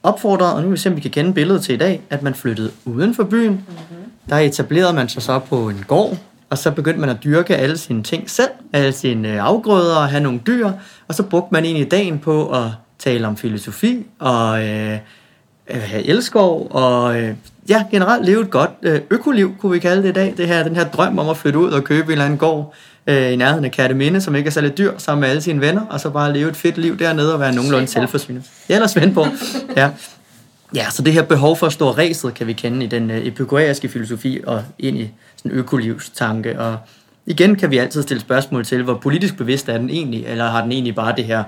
opfordrede, 0.05 0.53
og 0.53 0.61
nu 0.61 0.67
vil 0.67 0.73
vi 0.73 0.77
se, 0.77 0.89
om 0.89 0.95
vi 0.95 1.01
kan 1.01 1.11
kende 1.11 1.33
billedet 1.33 1.63
til 1.63 1.75
i 1.75 1.77
dag, 1.77 2.01
at 2.09 2.23
man 2.23 2.35
flyttede 2.35 2.71
uden 2.85 3.15
for 3.15 3.23
byen. 3.23 3.51
Mm-hmm. 3.51 4.11
Der 4.29 4.35
etablerede 4.35 4.93
man 4.93 5.09
sig 5.09 5.21
så 5.21 5.39
på 5.39 5.69
en 5.69 5.83
gård, 5.87 6.17
og 6.49 6.57
så 6.57 6.71
begyndte 6.71 6.99
man 6.99 7.09
at 7.09 7.23
dyrke 7.23 7.55
alle 7.55 7.77
sine 7.77 8.03
ting 8.03 8.29
selv, 8.29 8.49
alle 8.73 8.91
sine 8.91 9.33
øh, 9.33 9.45
afgrøder 9.45 9.95
og 9.95 10.09
have 10.09 10.23
nogle 10.23 10.39
dyr, 10.47 10.71
og 11.07 11.15
så 11.15 11.23
brugte 11.23 11.49
man 11.51 11.65
egentlig 11.65 11.91
dagen 11.91 12.19
på 12.19 12.49
at 12.49 12.67
tale 12.99 13.27
om 13.27 13.37
filosofi 13.37 14.05
og 14.19 14.67
øh, 14.67 14.97
øh, 15.69 15.81
have 15.81 16.03
elskov 16.03 16.67
og 16.71 17.21
øh, 17.21 17.35
ja, 17.69 17.83
generelt 17.91 18.25
leve 18.25 18.41
et 18.41 18.49
godt 18.49 18.71
øh, 18.81 19.01
økoliv, 19.09 19.55
kunne 19.59 19.71
vi 19.71 19.79
kalde 19.79 20.03
det 20.03 20.09
i 20.09 20.13
dag. 20.13 20.33
Det 20.37 20.47
her, 20.47 20.63
den 20.63 20.75
her 20.75 20.89
drøm 20.89 21.19
om 21.19 21.29
at 21.29 21.37
flytte 21.37 21.59
ud 21.59 21.71
og 21.71 21.83
købe 21.83 22.05
en 22.05 22.11
eller 22.11 22.25
anden 22.25 22.39
gård 22.39 22.73
øh, 23.07 23.31
i 23.31 23.35
nærheden 23.35 23.65
af 23.65 23.71
Kærteminde, 23.71 24.21
som 24.21 24.35
ikke 24.35 24.47
er 24.47 24.51
særlig 24.51 24.77
dyr, 24.77 24.91
sammen 24.97 25.21
med 25.21 25.29
alle 25.29 25.41
sine 25.41 25.61
venner, 25.61 25.85
og 25.85 25.99
så 25.99 26.09
bare 26.09 26.33
leve 26.33 26.49
et 26.49 26.55
fedt 26.55 26.77
liv 26.77 26.99
dernede 26.99 27.33
og 27.33 27.39
være 27.39 27.55
nogenlunde 27.55 27.87
selvforsynet. 27.87 28.43
Ja, 28.69 28.75
eller 28.75 28.87
Svendborg. 28.87 29.27
Ja. 29.77 29.89
Ja, 30.75 30.89
så 30.89 31.01
det 31.01 31.13
her 31.13 31.23
behov 31.23 31.57
for 31.57 31.67
at 31.67 31.73
stå 31.73 31.91
ræset, 31.91 32.33
kan 32.33 32.47
vi 32.47 32.53
kende 32.53 32.85
i 32.85 32.87
den 32.87 33.11
øh, 33.11 33.27
epikuræiske 33.27 33.89
filosofi 33.89 34.41
og 34.47 34.63
ind 34.79 34.97
i 34.97 35.11
sådan 35.35 35.51
økolivstanke. 35.51 36.59
Og 36.59 36.77
igen 37.25 37.55
kan 37.55 37.71
vi 37.71 37.77
altid 37.77 38.03
stille 38.03 38.21
spørgsmål 38.21 38.65
til, 38.65 38.83
hvor 38.83 38.93
politisk 38.93 39.37
bevidst 39.37 39.69
er 39.69 39.77
den 39.77 39.89
egentlig, 39.89 40.25
eller 40.25 40.49
har 40.49 40.61
den 40.61 40.71
egentlig 40.71 40.95
bare 40.95 41.13
det 41.17 41.25
her 41.25 41.43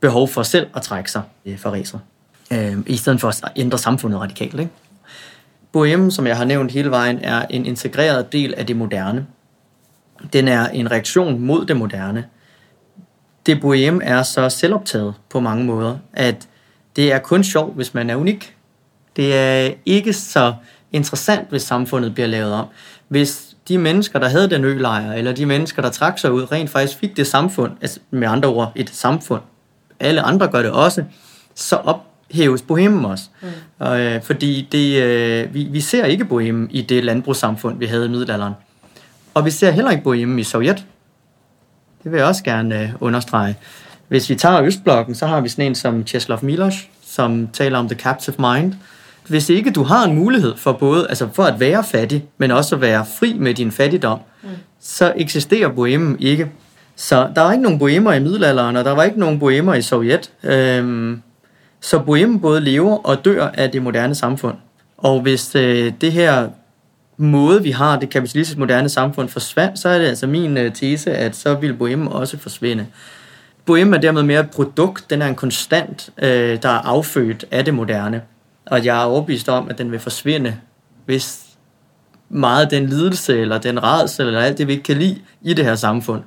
behov 0.00 0.28
for 0.28 0.42
selv 0.42 0.66
at 0.76 0.82
trække 0.82 1.10
sig 1.10 1.22
øh, 1.46 1.58
fra 1.58 1.70
ræset, 1.70 2.00
øh, 2.52 2.78
i 2.86 2.96
stedet 2.96 3.20
for 3.20 3.28
at 3.28 3.52
ændre 3.56 3.78
samfundet 3.78 4.20
radikalt. 4.20 4.60
Ikke? 4.60 4.72
Bohème, 5.76 6.10
som 6.10 6.26
jeg 6.26 6.36
har 6.36 6.44
nævnt 6.44 6.72
hele 6.72 6.90
vejen, 6.90 7.18
er 7.22 7.46
en 7.50 7.66
integreret 7.66 8.32
del 8.32 8.54
af 8.54 8.66
det 8.66 8.76
moderne. 8.76 9.26
Den 10.32 10.48
er 10.48 10.68
en 10.68 10.90
reaktion 10.90 11.40
mod 11.40 11.66
det 11.66 11.76
moderne. 11.76 12.24
Det 13.46 13.54
Bohème 13.64 13.98
er 14.02 14.22
så 14.22 14.48
selvoptaget 14.48 15.14
på 15.30 15.40
mange 15.40 15.64
måder, 15.64 15.98
at 16.12 16.48
det 16.96 17.12
er 17.12 17.18
kun 17.18 17.44
sjovt, 17.44 17.74
hvis 17.74 17.94
man 17.94 18.10
er 18.10 18.16
unik. 18.16 18.56
Det 19.16 19.36
er 19.36 19.72
ikke 19.86 20.12
så 20.12 20.54
interessant, 20.92 21.50
hvis 21.50 21.62
samfundet 21.62 22.14
bliver 22.14 22.26
lavet 22.26 22.52
om. 22.52 22.66
Hvis 23.08 23.56
de 23.68 23.78
mennesker, 23.78 24.18
der 24.18 24.28
havde 24.28 24.50
den 24.50 24.64
ølejr, 24.64 25.12
eller 25.12 25.32
de 25.32 25.46
mennesker, 25.46 25.82
der 25.82 25.90
trak 25.90 26.18
sig 26.18 26.32
ud, 26.32 26.52
rent 26.52 26.70
faktisk 26.70 26.98
fik 26.98 27.16
det 27.16 27.26
samfund, 27.26 27.72
altså 27.80 28.00
med 28.10 28.28
andre 28.28 28.48
ord 28.48 28.72
et 28.74 28.90
samfund, 28.90 29.42
alle 30.00 30.22
andre 30.22 30.48
gør 30.48 30.62
det 30.62 30.70
også, 30.70 31.04
så 31.54 31.76
op 31.76 32.11
ophæves 32.32 32.62
bohemen 32.62 33.04
også. 33.04 33.24
Mm. 33.42 33.48
Og, 33.78 34.00
øh, 34.00 34.22
fordi 34.22 34.68
det, 34.72 35.02
øh, 35.02 35.54
vi, 35.54 35.68
vi 35.70 35.80
ser 35.80 36.04
ikke 36.04 36.24
bohemen 36.24 36.68
i 36.70 36.82
det 36.82 37.04
landbrugssamfund, 37.04 37.78
vi 37.78 37.86
havde 37.86 38.06
i 38.06 38.08
middelalderen. 38.08 38.54
Og 39.34 39.44
vi 39.44 39.50
ser 39.50 39.70
heller 39.70 39.90
ikke 39.90 40.04
bohemen 40.04 40.38
i 40.38 40.44
Sovjet. 40.44 40.84
Det 42.04 42.12
vil 42.12 42.18
jeg 42.18 42.26
også 42.26 42.44
gerne 42.44 42.82
øh, 42.82 42.88
understrege. 43.00 43.56
Hvis 44.08 44.30
vi 44.30 44.34
tager 44.34 44.62
Østblokken, 44.62 45.14
så 45.14 45.26
har 45.26 45.40
vi 45.40 45.48
sådan 45.48 45.66
en 45.66 45.74
som 45.74 46.06
Czeslaw 46.06 46.38
Miloš, 46.42 46.88
som 47.06 47.48
taler 47.52 47.78
om 47.78 47.88
the 47.88 47.98
captive 47.98 48.36
mind. 48.38 48.74
Hvis 49.28 49.48
ikke 49.48 49.70
du 49.70 49.82
har 49.82 50.04
en 50.04 50.14
mulighed 50.14 50.56
for 50.56 50.72
både, 50.72 51.06
altså 51.08 51.28
for 51.32 51.42
at 51.42 51.60
være 51.60 51.84
fattig, 51.84 52.24
men 52.38 52.50
også 52.50 52.74
at 52.74 52.80
være 52.80 53.04
fri 53.18 53.36
med 53.38 53.54
din 53.54 53.70
fattigdom, 53.70 54.18
mm. 54.42 54.48
så 54.80 55.12
eksisterer 55.16 55.68
bohemen 55.68 56.16
ikke. 56.20 56.50
Så 56.96 57.28
der 57.34 57.42
var 57.42 57.52
ikke 57.52 57.62
nogen 57.62 57.78
bohemer 57.78 58.12
i 58.12 58.20
middelalderen, 58.20 58.76
og 58.76 58.84
der 58.84 58.90
var 58.90 59.02
ikke 59.02 59.20
nogen 59.20 59.38
bohemer 59.38 59.74
i 59.74 59.82
Sovjet. 59.82 60.30
Øhm, 60.42 61.22
så 61.82 61.98
bohemen 61.98 62.40
både 62.40 62.60
lever 62.60 62.96
og 62.96 63.24
dør 63.24 63.48
af 63.48 63.70
det 63.70 63.82
moderne 63.82 64.14
samfund. 64.14 64.56
Og 64.98 65.20
hvis 65.20 65.54
øh, 65.54 65.92
det 66.00 66.12
her 66.12 66.48
måde, 67.16 67.62
vi 67.62 67.70
har 67.70 67.98
det 67.98 68.10
kapitalistiske 68.10 68.60
moderne 68.60 68.88
samfund 68.88 69.28
forsvandt, 69.28 69.78
så 69.78 69.88
er 69.88 69.98
det 69.98 70.06
altså 70.06 70.26
min 70.26 70.56
øh, 70.56 70.74
tese, 70.74 71.12
at 71.12 71.36
så 71.36 71.54
vil 71.54 71.74
bohemen 71.74 72.08
også 72.08 72.38
forsvinde. 72.38 72.86
Bohemen 73.64 73.94
er 73.94 73.98
dermed 73.98 74.22
mere 74.22 74.40
et 74.40 74.50
produkt, 74.50 75.10
den 75.10 75.22
er 75.22 75.26
en 75.26 75.34
konstant, 75.34 76.10
øh, 76.18 76.62
der 76.62 76.68
er 76.68 76.86
affødt 76.86 77.44
af 77.50 77.64
det 77.64 77.74
moderne. 77.74 78.22
Og 78.66 78.84
jeg 78.84 79.02
er 79.02 79.04
overbevist 79.04 79.48
om, 79.48 79.68
at 79.68 79.78
den 79.78 79.90
vil 79.90 79.98
forsvinde, 79.98 80.56
hvis 81.04 81.42
meget 82.28 82.70
den 82.70 82.86
lidelse, 82.86 83.38
eller 83.38 83.58
den 83.58 83.82
redsel, 83.82 84.26
eller 84.26 84.40
alt 84.40 84.58
det, 84.58 84.66
vi 84.66 84.72
ikke 84.72 84.84
kan 84.84 84.96
lide 84.96 85.18
i 85.42 85.54
det 85.54 85.64
her 85.64 85.74
samfund, 85.74 86.22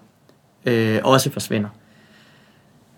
øh, 0.65 0.99
også 1.03 1.31
forsvinder. 1.31 1.69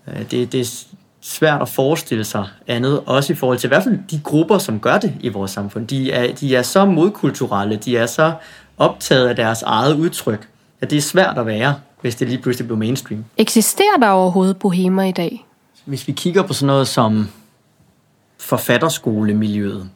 Øh, 0.08 0.30
det, 0.30 0.52
det 0.52 0.86
svært 1.28 1.62
at 1.62 1.68
forestille 1.68 2.24
sig 2.24 2.46
andet, 2.66 3.02
også 3.06 3.32
i 3.32 3.36
forhold 3.36 3.58
til 3.58 3.66
i 3.66 3.68
hvert 3.68 3.82
fald 3.82 3.98
de 4.10 4.20
grupper, 4.24 4.58
som 4.58 4.80
gør 4.80 4.98
det 4.98 5.14
i 5.20 5.28
vores 5.28 5.50
samfund. 5.50 5.86
De 5.86 6.12
er, 6.12 6.34
de 6.34 6.56
er 6.56 6.62
så 6.62 6.84
modkulturelle, 6.84 7.76
de 7.76 7.96
er 7.96 8.06
så 8.06 8.32
optaget 8.78 9.28
af 9.28 9.36
deres 9.36 9.62
eget 9.62 9.94
udtryk, 9.94 10.48
at 10.80 10.90
det 10.90 10.98
er 10.98 11.02
svært 11.02 11.38
at 11.38 11.46
være 11.46 11.74
hvis 12.00 12.14
det 12.14 12.28
lige 12.28 12.42
pludselig 12.42 12.66
blev 12.66 12.78
mainstream. 12.78 13.24
Eksisterer 13.36 13.96
der 14.00 14.08
overhovedet 14.08 14.56
bohemer 14.56 15.02
i 15.02 15.12
dag? 15.12 15.46
Hvis 15.84 16.08
vi 16.08 16.12
kigger 16.12 16.42
på 16.42 16.52
sådan 16.52 16.66
noget 16.66 16.88
som 16.88 17.28
forfatterskolemiljøet, 18.38 19.88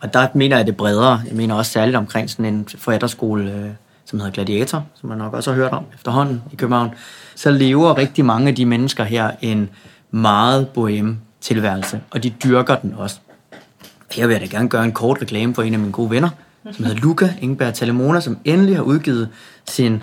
og 0.00 0.14
der 0.14 0.28
mener 0.34 0.56
jeg 0.56 0.66
det 0.66 0.76
bredere, 0.76 1.22
jeg 1.26 1.36
mener 1.36 1.54
også 1.54 1.72
særligt 1.72 1.96
omkring 1.96 2.30
sådan 2.30 2.44
en 2.44 2.68
forfatterskole, 2.68 3.52
øh, 3.52 3.70
som 4.04 4.18
hedder 4.18 4.32
Gladiator, 4.32 4.84
som 4.94 5.08
man 5.08 5.18
nok 5.18 5.34
også 5.34 5.50
har 5.50 5.56
hørt 5.56 5.72
om 5.72 5.84
efterhånden 5.94 6.42
i 6.52 6.56
København, 6.56 6.90
så 7.34 7.50
lever 7.50 7.98
rigtig 7.98 8.24
mange 8.24 8.48
af 8.48 8.54
de 8.54 8.66
mennesker 8.66 9.04
her 9.04 9.30
en 9.40 9.70
meget 10.10 10.68
bohem 10.68 11.18
tilværelse, 11.40 12.00
og 12.10 12.22
de 12.22 12.30
dyrker 12.30 12.76
den 12.76 12.94
også. 12.96 13.16
Her 14.12 14.26
vil 14.26 14.34
jeg 14.34 14.40
da 14.40 14.46
gerne 14.56 14.68
gøre 14.68 14.84
en 14.84 14.92
kort 14.92 15.22
reklame 15.22 15.54
for 15.54 15.62
en 15.62 15.72
af 15.72 15.78
mine 15.78 15.92
gode 15.92 16.10
venner, 16.10 16.28
som 16.72 16.84
hedder 16.84 17.00
Luca 17.00 17.34
Ingberg 17.40 17.74
Talemona, 17.74 18.20
som 18.20 18.38
endelig 18.44 18.76
har 18.76 18.82
udgivet 18.82 19.28
sin 19.68 20.02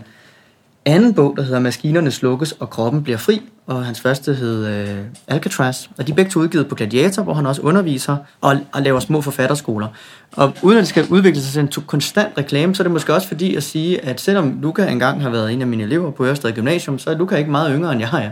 anden 0.85 1.13
bog, 1.13 1.33
der 1.37 1.43
hedder 1.43 1.59
Maskinerne 1.59 2.11
slukkes, 2.11 2.51
og 2.51 2.69
kroppen 2.69 3.03
bliver 3.03 3.17
fri, 3.17 3.41
og 3.67 3.85
hans 3.85 4.01
første 4.01 4.33
hed 4.33 4.67
øh, 4.67 4.97
Alcatraz. 5.27 5.87
Og 5.97 6.07
de 6.07 6.11
er 6.11 6.15
begge 6.15 6.31
to 6.31 6.39
udgivet 6.39 6.67
på 6.67 6.75
Gladiator, 6.75 7.23
hvor 7.23 7.33
han 7.33 7.45
også 7.45 7.61
underviser 7.61 8.17
og, 8.41 8.57
og 8.71 8.81
laver 8.81 8.99
små 8.99 9.21
forfatterskoler. 9.21 9.87
Og 10.31 10.53
uden 10.61 10.77
at 10.77 10.81
det 10.81 10.87
skal 10.87 11.05
udvikle 11.09 11.41
sig 11.41 11.53
til 11.53 11.79
en 11.79 11.85
konstant 11.87 12.37
reklame, 12.37 12.75
så 12.75 12.83
er 12.83 12.85
det 12.85 12.91
måske 12.91 13.13
også 13.13 13.27
fordi 13.27 13.55
at 13.55 13.63
sige, 13.63 14.05
at 14.05 14.21
selvom 14.21 14.59
Luca 14.61 14.87
engang 14.87 15.21
har 15.21 15.29
været 15.29 15.53
en 15.53 15.61
af 15.61 15.67
mine 15.67 15.83
elever 15.83 16.11
på 16.11 16.25
Ørsted 16.25 16.53
Gymnasium, 16.53 16.99
så 16.99 17.09
er 17.09 17.17
Luca 17.17 17.35
ikke 17.35 17.51
meget 17.51 17.71
yngre 17.75 17.91
end 17.91 18.01
jeg 18.01 18.23
er. 18.25 18.29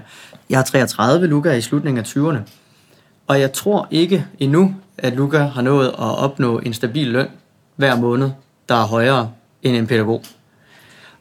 Jeg 0.49 0.59
er 0.59 0.63
33, 0.63 1.27
Luca 1.27 1.49
er 1.49 1.53
i 1.53 1.61
slutningen 1.61 1.99
af 1.99 2.17
20'erne. 2.17 2.39
Og 3.27 3.39
jeg 3.39 3.53
tror 3.53 3.87
ikke 3.91 4.25
endnu, 4.39 4.75
at 4.97 5.13
Luca 5.13 5.37
har 5.37 5.61
nået 5.61 5.87
at 5.87 5.93
opnå 5.97 6.59
en 6.59 6.73
stabil 6.73 7.07
løn 7.07 7.27
hver 7.75 7.95
måned, 7.95 8.29
der 8.69 8.75
er 8.75 8.85
højere 8.85 9.31
end 9.63 9.75
en 9.75 9.87
pædagog. 9.87 10.23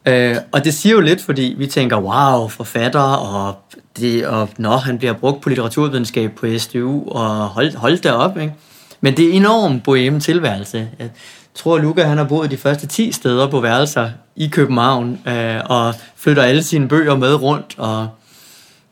Øh, 0.05 0.35
og 0.51 0.63
det 0.63 0.73
siger 0.73 0.95
jo 0.95 1.01
lidt, 1.01 1.21
fordi 1.21 1.55
vi 1.57 1.67
tænker, 1.67 1.97
wow, 1.97 2.47
forfatter, 2.47 2.99
og, 2.99 3.55
det, 3.97 4.27
og 4.27 4.49
nå, 4.57 4.75
han 4.75 4.97
bliver 4.97 5.13
brugt 5.13 5.41
på 5.41 5.49
litteraturvidenskab 5.49 6.31
på 6.31 6.47
SDU, 6.57 7.09
og 7.09 7.47
hold, 7.47 7.75
hold 7.75 8.01
da 8.01 8.11
op, 8.11 8.37
ikke? 8.37 8.53
Men 9.01 9.17
det 9.17 9.29
er 9.29 9.33
enormt 9.33 9.83
boheme 9.83 10.19
tilværelse. 10.19 10.89
Jeg 10.99 11.09
tror, 11.55 11.77
Luca 11.77 12.03
han 12.03 12.17
har 12.17 12.25
boet 12.25 12.51
de 12.51 12.57
første 12.57 12.87
10 12.87 13.11
steder 13.11 13.47
på 13.47 13.59
værelser 13.59 14.09
i 14.35 14.47
København, 14.47 15.19
øh, 15.27 15.61
og 15.65 15.93
flytter 16.15 16.43
alle 16.43 16.63
sine 16.63 16.87
bøger 16.87 17.17
med 17.17 17.33
rundt, 17.33 17.75
og 17.77 18.07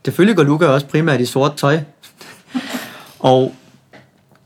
selvfølgelig 0.05 0.35
går 0.35 0.43
Luca 0.43 0.65
også 0.65 0.85
primært 0.87 1.21
i 1.21 1.25
sort 1.25 1.55
tøj. 1.55 1.79
og 3.19 3.55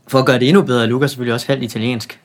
for 0.08 0.18
at 0.18 0.26
gøre 0.26 0.38
det 0.38 0.48
endnu 0.48 0.62
bedre, 0.62 0.82
er 0.82 0.86
Luca 0.86 1.06
selvfølgelig 1.06 1.34
også 1.34 1.46
halvt 1.46 1.62
italiensk, 1.62 2.20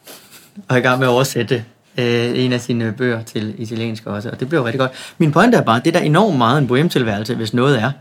og 0.67 0.75
er 0.75 0.79
i 0.79 0.81
gang 0.81 0.99
med 0.99 1.07
at 1.07 1.11
oversætte 1.11 1.65
øh, 1.97 2.39
en 2.45 2.53
af 2.53 2.61
sine 2.61 2.91
bøger 2.91 3.23
til 3.23 3.55
italiensk 3.57 4.05
også, 4.05 4.29
og 4.29 4.39
det 4.39 4.49
blev 4.49 4.63
rigtig 4.63 4.79
godt. 4.79 5.13
Min 5.17 5.31
pointe 5.31 5.57
er 5.57 5.61
bare, 5.61 5.79
det 5.79 5.87
er 5.87 5.99
der 5.99 6.05
enormt 6.05 6.37
meget 6.37 6.61
en 6.61 6.67
bohemtilværelse, 6.67 7.35
hvis 7.35 7.53
noget 7.53 7.81
er. 7.81 7.91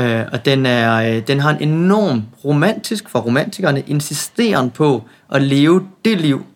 Øh, 0.00 0.24
og 0.32 0.44
den, 0.44 0.66
er, 0.66 1.16
øh, 1.16 1.26
den 1.26 1.40
har 1.40 1.50
en 1.50 1.68
enorm 1.68 2.22
romantisk, 2.44 3.08
for 3.08 3.18
romantikerne, 3.18 3.80
insisteren 3.80 4.70
på 4.70 5.04
at 5.32 5.42
leve 5.42 5.86
det 6.04 6.20
liv, 6.20 6.46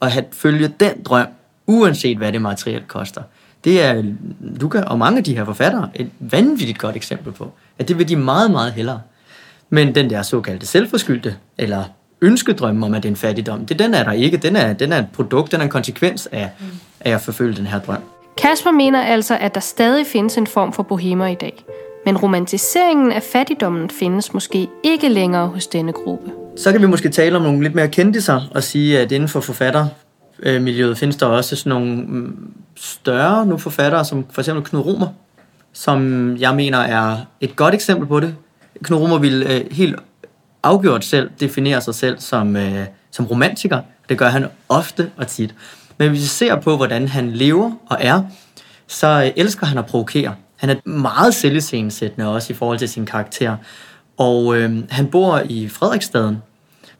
og 0.00 0.12
at 0.12 0.24
følge 0.32 0.68
den 0.80 1.02
drøm, 1.02 1.26
uanset 1.66 2.18
hvad 2.18 2.32
det 2.32 2.42
materielt 2.42 2.88
koster. 2.88 3.22
Det 3.64 3.82
er 3.82 4.02
Luca 4.40 4.80
og 4.80 4.98
mange 4.98 5.18
af 5.18 5.24
de 5.24 5.36
her 5.36 5.44
forfattere 5.44 5.88
et 5.94 6.10
vanvittigt 6.18 6.78
godt 6.78 6.96
eksempel 6.96 7.32
på, 7.32 7.52
at 7.80 7.88
det 7.88 7.98
vil 7.98 8.08
de 8.08 8.16
meget, 8.16 8.50
meget 8.50 8.72
hellere. 8.72 9.00
Men 9.70 9.94
den 9.94 10.10
der 10.10 10.22
såkaldte 10.22 10.66
selvforskyldte, 10.66 11.36
eller 11.58 11.84
ønskedrømme 12.22 12.86
om, 12.86 12.94
at 12.94 13.02
det 13.02 13.08
er 13.08 13.12
en 13.12 13.16
fattigdom, 13.16 13.66
det, 13.66 13.78
den 13.78 13.94
er 13.94 14.04
der 14.04 14.12
ikke. 14.12 14.36
Den 14.36 14.56
er, 14.56 14.72
den 14.72 14.92
er 14.92 14.98
et 14.98 15.06
produkt, 15.12 15.52
den 15.52 15.60
er 15.60 15.64
en 15.64 15.70
konsekvens 15.70 16.28
af, 16.32 16.50
mm. 16.60 16.66
af 17.00 17.10
at 17.14 17.20
forfølge 17.20 17.56
den 17.56 17.66
her 17.66 17.78
drøm. 17.78 17.98
Kasper 18.38 18.70
mener 18.70 19.02
altså, 19.02 19.36
at 19.40 19.54
der 19.54 19.60
stadig 19.60 20.06
findes 20.06 20.36
en 20.36 20.46
form 20.46 20.72
for 20.72 20.82
bohemer 20.82 21.26
i 21.26 21.34
dag. 21.34 21.64
Men 22.04 22.16
romantiseringen 22.16 23.12
af 23.12 23.22
fattigdommen 23.22 23.90
findes 23.90 24.34
måske 24.34 24.68
ikke 24.82 25.08
længere 25.08 25.46
hos 25.46 25.66
denne 25.66 25.92
gruppe. 25.92 26.30
Så 26.56 26.72
kan 26.72 26.80
vi 26.80 26.86
måske 26.86 27.08
tale 27.08 27.36
om 27.36 27.42
nogle 27.42 27.62
lidt 27.62 27.74
mere 27.74 27.88
kendiser 27.88 28.40
og 28.54 28.62
sige, 28.62 28.98
at 28.98 29.12
inden 29.12 29.28
for 29.28 29.40
forfattermiljøet 29.40 30.98
findes 30.98 31.16
der 31.16 31.26
også 31.26 31.56
sådan 31.56 31.70
nogle 31.70 31.96
mm, 31.96 32.52
større 32.76 33.46
nu 33.46 33.58
forfattere, 33.58 34.04
som 34.04 34.24
for 34.30 34.40
eksempel 34.40 34.64
Knud 34.64 34.80
Romer, 34.80 35.06
som 35.72 36.36
jeg 36.36 36.54
mener 36.54 36.78
er 36.78 37.16
et 37.40 37.56
godt 37.56 37.74
eksempel 37.74 38.06
på 38.06 38.20
det. 38.20 38.34
Knud 38.82 38.98
Romer 38.98 39.18
vil 39.18 39.42
øh, 39.42 39.72
helt 39.72 39.96
afgjort 40.62 41.04
selv 41.04 41.30
definere 41.40 41.80
sig 41.80 41.94
selv 41.94 42.20
som, 42.20 42.56
øh, 42.56 42.86
som 43.10 43.26
romantiker. 43.26 43.80
Det 44.08 44.18
gør 44.18 44.28
han 44.28 44.46
ofte 44.68 45.10
og 45.16 45.26
tit. 45.26 45.54
Men 45.98 46.08
hvis 46.10 46.20
vi 46.20 46.26
ser 46.26 46.56
på, 46.56 46.76
hvordan 46.76 47.08
han 47.08 47.30
lever 47.30 47.72
og 47.86 47.96
er, 48.00 48.22
så 48.86 49.06
øh, 49.06 49.30
elsker 49.36 49.66
han 49.66 49.78
at 49.78 49.86
provokere. 49.86 50.34
Han 50.56 50.70
er 50.70 50.88
meget 50.88 51.34
selviscenesættende 51.34 52.28
også 52.28 52.52
i 52.52 52.56
forhold 52.56 52.78
til 52.78 52.88
sin 52.88 53.06
karakter. 53.06 53.56
Og 54.16 54.56
øh, 54.56 54.78
han 54.90 55.06
bor 55.06 55.42
i 55.48 55.68
Frederiksstaden, 55.68 56.38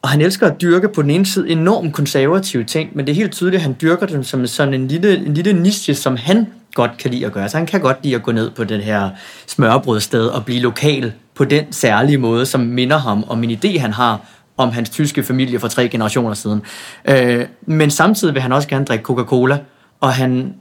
og 0.01 0.09
han 0.09 0.21
elsker 0.21 0.47
at 0.47 0.61
dyrke 0.61 0.89
på 0.89 1.01
den 1.01 1.09
ene 1.09 1.25
side 1.25 1.49
enormt 1.49 1.93
konservative 1.93 2.63
ting, 2.63 2.89
men 2.93 3.07
det 3.07 3.11
er 3.11 3.15
helt 3.15 3.31
tydeligt, 3.31 3.59
at 3.59 3.63
han 3.63 3.75
dyrker 3.81 4.05
dem 4.05 4.23
som 4.23 4.47
sådan 4.47 4.73
en 4.73 4.87
lille, 4.87 5.17
en 5.17 5.33
lille 5.33 5.53
niche, 5.53 5.95
som 5.95 6.15
han 6.15 6.47
godt 6.75 6.97
kan 6.97 7.11
lide 7.11 7.25
at 7.25 7.31
gøre. 7.31 7.49
Så 7.49 7.57
han 7.57 7.65
kan 7.65 7.81
godt 7.81 7.97
lide 8.03 8.15
at 8.15 8.23
gå 8.23 8.31
ned 8.31 8.51
på 8.51 8.63
den 8.63 8.81
her 8.81 9.09
smørbrødsted 9.47 10.27
og 10.27 10.45
blive 10.45 10.59
lokal 10.59 11.13
på 11.35 11.45
den 11.45 11.73
særlige 11.73 12.17
måde, 12.17 12.45
som 12.45 12.61
minder 12.61 12.97
ham 12.97 13.23
om 13.27 13.43
en 13.43 13.51
idé, 13.51 13.79
han 13.79 13.93
har 13.93 14.19
om 14.57 14.71
hans 14.71 14.89
tyske 14.89 15.23
familie 15.23 15.59
for 15.59 15.67
tre 15.67 15.89
generationer 15.89 16.33
siden. 16.33 16.61
Øh, 17.05 17.45
men 17.65 17.91
samtidig 17.91 18.33
vil 18.33 18.41
han 18.41 18.51
også 18.51 18.67
gerne 18.67 18.85
drikke 18.85 19.03
Coca-Cola, 19.03 19.59
og 19.99 20.13
han 20.13 20.53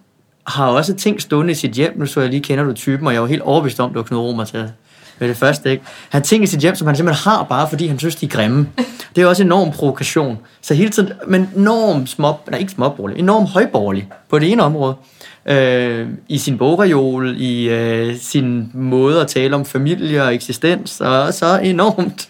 har 0.47 0.67
også 0.67 0.95
ting 0.95 1.23
stående 1.23 1.53
i 1.53 1.55
sit 1.55 1.73
hjem. 1.73 1.99
Nu 1.99 2.07
så 2.07 2.21
jeg 2.21 2.31
lige, 2.31 2.43
kender 2.43 2.65
du 2.65 2.73
typen, 2.73 3.07
og 3.07 3.13
jeg 3.13 3.23
var 3.23 3.29
helt 3.29 3.43
overbevist 3.43 3.81
om, 3.81 3.91
det 3.91 3.97
var 3.97 4.03
Knud 4.03 4.19
Romer 4.19 4.45
til 4.45 4.71
med 5.19 5.29
det 5.29 5.37
første. 5.37 5.71
Ikke? 5.71 5.85
Han 6.09 6.21
har 6.21 6.25
ting 6.25 6.45
i 6.45 6.47
sit 6.47 6.61
hjem, 6.61 6.75
som 6.75 6.87
han 6.87 6.97
simpelthen 6.97 7.31
har, 7.31 7.45
bare 7.45 7.69
fordi 7.69 7.87
han 7.87 7.99
synes, 7.99 8.17
de 8.17 8.27
er 8.27 8.31
grimme. 8.31 8.69
Det 9.17 9.23
er 9.23 9.27
også 9.27 9.43
enorm 9.43 9.73
provokation. 9.73 10.39
Så 10.61 10.75
hele 10.75 10.91
tiden, 10.91 11.13
men 11.27 11.51
enorm 11.57 12.07
små, 12.07 12.35
nej 12.51 12.59
ikke 12.59 12.73
småborgerlig, 12.73 13.19
enorm 13.19 13.47
højborgerlig 13.47 14.09
på 14.29 14.39
det 14.39 14.53
ene 14.53 14.63
område. 14.63 14.95
Øh, 15.47 16.09
I 16.29 16.39
sin 16.39 16.59
bogreol, 16.59 17.35
i 17.39 17.69
øh, 17.69 18.17
sin 18.17 18.71
måde 18.75 19.21
at 19.21 19.29
tale 19.29 19.55
om 19.55 19.65
familie 19.65 20.23
og 20.23 20.35
eksistens, 20.35 21.01
og 21.01 21.35
så 21.35 21.59
enormt 21.59 22.29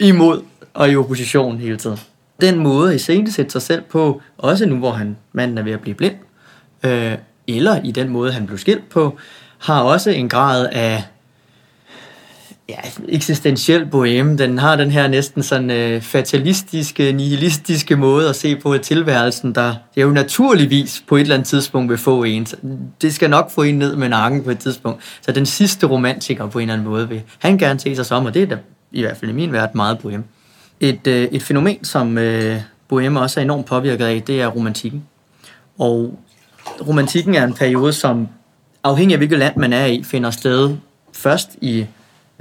imod 0.00 0.42
og 0.74 0.90
i 0.90 0.96
opposition 0.96 1.58
hele 1.58 1.76
tiden. 1.76 1.98
Den 2.40 2.58
måde 2.58 2.94
at 2.94 3.00
sætte 3.00 3.50
sig 3.50 3.62
selv 3.62 3.82
på, 3.82 4.22
også 4.38 4.66
nu 4.66 4.76
hvor 4.76 4.90
han, 4.90 5.16
manden 5.32 5.58
er 5.58 5.62
ved 5.62 5.72
at 5.72 5.80
blive 5.80 5.94
blind, 5.94 6.14
øh, 6.84 7.14
eller 7.48 7.80
i 7.84 7.90
den 7.90 8.08
måde, 8.08 8.32
han 8.32 8.46
blev 8.46 8.58
skilt 8.58 8.88
på, 8.88 9.18
har 9.58 9.82
også 9.82 10.10
en 10.10 10.28
grad 10.28 10.68
af 10.72 11.04
ja, 12.68 12.76
eksistentiel 13.08 13.86
boheme. 13.86 14.38
Den 14.38 14.58
har 14.58 14.76
den 14.76 14.90
her 14.90 15.08
næsten 15.08 15.42
sådan 15.42 15.70
øh, 15.70 16.00
fatalistiske, 16.00 17.12
nihilistiske 17.12 17.96
måde 17.96 18.28
at 18.28 18.36
se 18.36 18.56
på 18.56 18.78
tilværelsen, 18.78 19.54
der 19.54 19.74
jo 19.96 20.10
naturligvis 20.10 21.04
på 21.08 21.16
et 21.16 21.20
eller 21.20 21.34
andet 21.34 21.48
tidspunkt 21.48 21.90
vil 21.90 21.98
få 21.98 22.24
en. 22.24 22.46
Det 23.02 23.14
skal 23.14 23.30
nok 23.30 23.50
få 23.50 23.62
en 23.62 23.78
ned 23.78 23.96
med 23.96 24.08
nakken 24.08 24.44
på 24.44 24.50
et 24.50 24.58
tidspunkt. 24.58 25.02
Så 25.20 25.32
den 25.32 25.46
sidste 25.46 25.86
romantiker 25.86 26.46
på 26.46 26.58
en 26.58 26.62
eller 26.62 26.72
anden 26.74 26.88
måde 26.88 27.08
vil 27.08 27.22
han 27.38 27.58
gerne 27.58 27.80
se 27.80 27.96
sig 27.96 28.06
som, 28.06 28.26
og 28.26 28.34
det 28.34 28.42
er 28.42 28.46
da 28.46 28.58
i 28.92 29.02
hvert 29.02 29.16
fald 29.16 29.30
i 29.30 29.34
min 29.34 29.52
verden 29.52 29.76
meget 29.76 29.98
boheme. 29.98 30.24
Et, 30.80 31.06
øh, 31.06 31.28
et 31.32 31.42
fænomen, 31.42 31.84
som 31.84 32.18
øh, 32.18 32.60
boheme 32.88 33.20
også 33.20 33.40
er 33.40 33.44
enormt 33.44 33.66
påvirket 33.66 34.04
af, 34.04 34.22
det 34.22 34.40
er 34.40 34.46
romantikken. 34.46 35.04
Og 35.78 36.18
romantikken 36.86 37.34
er 37.34 37.44
en 37.44 37.54
periode, 37.54 37.92
som 37.92 38.28
afhængig 38.84 39.14
af 39.14 39.18
hvilket 39.18 39.38
land 39.38 39.56
man 39.56 39.72
er 39.72 39.86
i, 39.86 40.02
finder 40.02 40.30
sted 40.30 40.76
først 41.12 41.50
i 41.60 41.86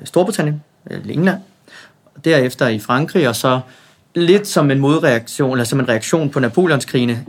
Øh, 0.01 0.07
Storbritannien, 0.07 0.63
eller 0.85 1.13
England, 1.13 1.39
derefter 2.25 2.67
i 2.67 2.79
Frankrig, 2.79 3.29
og 3.29 3.35
så 3.35 3.59
lidt 4.15 4.47
som 4.47 4.71
en 4.71 4.79
modreaktion, 4.79 5.51
eller 5.51 5.63
som 5.63 5.79
en 5.79 5.89
reaktion 5.89 6.29
på 6.29 6.39
Napoleonskrigene 6.39 7.25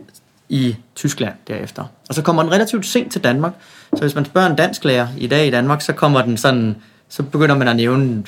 i 0.48 0.76
Tyskland 0.94 1.34
derefter. 1.48 1.84
Og 2.08 2.14
så 2.14 2.22
kommer 2.22 2.42
den 2.42 2.52
relativt 2.52 2.86
sent 2.86 3.12
til 3.12 3.24
Danmark. 3.24 3.52
Så 3.94 4.00
hvis 4.00 4.14
man 4.14 4.24
spørger 4.24 4.50
en 4.50 4.56
dansk 4.56 4.84
lærer 4.84 5.08
i 5.18 5.26
dag 5.26 5.46
i 5.46 5.50
Danmark, 5.50 5.80
så 5.80 5.92
kommer 5.92 6.22
den 6.22 6.36
sådan, 6.36 6.76
så 7.08 7.22
begynder 7.22 7.56
man 7.56 7.68
at 7.68 7.76
nævne 7.76 8.24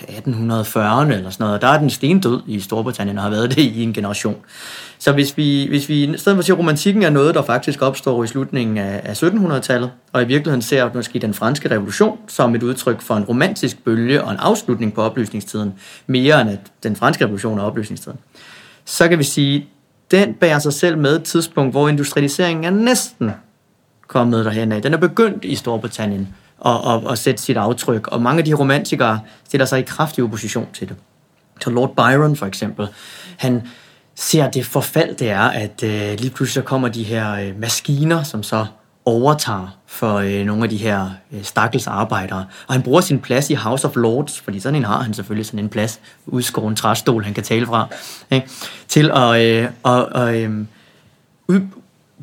1840'erne 0.00 1.12
eller 1.12 1.30
sådan 1.30 1.44
noget. 1.46 1.62
Der 1.62 1.68
er 1.68 1.78
den 1.78 1.90
stendød 1.90 2.40
i 2.46 2.60
Storbritannien 2.60 3.18
og 3.18 3.24
har 3.24 3.30
været 3.30 3.56
det 3.56 3.62
i 3.62 3.82
en 3.82 3.92
generation. 3.92 4.36
Så 4.98 5.12
hvis 5.12 5.36
vi, 5.36 5.66
hvis 5.68 5.88
vi 5.88 6.04
i 6.04 6.16
stedet 6.16 6.36
for 6.36 6.38
at 6.38 6.44
sige, 6.44 6.54
at 6.54 6.58
romantikken 6.58 7.02
er 7.02 7.10
noget, 7.10 7.34
der 7.34 7.42
faktisk 7.42 7.82
opstår 7.82 8.24
i 8.24 8.26
slutningen 8.26 8.78
af, 8.78 9.00
af 9.04 9.22
1700-tallet, 9.22 9.90
og 10.12 10.22
i 10.22 10.24
virkeligheden 10.24 10.62
ser 10.62 10.90
måske 10.94 11.18
den 11.18 11.34
franske 11.34 11.70
revolution 11.70 12.18
som 12.28 12.54
et 12.54 12.62
udtryk 12.62 13.00
for 13.00 13.14
en 13.16 13.24
romantisk 13.24 13.84
bølge 13.84 14.24
og 14.24 14.30
en 14.30 14.38
afslutning 14.38 14.94
på 14.94 15.02
oplysningstiden, 15.02 15.74
mere 16.06 16.40
end 16.40 16.50
at 16.50 16.58
den 16.82 16.96
franske 16.96 17.24
revolution 17.24 17.58
er 17.58 17.62
oplysningstiden, 17.62 18.18
så 18.84 19.08
kan 19.08 19.18
vi 19.18 19.24
sige, 19.24 19.56
at 19.56 19.64
den 20.10 20.34
bærer 20.34 20.58
sig 20.58 20.72
selv 20.72 20.98
med 20.98 21.16
et 21.16 21.22
tidspunkt, 21.22 21.72
hvor 21.72 21.88
industrialiseringen 21.88 22.64
er 22.64 22.70
næsten 22.70 23.30
kommet 24.08 24.44
derhen 24.44 24.72
af. 24.72 24.82
Den 24.82 24.94
er 24.94 24.98
begyndt 24.98 25.44
i 25.44 25.54
Storbritannien 25.54 26.28
og, 26.58 26.80
og, 26.84 27.02
og 27.04 27.18
sætte 27.18 27.42
sit 27.42 27.56
aftryk. 27.56 28.06
Og 28.06 28.22
mange 28.22 28.38
af 28.38 28.44
de 28.44 28.54
romantikere 28.54 29.20
stiller 29.44 29.64
sig 29.64 29.78
i 29.78 29.82
kraftig 29.82 30.24
opposition 30.24 30.68
til 30.72 30.88
det. 30.88 30.96
Så 31.60 31.70
Lord 31.70 31.96
Byron 31.96 32.36
for 32.36 32.46
eksempel, 32.46 32.88
han 33.36 33.62
ser 34.14 34.50
det 34.50 34.66
forfald, 34.66 35.16
det 35.16 35.30
er, 35.30 35.40
at 35.40 35.82
øh, 35.82 36.18
lige 36.18 36.30
pludselig 36.30 36.62
så 36.62 36.62
kommer 36.62 36.88
de 36.88 37.02
her 37.02 37.32
øh, 37.34 37.60
maskiner, 37.60 38.22
som 38.22 38.42
så 38.42 38.66
overtager 39.04 39.78
for 39.86 40.14
øh, 40.14 40.44
nogle 40.44 40.62
af 40.62 40.70
de 40.70 40.76
her 40.76 41.10
øh, 41.32 41.42
stakkels 41.42 41.86
arbejdere. 41.86 42.46
Og 42.66 42.74
han 42.74 42.82
bruger 42.82 43.00
sin 43.00 43.18
plads 43.18 43.50
i 43.50 43.54
House 43.54 43.88
of 43.88 43.96
Lords, 43.96 44.40
fordi 44.40 44.60
sådan 44.60 44.76
en 44.76 44.84
har 44.84 45.02
han 45.02 45.14
selvfølgelig, 45.14 45.46
sådan 45.46 45.60
en 45.60 45.68
plads, 45.68 46.00
udskåren 46.26 46.76
træstol, 46.76 47.24
han 47.24 47.34
kan 47.34 47.44
tale 47.44 47.66
fra, 47.66 47.88
ikke? 48.30 48.48
til 48.88 49.10
at 49.10 49.42
øh, 49.42 49.68
og, 49.82 50.06
og, 50.06 50.36
øh, 50.36 50.66
ud, 51.48 51.60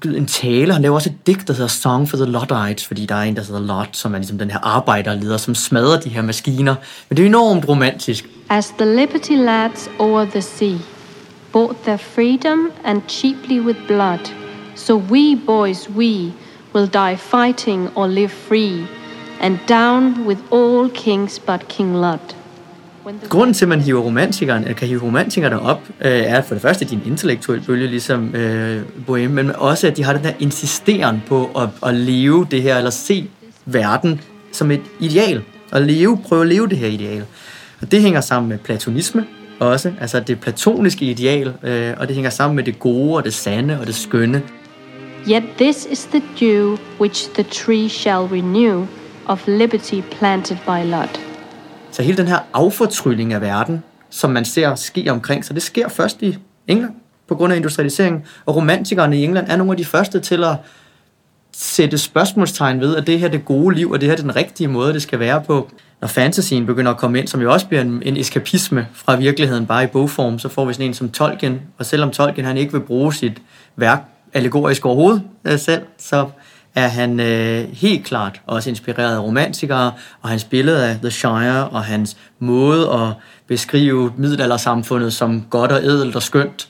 en 0.05 0.25
tale. 0.25 0.73
Han 0.73 0.81
laver 0.81 0.95
også 0.95 1.09
et 1.09 1.27
digt, 1.27 1.47
der 1.47 1.53
hedder 1.53 1.67
Song 1.67 2.09
for 2.09 2.17
the 2.17 2.25
Loddites, 2.25 2.87
fordi 2.87 3.05
der 3.05 3.15
er 3.15 3.21
en, 3.21 3.35
der 3.35 3.43
hedder 3.43 3.59
Lot, 3.59 3.89
som 3.91 4.13
er 4.13 4.17
ligesom 4.17 4.37
den 4.37 4.51
her 4.51 4.59
arbejderleder, 4.59 5.37
som 5.37 5.55
smadrer 5.55 5.99
de 5.99 6.09
her 6.09 6.21
maskiner. 6.21 6.75
Men 7.09 7.17
det 7.17 7.23
er 7.23 7.27
enormt 7.27 7.67
romantisk. 7.67 8.25
As 8.49 8.67
the 8.77 8.95
Liberty 8.95 9.31
lads 9.31 9.89
over 9.99 10.25
the 10.25 10.41
sea 10.41 10.77
bought 11.51 11.83
their 11.83 11.97
freedom 11.97 12.71
and 12.83 13.01
cheaply 13.07 13.59
with 13.59 13.77
blood, 13.87 14.19
so 14.75 14.95
we 14.95 15.35
boys, 15.35 15.89
we 15.89 16.33
will 16.73 16.87
die 16.87 17.15
fighting 17.15 17.89
or 17.95 18.07
live 18.07 18.31
free, 18.31 18.85
and 19.41 19.59
down 19.67 20.25
with 20.25 20.39
all 20.51 20.89
kings 20.89 21.39
but 21.39 21.67
King 21.67 21.93
Lud. 21.95 22.19
Grunden 23.29 23.53
til, 23.53 23.65
at 23.65 23.69
man 23.69 23.81
hiver 23.81 23.99
romantikeren, 24.01 24.63
eller 24.63 24.75
kan 24.75 24.87
hive 24.87 25.01
romantikerne 25.01 25.59
op, 25.61 25.81
øh, 26.01 26.11
er 26.11 26.41
for 26.41 26.55
det 26.55 26.61
første 26.61 26.85
din 26.85 27.01
intellektuelle 27.05 27.65
bølge, 27.65 27.87
ligesom 27.87 28.35
øh, 28.35 28.83
Bohème, 29.07 29.27
men 29.27 29.55
også, 29.55 29.87
at 29.87 29.97
de 29.97 30.03
har 30.03 30.13
den 30.13 30.23
der 30.23 30.33
insisteren 30.39 31.23
på 31.27 31.49
at, 31.57 31.69
at 31.89 31.95
leve 31.95 32.47
det 32.51 32.61
her, 32.61 32.77
eller 32.77 32.89
se 32.89 33.29
verden 33.65 34.21
som 34.51 34.71
et 34.71 34.81
ideal, 34.99 35.43
og 35.71 35.81
leve, 35.81 36.19
prøve 36.27 36.41
at 36.41 36.47
leve 36.47 36.67
det 36.67 36.77
her 36.77 36.87
ideal. 36.87 37.25
Og 37.81 37.91
det 37.91 38.01
hænger 38.01 38.21
sammen 38.21 38.49
med 38.49 38.57
platonisme 38.57 39.25
også, 39.61 39.93
altså 40.01 40.19
det 40.19 40.39
platoniske 40.39 41.05
ideal, 41.05 41.53
øh, 41.63 41.93
og 41.97 42.07
det 42.07 42.15
hænger 42.15 42.29
sammen 42.29 42.55
med 42.55 42.63
det 42.63 42.79
gode 42.79 43.15
og 43.15 43.23
det 43.23 43.33
sande 43.33 43.79
og 43.79 43.87
det 43.87 43.95
skønne. 43.95 44.41
Yet 45.29 45.43
this 45.57 45.87
is 45.91 46.05
the 46.05 46.21
dew 46.39 46.77
which 46.99 47.29
the 47.33 47.43
tree 47.43 47.89
shall 47.89 48.25
renew 48.25 48.85
of 49.25 49.47
liberty 49.47 50.01
planted 50.11 50.57
by 50.65 50.89
Lot. 50.89 51.19
Så 51.91 52.03
hele 52.03 52.17
den 52.17 52.27
her 52.27 52.39
affortrylling 52.53 53.33
af 53.33 53.41
verden, 53.41 53.83
som 54.09 54.29
man 54.29 54.45
ser 54.45 54.75
ske 54.75 55.11
omkring 55.11 55.45
så 55.45 55.53
det 55.53 55.63
sker 55.63 55.89
først 55.89 56.21
i 56.21 56.37
England 56.67 56.93
på 57.27 57.35
grund 57.35 57.53
af 57.53 57.57
industrialiseringen. 57.57 58.23
Og 58.45 58.55
romantikerne 58.55 59.19
i 59.19 59.23
England 59.23 59.47
er 59.49 59.55
nogle 59.55 59.71
af 59.71 59.77
de 59.77 59.85
første 59.85 60.19
til 60.19 60.43
at 60.43 60.55
sætte 61.53 61.97
spørgsmålstegn 61.97 62.79
ved, 62.79 62.95
at 62.95 63.07
det 63.07 63.19
her 63.19 63.27
er 63.27 63.31
det 63.31 63.45
gode 63.45 63.75
liv, 63.75 63.91
og 63.91 64.01
det 64.01 64.09
her 64.09 64.17
er 64.17 64.21
den 64.21 64.35
rigtige 64.35 64.67
måde, 64.67 64.93
det 64.93 65.01
skal 65.01 65.19
være 65.19 65.41
på. 65.41 65.71
Når 66.01 66.07
fantasien 66.07 66.65
begynder 66.65 66.91
at 66.91 66.97
komme 66.97 67.19
ind, 67.19 67.27
som 67.27 67.41
jo 67.41 67.53
også 67.53 67.67
bliver 67.67 67.81
en, 67.81 68.01
en 68.05 68.17
eskapisme 68.17 68.87
fra 68.93 69.15
virkeligheden, 69.15 69.65
bare 69.65 69.83
i 69.83 69.87
bogform, 69.87 70.39
så 70.39 70.49
får 70.49 70.65
vi 70.65 70.73
sådan 70.73 70.85
en 70.85 70.93
som 70.93 71.09
Tolkien. 71.09 71.61
Og 71.77 71.85
selvom 71.85 72.11
Tolkien 72.11 72.45
han 72.45 72.57
ikke 72.57 72.71
vil 72.71 72.79
bruge 72.79 73.13
sit 73.13 73.41
værk 73.75 73.99
allegorisk 74.33 74.85
overhovedet 74.85 75.23
øh, 75.45 75.59
selv, 75.59 75.81
så 75.97 76.29
er 76.75 76.87
han 76.87 77.19
øh, 77.19 77.69
helt 77.73 78.05
klart 78.05 78.41
også 78.47 78.69
inspireret 78.69 79.15
af 79.15 79.19
romantikere, 79.19 79.91
og 80.21 80.29
hans 80.29 80.43
billede 80.43 80.87
af 80.89 80.95
The 80.95 81.11
Shire, 81.11 81.67
og 81.67 81.83
hans 81.83 82.17
måde 82.39 82.89
at 82.89 83.13
beskrive 83.47 84.13
middelaldersamfundet 84.17 85.13
som 85.13 85.45
godt 85.49 85.71
og 85.71 85.85
edelt 85.85 86.15
og 86.15 86.23
skønt, 86.23 86.69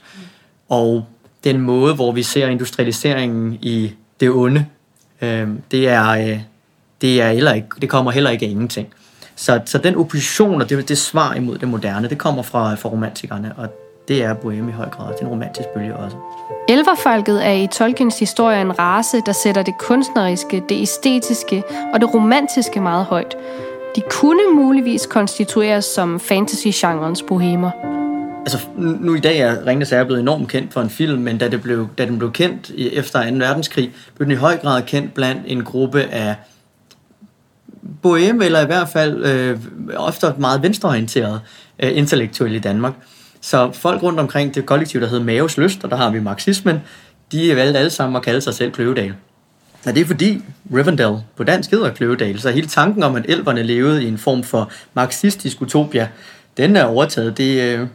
og 0.68 1.06
den 1.44 1.60
måde, 1.60 1.94
hvor 1.94 2.12
vi 2.12 2.22
ser 2.22 2.46
industrialiseringen 2.46 3.58
i 3.62 3.92
det 4.22 4.30
onde, 4.30 4.66
øh, 5.22 5.48
det, 5.70 5.88
er, 5.88 6.10
øh, 6.10 6.40
det, 7.00 7.22
er 7.22 7.28
heller 7.28 7.52
ikke, 7.52 7.68
det 7.80 7.88
kommer 7.88 8.10
heller 8.10 8.30
ikke 8.30 8.46
af 8.46 8.50
ingenting. 8.50 8.88
Så, 9.36 9.60
så 9.66 9.78
den 9.78 9.96
opposition 9.96 10.62
og 10.62 10.70
det, 10.70 10.88
det 10.88 10.98
svar 10.98 11.34
imod 11.34 11.58
det 11.58 11.68
moderne, 11.68 12.08
det 12.08 12.18
kommer 12.18 12.42
fra, 12.42 12.74
fra 12.74 12.88
romantikerne, 12.88 13.54
og 13.56 13.68
det 14.08 14.22
er 14.22 14.34
Bohème 14.34 14.68
i 14.68 14.72
høj 14.72 14.88
grad. 14.88 15.12
Det 15.12 15.20
er 15.20 15.24
en 15.24 15.28
romantisk 15.28 15.68
bølge 15.68 15.96
også. 15.96 16.16
Elverfolket 16.68 17.46
er 17.46 17.52
i 17.52 17.66
Tolkiens 17.66 18.18
historie 18.18 18.60
en 18.60 18.78
race, 18.78 19.16
der 19.26 19.32
sætter 19.32 19.62
det 19.62 19.74
kunstneriske, 19.78 20.62
det 20.68 20.82
æstetiske 20.82 21.62
og 21.94 22.00
det 22.00 22.14
romantiske 22.14 22.80
meget 22.80 23.04
højt. 23.04 23.36
De 23.96 24.02
kunne 24.10 24.54
muligvis 24.54 25.06
konstitueres 25.06 25.84
som 25.84 26.20
fantasy-genrens 26.20 27.22
bohemer 27.28 28.01
altså 28.42 28.58
nu 28.76 29.14
i 29.14 29.20
dag 29.20 29.38
er 29.38 29.66
Ringende 29.66 29.86
Sager 29.86 30.04
blevet 30.04 30.20
enormt 30.20 30.48
kendt 30.48 30.72
for 30.72 30.80
en 30.80 30.90
film, 30.90 31.22
men 31.22 31.38
da, 31.38 31.48
det 31.48 31.62
blev, 31.62 31.88
da 31.98 32.06
den 32.06 32.18
blev 32.18 32.32
kendt 32.32 32.70
efter 32.92 33.30
2. 33.30 33.36
verdenskrig, 33.36 33.92
blev 34.14 34.26
den 34.26 34.32
i 34.32 34.38
høj 34.38 34.56
grad 34.56 34.82
kendt 34.82 35.14
blandt 35.14 35.42
en 35.46 35.64
gruppe 35.64 36.02
af 36.02 36.34
boheme, 38.02 38.44
eller 38.44 38.62
i 38.62 38.66
hvert 38.66 38.88
fald 38.88 39.24
øh, 39.24 39.58
ofte 39.96 40.34
meget 40.38 40.62
venstreorienterede 40.62 41.40
øh, 41.82 41.96
intellektuelle 41.96 42.56
i 42.56 42.60
Danmark. 42.60 42.92
Så 43.40 43.72
folk 43.72 44.02
rundt 44.02 44.20
omkring 44.20 44.54
det 44.54 44.66
kollektiv, 44.66 45.00
der 45.00 45.06
hedder 45.06 45.24
Maves 45.24 45.58
Lyst, 45.58 45.84
og 45.84 45.90
der 45.90 45.96
har 45.96 46.10
vi 46.10 46.20
marxismen, 46.20 46.80
de 47.32 47.56
valgte 47.56 47.78
alle 47.78 47.90
sammen 47.90 48.16
at 48.16 48.22
kalde 48.22 48.40
sig 48.40 48.54
selv 48.54 48.72
Kløvedal. 48.72 49.14
Og 49.86 49.94
det 49.94 50.00
er 50.00 50.04
fordi 50.04 50.42
Rivendell 50.74 51.16
på 51.36 51.44
dansk 51.44 51.70
hedder 51.70 51.90
Kløvedal, 51.90 52.40
så 52.40 52.50
hele 52.50 52.66
tanken 52.66 53.02
om, 53.02 53.16
at 53.16 53.24
elverne 53.28 53.62
levede 53.62 54.04
i 54.04 54.08
en 54.08 54.18
form 54.18 54.42
for 54.42 54.70
marxistisk 54.94 55.62
utopia, 55.62 56.08
den 56.56 56.76
er 56.76 56.84
overtaget. 56.84 57.38
Det 57.38 57.62
øh, 57.62 57.86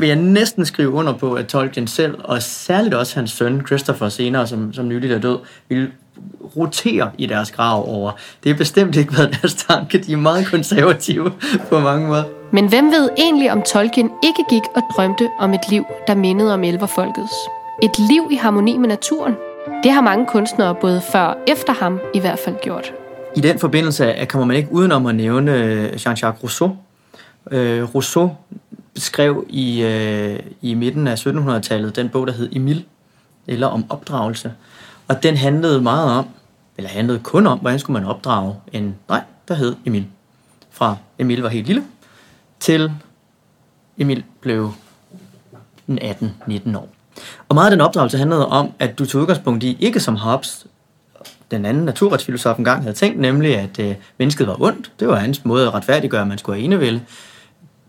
vil 0.00 0.08
jeg 0.08 0.16
næsten 0.16 0.66
skrive 0.66 0.90
under 0.90 1.12
på, 1.12 1.34
at 1.34 1.46
Tolkien 1.46 1.86
selv, 1.86 2.14
og 2.24 2.42
særligt 2.42 2.94
også 2.94 3.14
hans 3.14 3.30
søn 3.30 3.66
Christopher 3.66 4.08
senere, 4.08 4.46
som, 4.46 4.72
som 4.72 4.88
nyligt 4.88 5.12
er 5.12 5.18
død, 5.18 5.38
vil 5.68 5.90
rotere 6.56 7.10
i 7.18 7.26
deres 7.26 7.50
grav 7.50 7.88
over. 7.88 8.12
Det 8.44 8.50
er 8.50 8.54
bestemt 8.54 8.96
ikke 8.96 9.16
været 9.16 9.38
deres 9.42 9.54
tanke. 9.54 9.98
De 9.98 10.12
er 10.12 10.16
meget 10.16 10.46
konservative 10.46 11.32
på 11.68 11.80
mange 11.80 12.08
måder. 12.08 12.24
Men 12.52 12.68
hvem 12.68 12.84
ved 12.84 13.08
egentlig, 13.18 13.52
om 13.52 13.62
Tolkien 13.62 14.10
ikke 14.24 14.44
gik 14.50 14.62
og 14.76 14.82
drømte 14.96 15.28
om 15.38 15.54
et 15.54 15.60
liv, 15.70 15.84
der 16.06 16.14
mindede 16.14 16.54
om 16.54 16.64
elverfolkets? 16.64 17.32
Et 17.82 17.98
liv 18.10 18.28
i 18.30 18.34
harmoni 18.34 18.78
med 18.78 18.88
naturen? 18.88 19.34
Det 19.84 19.92
har 19.92 20.00
mange 20.00 20.26
kunstnere 20.26 20.74
både 20.74 21.02
før 21.12 21.20
og 21.20 21.36
efter 21.48 21.72
ham 21.72 22.00
i 22.14 22.20
hvert 22.20 22.38
fald 22.38 22.56
gjort. 22.62 22.92
I 23.36 23.40
den 23.40 23.58
forbindelse 23.58 24.14
kommer 24.28 24.46
man 24.46 24.56
ikke 24.56 24.72
udenom 24.72 25.06
at 25.06 25.14
nævne 25.14 25.84
Jean-Jacques 25.92 26.42
Rousseau. 26.42 26.76
Øh, 27.50 27.94
Rousseau 27.94 28.30
skrev 28.96 29.46
i, 29.48 29.82
øh, 29.82 30.40
i 30.62 30.74
midten 30.74 31.06
af 31.06 31.26
1700-tallet 31.26 31.96
den 31.96 32.08
bog, 32.08 32.26
der 32.26 32.32
hed 32.32 32.48
Emil, 32.52 32.84
eller 33.46 33.66
om 33.66 33.84
opdragelse. 33.88 34.52
Og 35.08 35.22
den 35.22 35.36
handlede 35.36 35.80
meget 35.80 36.10
om, 36.10 36.28
eller 36.76 36.90
handlede 36.90 37.18
kun 37.18 37.46
om, 37.46 37.58
hvordan 37.58 37.78
skulle 37.78 38.00
man 38.00 38.10
opdrage 38.10 38.54
en 38.72 38.94
dreng, 39.08 39.24
der 39.48 39.54
hed 39.54 39.76
Emil. 39.86 40.06
Fra 40.70 40.96
Emil 41.18 41.42
var 41.42 41.48
helt 41.48 41.66
lille, 41.66 41.84
til 42.60 42.92
Emil 43.98 44.24
blev 44.40 44.72
18-19 45.90 46.76
år. 46.76 46.88
Og 47.48 47.54
meget 47.54 47.66
af 47.66 47.70
den 47.70 47.80
opdragelse 47.80 48.18
handlede 48.18 48.48
om, 48.48 48.72
at 48.78 48.98
du 48.98 49.06
tog 49.06 49.20
udgangspunkt 49.20 49.64
i, 49.64 49.76
ikke 49.80 50.00
som 50.00 50.16
Hobbes, 50.16 50.66
den 51.50 51.64
anden 51.64 51.84
naturretsfilosof 51.84 52.58
engang 52.58 52.82
havde 52.82 52.96
tænkt, 52.96 53.20
nemlig 53.20 53.56
at 53.56 53.78
øh, 53.78 53.94
mennesket 54.18 54.46
var 54.46 54.62
ondt. 54.62 54.92
Det 55.00 55.08
var 55.08 55.16
hans 55.16 55.44
måde 55.44 55.66
at 55.66 55.74
retfærdiggøre, 55.74 56.20
at 56.20 56.28
man 56.28 56.38
skulle 56.38 56.58
have 56.58 56.64
enevælde. 56.64 57.00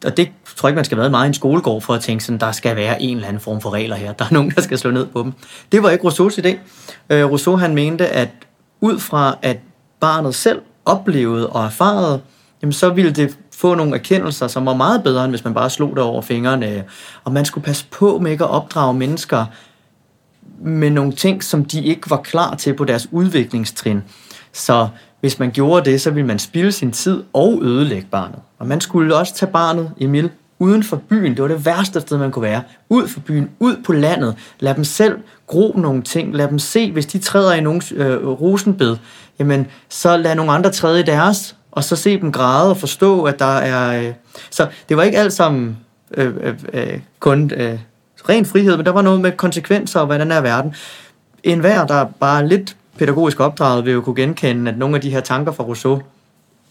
Og 0.06 0.18
det 0.18 0.30
tror 0.56 0.68
jeg 0.68 0.72
ikke, 0.72 0.76
man 0.76 0.86
skal 0.86 0.98
være 0.98 1.10
meget 1.10 1.26
i 1.26 1.28
en 1.28 1.34
skolegård 1.34 1.82
for 1.82 1.93
at 1.93 2.02
tænke 2.02 2.24
sådan, 2.24 2.39
der 2.39 2.52
skal 2.52 2.76
være 2.76 3.02
en 3.02 3.16
eller 3.16 3.28
anden 3.28 3.41
form 3.41 3.62
for 3.62 3.74
regler 3.74 3.96
her. 3.96 4.14
Der 4.20 4.26
er 4.26 4.34
nogen, 4.34 4.52
der 4.52 4.62
skal 4.62 4.78
slå 4.78 4.91
ned 4.91 5.06
på 5.06 5.24
dem. 5.24 5.34
Det 5.72 5.84
var 5.84 5.89
ikke 5.89 6.04
Rousseaus 6.04 6.38
idé. 6.38 6.58
Øh, 7.10 7.30
Rousseau 7.30 7.56
han 7.56 7.76
mente, 7.76 8.08
at 8.08 8.30
ud 8.82 9.00
fra 9.00 9.38
at 9.41 9.58
barnet 10.00 10.36
selv 10.36 10.62
oplevede 10.86 11.50
og 11.50 11.66
erfarede, 11.66 12.22
jamen 12.62 12.74
så 12.74 12.89
ville 12.89 13.12
det 13.12 13.38
få 13.54 13.76
nogle 13.76 13.96
erkendelser, 13.96 14.48
som 14.48 14.66
var 14.66 14.74
meget 14.74 15.04
bedre, 15.04 15.24
end 15.24 15.32
hvis 15.32 15.43
man 15.43 15.54
bare 15.54 15.70
slog 15.70 15.89
det 15.89 16.04
over 16.04 16.22
fingrene. 16.22 16.84
Og 17.24 17.32
man 17.32 17.46
skulle 17.46 17.66
passe 17.66 17.86
på 17.91 18.20
med 18.20 18.32
ikke 18.32 18.43
at 18.43 18.50
opdrage 18.50 18.93
mennesker 18.93 19.46
med 20.62 20.89
nogle 20.89 21.12
ting, 21.12 21.43
som 21.43 21.66
de 21.66 21.84
ikke 21.84 22.10
var 22.10 22.22
klar 22.22 22.56
til 22.56 22.74
på 22.74 22.86
deres 22.86 23.08
udviklingstrin. 23.12 24.04
Så 24.54 24.88
hvis 25.26 25.39
man 25.39 25.51
gjorde 25.51 25.91
det, 25.91 26.01
så 26.01 26.11
ville 26.11 26.28
man 26.28 26.39
spilde 26.39 26.71
sin 26.71 26.91
tid 26.91 27.23
og 27.34 27.59
ødelægge 27.63 28.07
barnet. 28.11 28.39
Og 28.59 28.67
man 28.67 28.82
skulle 28.82 29.15
også 29.15 29.36
tage 29.36 29.51
barnet, 29.51 29.91
Emil, 29.97 30.30
uden 30.59 30.84
for 30.84 30.95
byen. 30.95 31.32
Det 31.32 31.41
var 31.41 31.47
det 31.47 31.65
værste 31.65 32.01
sted, 32.01 32.17
man 32.17 32.32
kunne 32.32 32.43
være. 32.43 32.61
Ud 32.89 33.07
for 33.07 33.19
byen, 33.19 33.49
ud 33.59 33.76
på 33.86 33.93
landet. 33.93 34.36
Lad 34.59 34.76
dem 34.76 34.84
selv 34.84 35.17
gro 35.47 35.73
nogle 35.78 36.01
ting. 36.01 36.36
Lad 36.36 36.47
dem 36.47 36.59
se, 36.59 36.91
hvis 36.91 37.05
de 37.05 37.19
træder 37.19 37.53
i 37.53 37.61
nogen 37.61 37.82
øh, 37.95 38.28
rosenbed, 38.28 38.97
jamen 39.39 39.67
så 39.89 40.17
lad 40.17 40.36
nogle 40.36 40.51
andre 40.51 40.71
træde 40.71 40.99
i 40.99 41.03
deres, 41.03 41.55
og 41.71 41.84
så 41.84 41.95
se 41.95 42.21
dem 42.21 42.32
græde 42.32 42.69
og 42.69 42.78
forstå, 42.78 43.23
at 43.23 43.39
der 43.39 43.57
er... 43.57 44.07
Øh, 44.07 44.13
så 44.49 44.67
det 44.89 44.97
var 44.97 45.03
ikke 45.03 45.17
alt 45.17 45.34
sammen 45.34 45.78
øh, 46.17 46.34
øh, 46.41 46.53
øh, 46.73 46.99
kun 47.19 47.51
øh, 47.55 47.80
ren 48.30 48.45
frihed, 48.45 48.78
men 48.78 48.86
der 48.86 48.91
var 48.91 49.01
noget 49.01 49.21
med 49.21 49.32
konsekvenser 49.32 49.99
og 49.99 50.05
hvordan 50.05 50.32
er 50.32 50.41
verden. 50.41 50.76
En 51.43 51.59
hver, 51.59 51.86
der 51.86 52.05
bare 52.19 52.47
lidt 52.47 52.76
pædagogisk 52.98 53.39
opdraget, 53.39 53.86
vil 53.86 53.93
jo 53.93 54.02
kunne 54.02 54.16
genkende, 54.16 54.72
at 54.72 54.78
nogle 54.78 54.96
af 54.96 55.02
de 55.02 55.10
her 55.10 55.20
tanker 55.20 55.52
fra 55.52 55.64
Rousseau 55.64 56.02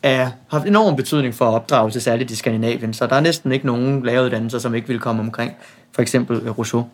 er, 0.02 0.24
har 0.24 0.32
haft 0.50 0.66
enorm 0.66 0.96
betydning 0.96 1.34
for 1.34 1.44
opdragelse, 1.44 2.00
særligt 2.00 2.30
i 2.30 2.36
Skandinavien. 2.36 2.94
Så 2.94 3.06
der 3.06 3.16
er 3.16 3.20
næsten 3.20 3.52
ikke 3.52 3.66
nogen 3.66 4.06
læreruddannelser, 4.06 4.58
som 4.58 4.74
ikke 4.74 4.88
vil 4.88 4.98
komme 4.98 5.22
omkring 5.22 5.52
for 5.92 6.02
eksempel 6.02 6.36
øh, 6.36 6.58
Rousseau. 6.58 6.86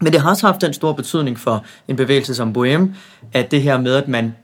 Men 0.00 0.12
det 0.12 0.20
har 0.20 0.30
også 0.30 0.46
haft 0.46 0.64
en 0.64 0.72
stor 0.72 0.92
betydning 0.92 1.38
for 1.38 1.64
en 1.88 1.96
bevægelse 1.96 2.34
som 2.34 2.56
Bohème, 2.56 2.96
at 3.32 3.50
det 3.50 3.62
her 3.62 3.80
med, 3.80 3.94
at, 3.94 4.08
man, 4.08 4.34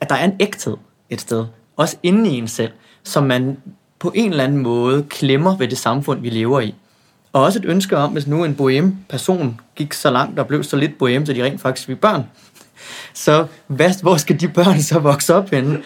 at 0.00 0.10
der 0.10 0.14
er 0.14 0.24
en 0.24 0.36
ægthed 0.40 0.76
et 1.10 1.20
sted, 1.20 1.44
også 1.76 1.96
inde 2.02 2.30
i 2.30 2.38
en 2.38 2.48
selv, 2.48 2.72
som 3.02 3.24
man 3.24 3.56
på 3.98 4.12
en 4.14 4.30
eller 4.30 4.44
anden 4.44 4.58
måde 4.58 5.02
klemmer 5.02 5.56
ved 5.56 5.68
det 5.68 5.78
samfund, 5.78 6.20
vi 6.20 6.30
lever 6.30 6.60
i. 6.60 6.74
Og 7.32 7.42
også 7.42 7.58
et 7.58 7.64
ønske 7.64 7.96
om, 7.96 8.12
hvis 8.12 8.26
nu 8.26 8.44
en 8.44 8.54
bohem-person 8.54 9.60
gik 9.76 9.92
så 9.92 10.10
langt 10.10 10.38
og 10.38 10.46
blev 10.46 10.64
så 10.64 10.76
lidt 10.76 10.98
bohem, 10.98 11.26
så 11.26 11.32
de 11.32 11.44
rent 11.44 11.60
faktisk 11.60 11.88
blev 11.88 11.98
børn, 11.98 12.24
så 13.14 13.46
hvad, 13.66 14.02
hvor 14.02 14.16
skal 14.16 14.40
de 14.40 14.48
børn 14.48 14.80
så 14.82 14.98
vokse 14.98 15.34
op 15.34 15.50
henne? 15.50 15.78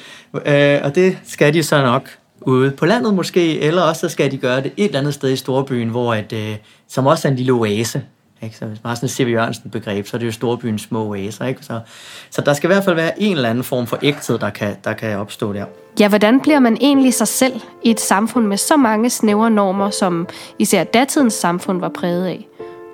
Øh, 0.46 0.80
og 0.82 0.94
det 0.94 1.18
skal 1.26 1.54
de 1.54 1.62
så 1.62 1.82
nok 1.82 2.10
ude 2.40 2.70
på 2.70 2.86
landet 2.86 3.14
måske, 3.14 3.60
eller 3.60 3.82
også 3.82 4.00
så 4.00 4.08
skal 4.08 4.30
de 4.30 4.36
gøre 4.38 4.62
det 4.62 4.72
et 4.76 4.84
eller 4.84 4.98
andet 4.98 5.14
sted 5.14 5.30
i 5.30 5.36
storbyen, 5.36 5.88
hvor 5.88 6.14
at, 6.14 6.32
øh, 6.32 6.56
som 6.88 7.06
også 7.06 7.28
er 7.28 7.30
en 7.30 7.36
lille 7.36 7.52
oase. 7.52 8.02
Ikke? 8.42 8.56
Så 8.56 8.66
hvis 8.66 8.78
man 8.84 8.88
har 8.88 8.94
sådan 8.94 9.06
et 9.06 9.10
C.V. 9.10 9.28
Jørgensen 9.28 9.70
begreb, 9.70 10.06
så 10.06 10.16
er 10.16 10.18
det 10.18 10.26
jo 10.26 10.32
storbyens 10.32 10.82
små 10.82 11.06
oaser. 11.08 11.46
Ikke? 11.46 11.64
Så, 11.64 11.80
så 12.30 12.42
der 12.42 12.54
skal 12.54 12.70
i 12.70 12.72
hvert 12.72 12.84
fald 12.84 12.96
være 12.96 13.22
en 13.22 13.36
eller 13.36 13.50
anden 13.50 13.64
form 13.64 13.86
for 13.86 13.98
ægthed, 14.02 14.38
der 14.38 14.50
kan, 14.50 14.76
der 14.84 14.92
kan 14.92 15.18
opstå 15.18 15.52
der. 15.52 15.64
Ja, 16.00 16.08
hvordan 16.08 16.40
bliver 16.40 16.58
man 16.58 16.76
egentlig 16.80 17.14
sig 17.14 17.28
selv 17.28 17.60
i 17.84 17.90
et 17.90 18.00
samfund 18.00 18.46
med 18.46 18.56
så 18.56 18.76
mange 18.76 19.10
snævre 19.10 19.50
normer, 19.50 19.90
som 19.90 20.28
især 20.58 20.84
datidens 20.84 21.34
samfund 21.34 21.80
var 21.80 21.88
præget 21.88 22.26
af? 22.26 22.46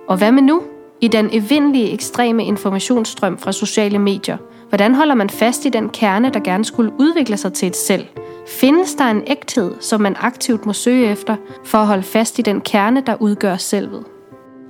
Og 0.08 0.16
hvad 0.16 0.32
med 0.32 0.42
nu? 0.42 0.62
I 1.02 1.08
den 1.08 1.28
evindelige 1.32 1.92
ekstreme 1.92 2.44
informationsstrøm 2.44 3.38
fra 3.38 3.52
sociale 3.52 3.98
medier, 3.98 4.36
hvordan 4.68 4.94
holder 4.94 5.14
man 5.14 5.30
fast 5.30 5.64
i 5.64 5.68
den 5.68 5.88
kerne, 5.88 6.30
der 6.32 6.40
gerne 6.40 6.64
skulle 6.64 6.92
udvikle 6.98 7.36
sig 7.36 7.52
til 7.52 7.68
et 7.68 7.76
selv? 7.76 8.06
Findes 8.48 8.94
der 8.94 9.04
en 9.04 9.22
ægthed, 9.26 9.74
som 9.80 10.00
man 10.00 10.16
aktivt 10.20 10.66
må 10.66 10.72
søge 10.72 11.10
efter, 11.10 11.36
for 11.64 11.78
at 11.78 11.86
holde 11.86 12.02
fast 12.02 12.38
i 12.38 12.42
den 12.42 12.60
kerne, 12.60 13.02
der 13.06 13.14
udgør 13.20 13.56
selvet? 13.56 14.04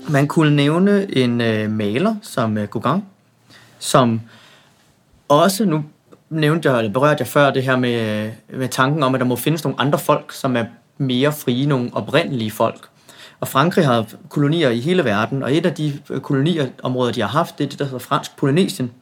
Man 0.08 0.26
kunne 0.26 0.56
nævne 0.56 1.16
en 1.16 1.40
øh, 1.40 1.70
maler 1.70 2.14
som 2.22 2.58
øh, 2.58 2.68
Gauguin, 2.68 3.02
som 3.78 4.20
også, 5.28 5.64
nu 5.64 5.84
nævnte 6.30 6.70
jeg, 6.70 6.78
eller 6.78 6.92
berørte 6.92 7.20
jeg 7.20 7.26
før 7.28 7.50
det 7.50 7.62
her 7.62 7.76
med, 7.76 8.24
øh, 8.24 8.58
med 8.58 8.68
tanken 8.68 9.02
om, 9.02 9.14
at 9.14 9.20
der 9.20 9.26
må 9.26 9.36
findes 9.36 9.64
nogle 9.64 9.80
andre 9.80 9.98
folk, 9.98 10.32
som 10.32 10.56
er 10.56 10.64
mere 10.98 11.32
frie, 11.32 11.66
nogle 11.66 11.90
oprindelige 11.92 12.50
folk. 12.50 12.88
Og 13.42 13.48
Frankrig 13.48 13.86
har 13.86 14.06
kolonier 14.28 14.70
i 14.70 14.80
hele 14.80 15.04
verden, 15.04 15.42
og 15.42 15.56
et 15.56 15.66
af 15.66 15.74
de 15.74 15.98
øh, 16.10 16.20
kolonierområder, 16.20 17.12
de 17.12 17.20
har 17.20 17.28
haft, 17.28 17.58
det 17.58 17.64
er 17.64 17.68
det, 17.68 17.78
der 17.78 17.84
hedder 17.84 17.98
Fransk 17.98 18.36
Polynesien, 18.36 18.92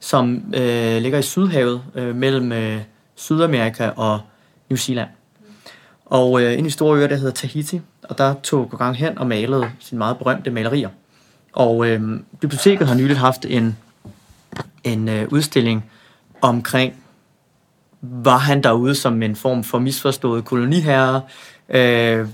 som 0.00 0.54
øh, 0.54 1.02
ligger 1.02 1.18
i 1.18 1.22
Sydhavet 1.22 1.82
øh, 1.94 2.16
mellem 2.16 2.52
øh, 2.52 2.80
Sydamerika 3.14 3.88
og 3.88 4.20
New 4.70 4.76
Zealand. 4.76 5.08
Og 6.06 6.42
øh, 6.42 6.58
en 6.58 6.70
stor 6.70 6.94
øer, 6.94 7.06
der 7.06 7.16
hedder 7.16 7.30
Tahiti, 7.32 7.80
og 8.02 8.18
der 8.18 8.34
tog 8.42 8.70
Gauguin 8.70 8.94
hen 8.94 9.18
og 9.18 9.26
malede 9.26 9.70
sine 9.80 9.98
meget 9.98 10.18
berømte 10.18 10.50
malerier. 10.50 10.88
Og 11.52 11.86
øh, 11.86 12.20
biblioteket 12.40 12.88
har 12.88 12.94
nyligt 12.94 13.18
haft 13.18 13.44
en, 13.44 13.76
en 14.84 15.08
øh, 15.08 15.28
udstilling 15.30 15.90
omkring, 16.40 16.94
var 18.00 18.38
han 18.38 18.62
derude 18.62 18.94
som 18.94 19.22
en 19.22 19.36
form 19.36 19.64
for 19.64 19.78
misforstået 19.78 20.44
koloniherre, 20.44 21.20
øh, 21.68 22.26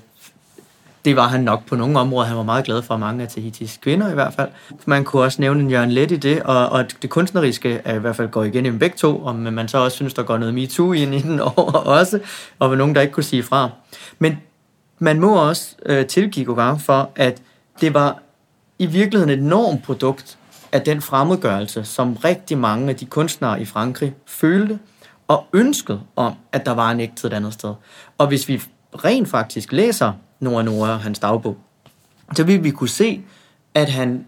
det 1.09 1.17
var 1.17 1.29
han 1.29 1.41
nok 1.41 1.67
på 1.67 1.77
nogle 1.77 1.99
områder. 1.99 2.27
Han 2.29 2.37
var 2.37 2.43
meget 2.43 2.65
glad 2.65 2.83
for 2.83 2.97
mange 2.97 3.23
af 3.23 3.29
Tahitis 3.29 3.77
kvinder 3.83 4.11
i 4.11 4.15
hvert 4.15 4.35
fald. 4.35 4.49
Man 4.87 5.05
kunne 5.05 5.23
også 5.23 5.41
nævne 5.41 5.61
en 5.61 5.71
Jørgen 5.71 5.91
Let 5.91 6.11
i 6.11 6.17
det, 6.17 6.43
og, 6.43 6.69
og 6.69 6.85
det 7.03 7.11
kunstneriske 7.11 7.81
er 7.85 7.95
i 7.95 7.99
hvert 7.99 8.17
fald 8.17 8.29
går 8.29 8.45
igen 8.45 8.67
i 8.67 8.71
begge 8.71 8.97
to, 8.97 9.19
og 9.19 9.37
man 9.37 9.69
så 9.69 9.79
også 9.79 9.95
synes, 9.95 10.15
der 10.15 10.23
går 10.23 10.39
noget 10.39 10.55
MeToo 10.55 10.93
ind 10.93 11.15
i 11.15 11.23
den 11.23 11.41
over 11.57 11.73
også, 11.73 12.21
og 12.59 12.77
nogen, 12.77 12.95
der 12.95 13.01
ikke 13.01 13.13
kunne 13.13 13.25
sige 13.25 13.43
fra. 13.43 13.71
Men 14.19 14.39
man 14.99 15.21
må 15.21 15.49
også 15.49 15.75
øh, 15.87 16.07
tilgive 16.07 16.55
Gauguin 16.55 16.81
for, 16.81 17.11
at 17.17 17.43
det 17.81 17.95
var 17.95 18.19
i 18.79 18.87
virkeligheden 18.87 19.31
et 19.31 19.39
enormt 19.39 19.83
produkt 19.83 20.39
af 20.73 20.83
den 20.83 21.03
fremmedgørelse, 21.03 21.85
som 21.85 22.17
rigtig 22.17 22.59
mange 22.59 22.89
af 22.89 22.97
de 22.97 23.07
kunstnere 23.07 23.61
i 23.61 23.65
Frankrig 23.65 24.15
følte 24.27 24.79
og 25.29 25.45
ønskede 25.53 26.01
om, 26.17 26.33
at 26.53 26.67
der 26.67 26.73
var 26.73 26.91
en 26.91 27.01
ægthed 27.01 27.31
et 27.31 27.37
andet 27.37 27.53
sted. 27.53 27.75
Og 28.19 28.27
hvis 28.27 28.49
vi 28.49 28.63
rent 29.05 29.29
faktisk 29.29 29.73
læser 29.73 30.13
Nora 30.41 30.63
Nora, 30.63 30.97
hans 30.97 31.19
dagbog, 31.19 31.57
så 32.37 32.45
vil 32.45 32.65
vi 32.65 32.71
kunne 32.71 32.89
se, 32.89 33.23
at 33.75 33.89
han 33.89 34.27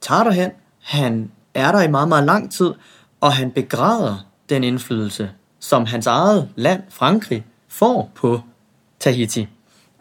tager 0.00 0.24
derhen, 0.24 0.50
han 0.82 1.30
er 1.54 1.72
der 1.72 1.82
i 1.82 1.88
meget, 1.88 2.08
meget 2.08 2.24
lang 2.24 2.52
tid, 2.52 2.72
og 3.20 3.32
han 3.32 3.50
begræder 3.50 4.26
den 4.48 4.64
indflydelse, 4.64 5.30
som 5.60 5.86
hans 5.86 6.06
eget 6.06 6.48
land, 6.56 6.82
Frankrig, 6.90 7.44
får 7.68 8.10
på 8.14 8.40
Tahiti. 9.00 9.48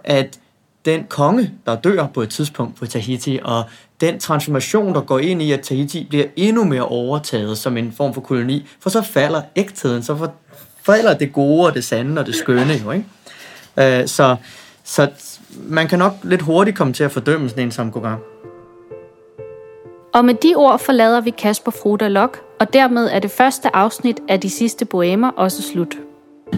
At 0.04 0.40
den 0.86 1.04
konge, 1.10 1.52
der 1.66 1.76
dør 1.76 2.08
på 2.08 2.22
et 2.22 2.30
tidspunkt 2.30 2.76
på 2.76 2.86
Tahiti, 2.86 3.40
og 3.44 3.64
den 4.02 4.20
transformation, 4.20 4.96
der 4.96 5.02
går 5.02 5.20
ind 5.20 5.42
i, 5.42 5.52
at 5.52 5.62
Tahiti 5.62 6.06
bliver 6.10 6.26
endnu 6.36 6.64
mere 6.64 6.86
overtaget 6.86 7.58
som 7.58 7.78
en 7.78 7.92
form 7.92 8.14
for 8.14 8.22
koloni, 8.22 8.68
for 8.80 8.90
så 8.90 9.02
falder 9.02 9.42
ægtheden, 9.56 10.04
så 10.04 10.18
for, 10.18 10.34
falder 10.84 11.18
det 11.18 11.34
gode 11.34 11.68
og 11.68 11.74
det 11.74 11.84
sande 11.84 12.22
og 12.22 12.26
det 12.26 12.36
skønne 12.36 12.74
jo, 12.86 12.92
ikke? 12.92 13.06
Øh, 14.02 14.08
så, 14.08 14.36
så 14.86 15.10
man 15.68 15.88
kan 15.88 16.00
nok 16.00 16.14
lidt 16.24 16.42
hurtigt 16.42 16.78
komme 16.78 16.94
til 16.94 17.04
at 17.04 17.12
fordømme 17.12 17.50
sådan 17.50 17.64
en 17.64 17.72
som 17.72 17.92
Gauguin. 17.92 18.16
Og 20.14 20.26
med 20.26 20.34
de 20.34 20.54
ord 20.56 20.80
forlader 20.80 21.22
vi 21.22 21.30
Kasper 21.30 21.72
Fruda 21.72 22.08
Lok, 22.08 22.42
og 22.60 22.74
dermed 22.74 23.10
er 23.12 23.20
det 23.20 23.32
første 23.32 23.76
afsnit 23.76 24.20
af 24.30 24.40
de 24.40 24.50
sidste 24.50 24.86
boemer 24.86 25.32
også 25.32 25.62
slut. 25.62 25.98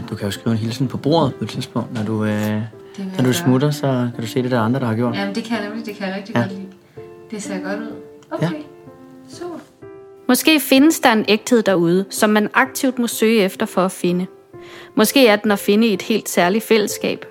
Du 0.10 0.16
kan 0.16 0.26
jo 0.26 0.32
skrive 0.32 0.52
en 0.52 0.58
hilsen 0.58 0.88
på 0.88 0.98
bordet 0.98 1.36
på 1.36 1.44
et 1.44 1.50
tidspunkt, 1.50 1.94
når 1.94 2.04
du, 2.04 2.26
øh, 2.26 2.62
når 3.18 3.24
du 3.24 3.34
smutter, 3.34 3.72
så 3.72 4.10
kan 4.16 4.24
du 4.24 4.28
se 4.28 4.44
det 4.44 4.52
der 4.52 4.62
andre, 4.62 4.80
der 4.80 4.86
har 4.86 4.96
gjort. 4.96 5.16
Jamen 5.16 5.36
det 5.36 5.44
kan 5.44 5.58
jeg 5.58 5.68
nemlig, 5.68 5.86
det 5.86 5.96
kan 5.96 6.08
jeg 6.08 6.16
rigtig 6.16 6.36
ja. 6.36 6.42
godt 6.42 6.52
lide. 6.52 6.66
Det 7.32 7.44
ser 7.44 7.60
godt 7.60 7.80
ud. 7.80 7.92
Okay, 8.32 8.52
ja. 8.52 8.60
super. 9.30 9.60
Måske 10.28 10.60
findes 10.60 11.00
der 11.00 11.12
en 11.12 11.26
ægthed 11.28 11.64
derude, 11.64 12.06
som 12.10 12.30
man 12.30 12.50
aktivt 12.54 13.00
må 13.00 13.08
søge 13.08 13.42
efter 13.42 13.66
for 13.66 13.86
at 13.86 13.92
finde. 13.92 14.28
Måske 14.96 15.28
er 15.28 15.36
den 15.36 15.52
at 15.52 15.60
finde 15.60 15.88
i 15.88 15.94
et 15.94 16.02
helt 16.02 16.30
særligt 16.30 16.64
fællesskab. 16.64 17.26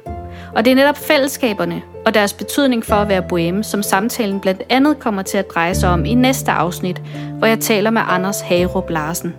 Og 0.56 0.64
det 0.64 0.70
er 0.70 0.74
netop 0.74 0.98
fællesskaberne 0.98 1.82
og 2.06 2.14
deres 2.14 2.32
betydning 2.32 2.84
for 2.84 2.94
at 2.94 3.08
være 3.08 3.22
boheme, 3.22 3.64
som 3.64 3.82
samtalen 3.82 4.40
blandt 4.40 4.62
andet 4.70 4.98
kommer 4.98 5.22
til 5.22 5.38
at 5.38 5.50
dreje 5.54 5.74
sig 5.74 5.88
om 5.88 6.04
i 6.04 6.14
næste 6.14 6.50
afsnit, 6.50 7.02
hvor 7.38 7.46
jeg 7.46 7.60
taler 7.60 7.90
med 7.90 8.02
Anders 8.08 8.40
Hagerup 8.40 8.90
Larsen. 8.90 9.34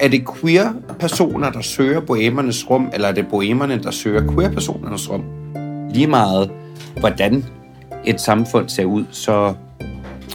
Er 0.00 0.08
det 0.08 0.24
queer-personer, 0.40 1.50
der 1.50 1.60
søger 1.60 2.00
bohemernes 2.00 2.70
rum, 2.70 2.90
eller 2.94 3.08
er 3.08 3.12
det 3.12 3.26
bohemerne, 3.28 3.82
der 3.82 3.90
søger 3.90 4.32
queer-personernes 4.32 5.10
rum? 5.10 5.24
Lige 5.90 6.06
meget, 6.06 6.50
hvordan 7.00 7.44
et 8.04 8.20
samfund 8.20 8.68
ser 8.68 8.84
ud, 8.84 9.04
så 9.10 9.54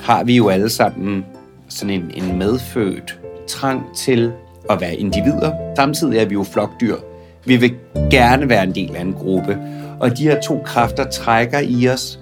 har 0.01 0.24
vi 0.24 0.36
jo 0.36 0.49
alle 0.49 0.70
sammen 0.70 1.26
sådan 1.70 1.89
en, 1.89 2.12
en 2.16 2.38
medfødt 2.38 3.20
trang 3.47 3.84
til 3.97 4.32
at 4.70 4.82
være 4.82 4.95
individer. 4.95 5.51
Samtidig 5.76 6.20
er 6.20 6.26
vi 6.26 6.34
jo 6.34 6.43
flokdyr. 6.43 6.95
Vi 7.45 7.55
vil 7.55 7.76
gerne 8.12 8.49
være 8.49 8.64
en 8.64 8.76
del 8.76 8.95
af 8.95 9.01
en 9.01 9.14
gruppe. 9.14 9.57
Og 10.02 10.18
de 10.18 10.24
her 10.24 10.41
to 10.41 10.62
kræfter 10.66 11.04
trækker 11.04 11.60
i 11.60 11.89
os, 11.89 12.20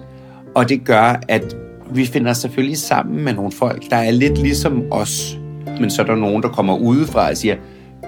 og 0.54 0.68
det 0.68 0.84
gør, 0.84 1.20
at 1.28 1.56
vi 1.90 2.06
finder 2.06 2.32
selvfølgelig 2.32 2.78
sammen 2.78 3.24
med 3.24 3.32
nogle 3.32 3.52
folk, 3.52 3.90
der 3.90 3.96
er 3.96 4.10
lidt 4.10 4.38
ligesom 4.38 4.82
os. 4.90 5.38
Men 5.80 5.90
så 5.90 6.02
er 6.02 6.06
der 6.06 6.14
nogen, 6.14 6.42
der 6.42 6.48
kommer 6.48 6.76
udefra 6.76 7.28
og 7.28 7.36
siger, 7.36 7.56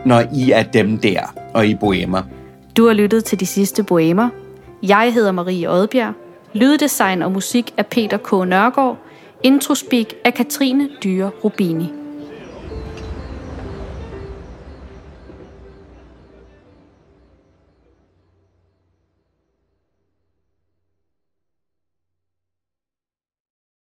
når 0.07 0.23
I 0.35 0.51
er 0.51 0.63
dem 0.63 0.99
der, 0.99 1.35
og 1.55 1.67
I 1.67 1.75
boemer. 1.75 2.23
Du 2.77 2.87
har 2.87 2.95
lyttet 2.95 3.25
til 3.25 3.41
de 3.41 3.47
sidste 3.47 3.83
boemer. 3.83 4.29
Jeg 4.83 5.13
hedder 5.15 5.33
Marie 5.33 5.71
Odbjerg. 5.71 6.13
Lyddesign 6.53 7.23
og 7.23 7.33
musik 7.33 7.75
af 7.77 7.87
Peter 7.87 8.17
K. 8.17 8.33
Nørgaard. 8.33 8.99
Introspeak 9.43 10.07
af 10.25 10.35
Katrine 10.35 10.89
Dyre 11.05 11.31
Rubini. 11.45 11.93